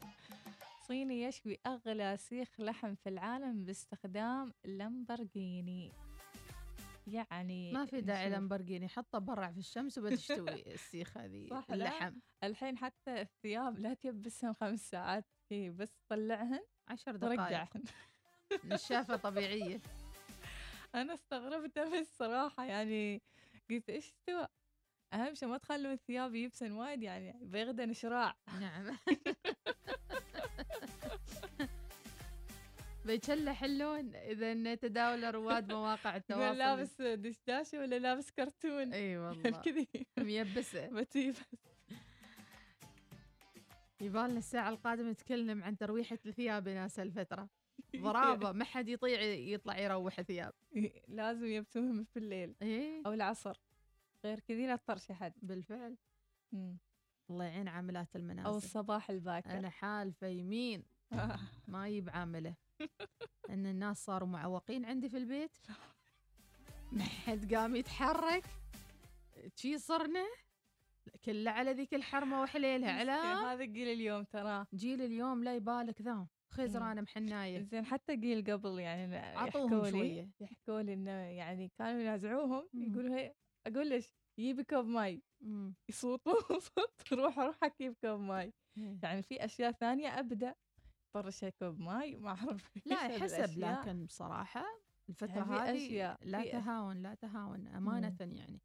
صيني 0.88 1.24
يشوي 1.24 1.60
أغلى 1.68 2.18
سيخ 2.18 2.60
لحم 2.60 2.96
في 2.96 3.10
العالم 3.10 3.66
باستخدام 3.66 4.54
لامبرجيني. 4.66 5.92
يعني 7.08 7.74
ما 7.74 7.86
في 7.86 8.02
داعي 8.02 8.26
نشوف. 8.26 8.34
لامبرجيني. 8.34 8.88
حطه 8.88 9.20
برع 9.20 9.52
في 9.52 9.58
الشمس 9.60 9.98
وبتشتوي 9.98 10.62
السيخ 10.74 11.18
هذه 11.18 11.48
صح؟ 11.50 11.66
اللحم. 11.72 12.14
الحين 12.44 12.78
حتى 12.78 13.22
الثياب 13.22 13.80
لا 13.80 13.94
تيبسهم 13.94 14.54
خمس 14.54 14.90
ساعات. 14.90 15.26
بس 15.52 16.00
طلعهن 16.10 16.60
عشر 16.88 17.16
دقائق 17.16 17.42
ورجعهن 17.42 17.84
نشافة 18.74 19.16
أنا 20.96 21.14
استغربت 21.14 21.80
بس 21.80 22.18
صراحة 22.18 22.66
يعني 22.66 23.22
قلت 23.70 23.90
إيش 23.90 24.08
استوى 24.08 24.48
أهم 25.14 25.34
شيء 25.34 25.50
ما 25.50 25.58
تخلوا 25.58 25.94
الثياب 25.94 26.36
يبسن 26.36 26.72
وايد 26.72 27.04
يعني 27.04 27.40
بيغدن 27.42 27.94
شراع 27.94 28.36
نعم. 28.60 28.98
بيتشلح 33.06 33.64
اللون 33.64 34.16
إذا 34.16 34.76
تداول 34.76 35.36
رواد 35.36 35.74
مواقع 35.74 36.16
التواصل. 36.16 36.58
لابس 36.58 37.02
دشداشة 37.02 37.80
ولا 37.80 38.00
لابس 38.00 38.32
كرتون. 38.32 38.94
إي 38.94 39.18
والله. 39.18 39.52
كذي. 39.66 39.88
ميبسة. 40.18 40.88
بتيبس 41.00 41.42
يبالنا 44.02 44.38
الساعة 44.38 44.70
القادمة 44.70 45.12
نتكلم 45.12 45.64
عن 45.64 45.78
ترويحة 45.78 46.18
الثياب 46.26 46.68
يا 46.68 46.74
ناس 46.74 47.00
الفترة 47.00 47.50
ضرابة 47.96 48.52
ما 48.52 48.66
حد 48.66 48.90
يطيع 48.90 49.22
يطلع 49.22 49.78
يروح 49.80 50.22
ثياب. 50.22 50.54
لازم 51.08 51.46
يبسوهم 51.46 52.04
في 52.04 52.20
الليل 52.20 52.56
إيه 52.62 53.02
أو 53.06 53.14
العصر. 53.14 53.58
غير 54.26 54.40
كذي 54.40 54.68
لا 54.68 54.76
تطرش 54.76 55.12
حد 55.12 55.34
بالفعل. 55.42 55.98
مم. 56.52 56.78
الله 57.30 57.46
يعين 57.46 57.68
عاملات 57.68 58.16
المنازل. 58.16 58.48
أو 58.50 58.58
الصباح 58.58 59.10
الباكر. 59.10 59.58
أنا 59.58 59.70
حالفة 59.70 60.28
يمين 60.28 60.84
ما 61.68 61.88
يب 61.88 62.10
عامله. 62.10 62.56
إن 63.50 63.66
الناس 63.66 64.06
صاروا 64.06 64.28
معوقين 64.28 64.86
عندي 64.86 65.10
في 65.10 65.18
البيت. 65.18 65.58
ما 66.92 67.04
حد 67.04 67.54
قام 67.54 67.76
يتحرك. 67.76 68.44
شي 69.56 69.78
صرنا؟ 69.78 70.26
كله 71.26 71.52
على 71.52 71.74
ذيك 71.74 71.94
الحرمة 71.94 72.42
وحليلها 72.42 72.92
على 72.92 73.12
هذا 73.12 73.64
جيل 73.64 73.88
اليوم 73.88 74.24
ترى. 74.24 74.66
جيل 74.74 75.02
اليوم 75.02 75.44
لا 75.44 75.56
يبالك 75.56 76.02
ذا. 76.02 76.28
خزرانه 76.52 77.02
محناية 77.02 77.62
زين 77.62 77.86
حتى 77.86 78.16
جيل 78.16 78.52
قبل 78.54 78.80
يعني 78.80 79.16
عطوهم 79.18 79.74
يحكوا 79.74 79.90
لي. 79.90 80.30
يحكوا 80.40 80.82
لي 80.82 80.94
إنه 80.94 81.12
يعني 81.12 81.72
كانوا 81.78 82.02
ينازعوهم 82.02 82.70
مم. 82.74 82.92
يقولوا 82.92 83.16
هي 83.18 83.36
أقول 83.68 83.90
ليش 83.90 84.14
جيبي 84.40 84.64
كوب 84.64 84.86
ماي 84.86 85.22
مم. 85.42 85.76
يصوتوا 85.90 86.34
صوت 86.76 87.14
روح 87.14 87.40
روح 87.40 87.58
جيب 87.82 87.96
كوب 88.02 88.20
ماي 88.20 88.54
إيه. 88.78 88.98
يعني 89.04 89.22
في 89.24 89.46
أشياء 89.46 89.72
ثانية 89.72 90.20
أبدأ 90.20 90.56
طرش 91.14 91.46
كوب 91.46 91.80
ماي 91.80 92.16
ما 92.16 92.30
أعرف 92.30 92.70
لا 92.86 92.96
حسب. 93.20 93.60
لكن 93.60 94.06
بصراحة 94.06 94.66
الفترة 95.10 95.32
يعني 95.32 95.46
في 95.46 95.54
هذه 95.54 96.16
أشياء- 96.18 96.26
لا 96.26 96.52
تهاون 96.52 96.98
لا 97.04 97.14
تهاون 97.16 97.68
أمانة 97.68 98.16
يعني 98.20 98.60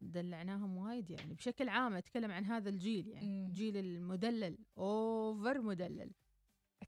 دلعناهم 0.00 0.76
وايد 0.76 1.10
يعني 1.10 1.34
بشكل 1.34 1.68
عام 1.68 1.92
أتكلم 1.94 2.30
عن 2.30 2.44
هذا 2.44 2.68
الجيل 2.68 3.08
يعني 3.08 3.40
مم. 3.40 3.46
الجيل 3.46 3.76
المدلل 3.76 4.58
over 4.78 5.60
مدلل 5.60 6.10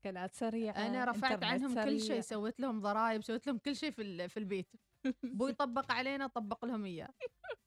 اكلات 0.06 0.34
سريعه 0.34 0.86
أنا 0.86 1.04
رفعت 1.04 1.44
عنهم 1.44 1.84
كل 1.84 2.00
شيء 2.00 2.08
سريع. 2.08 2.20
سويت 2.20 2.60
لهم 2.60 2.80
ضرائب 2.80 3.24
سويت 3.24 3.46
لهم 3.46 3.58
كل 3.58 3.76
شيء 3.76 3.90
في 3.90 4.28
في 4.28 4.36
البيت. 4.36 4.68
بو 5.38 5.48
يطبق 5.48 5.92
علينا 5.92 6.26
طبق 6.26 6.64
لهم 6.64 6.84
إياه. 6.84 7.08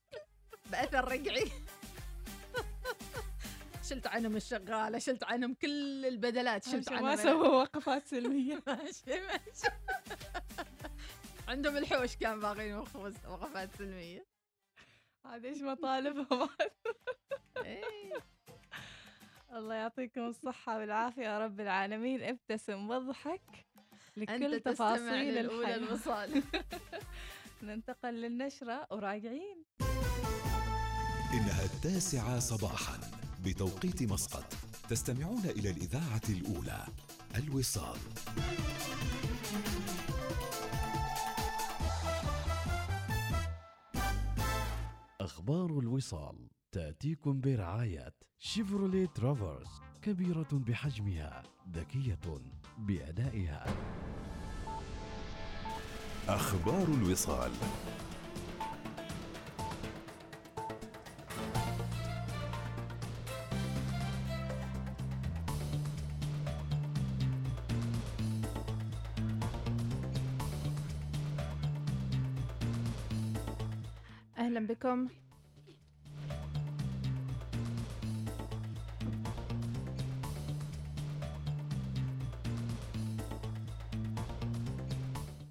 بأثر 0.72 1.06
رجعي 1.06 1.52
شلت 3.90 4.08
عنهم 4.08 4.36
الشغالة 4.36 5.00
شلت 5.00 5.24
عنهم 5.24 5.54
كل 5.54 6.06
البدلات 6.06 6.64
شلت 6.64 6.92
عنهم 6.92 7.06
ما 7.06 7.16
سووا 7.16 7.48
وقفات 7.48 8.08
سلمية. 8.08 8.64
ماشي 8.68 9.02
ماشي. 9.08 9.76
عندهم 11.48 11.78
الحوش 11.78 12.16
كان 12.16 12.40
وقف- 12.74 13.26
وقفات 13.30 13.70
سلمية. 13.78 14.26
هذا 15.26 15.48
إيش 15.48 15.62
مطالبهم 15.62 16.50
إيه. 17.66 18.14
الله 19.54 19.76
يعطيكم 19.76 20.22
الصحة 20.22 20.78
والعافية 20.78 21.22
يا 21.22 21.40
رب 21.40 21.60
العالمين. 21.60 22.24
ابتسم 22.24 22.90
واضحك 22.90 23.42
لكل 24.18 24.60
تفاصيل 24.60 25.38
الحياة. 25.38 25.76
الوصال. 25.76 26.44
ننتقل 27.64 28.14
للنشرة 28.14 28.88
وراجعين. 28.92 29.66
إنها 31.34 31.66
التاسعة 31.66 32.40
صباحا 32.40 33.00
بتوقيت 33.46 34.04
مسقط. 34.04 34.54
تستمعون 34.90 35.46
إلى 35.46 35.70
الإذاعة 35.70 36.22
الأولى 36.30 36.84
الوصال. 37.36 37.98
أخبار 45.22 45.80
الوصال. 45.80 46.59
تأتيكم 46.72 47.42
برعاية 47.42 48.14
شيفروليه 48.40 49.06
ترافرس 49.06 49.82
كبيرة 50.02 50.48
بحجمها 50.52 51.44
ذكية 51.74 52.20
بأدائها. 52.78 53.66
أخبار 56.28 56.88
الوصال. 56.88 57.52
أهلا 74.38 74.68
بكم. 74.68 75.08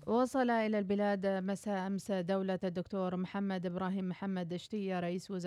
وصل 0.09 0.51
إلى 0.51 0.79
البلاد 0.79 1.27
مساء 1.27 1.87
أمس 1.87 2.11
دولة 2.11 2.59
الدكتور 2.65 3.17
محمد 3.17 3.67
إبراهيم 3.67 4.09
محمد 4.09 4.49
دشتية 4.49 5.01
رئيس 5.01 5.31
وزراء 5.31 5.47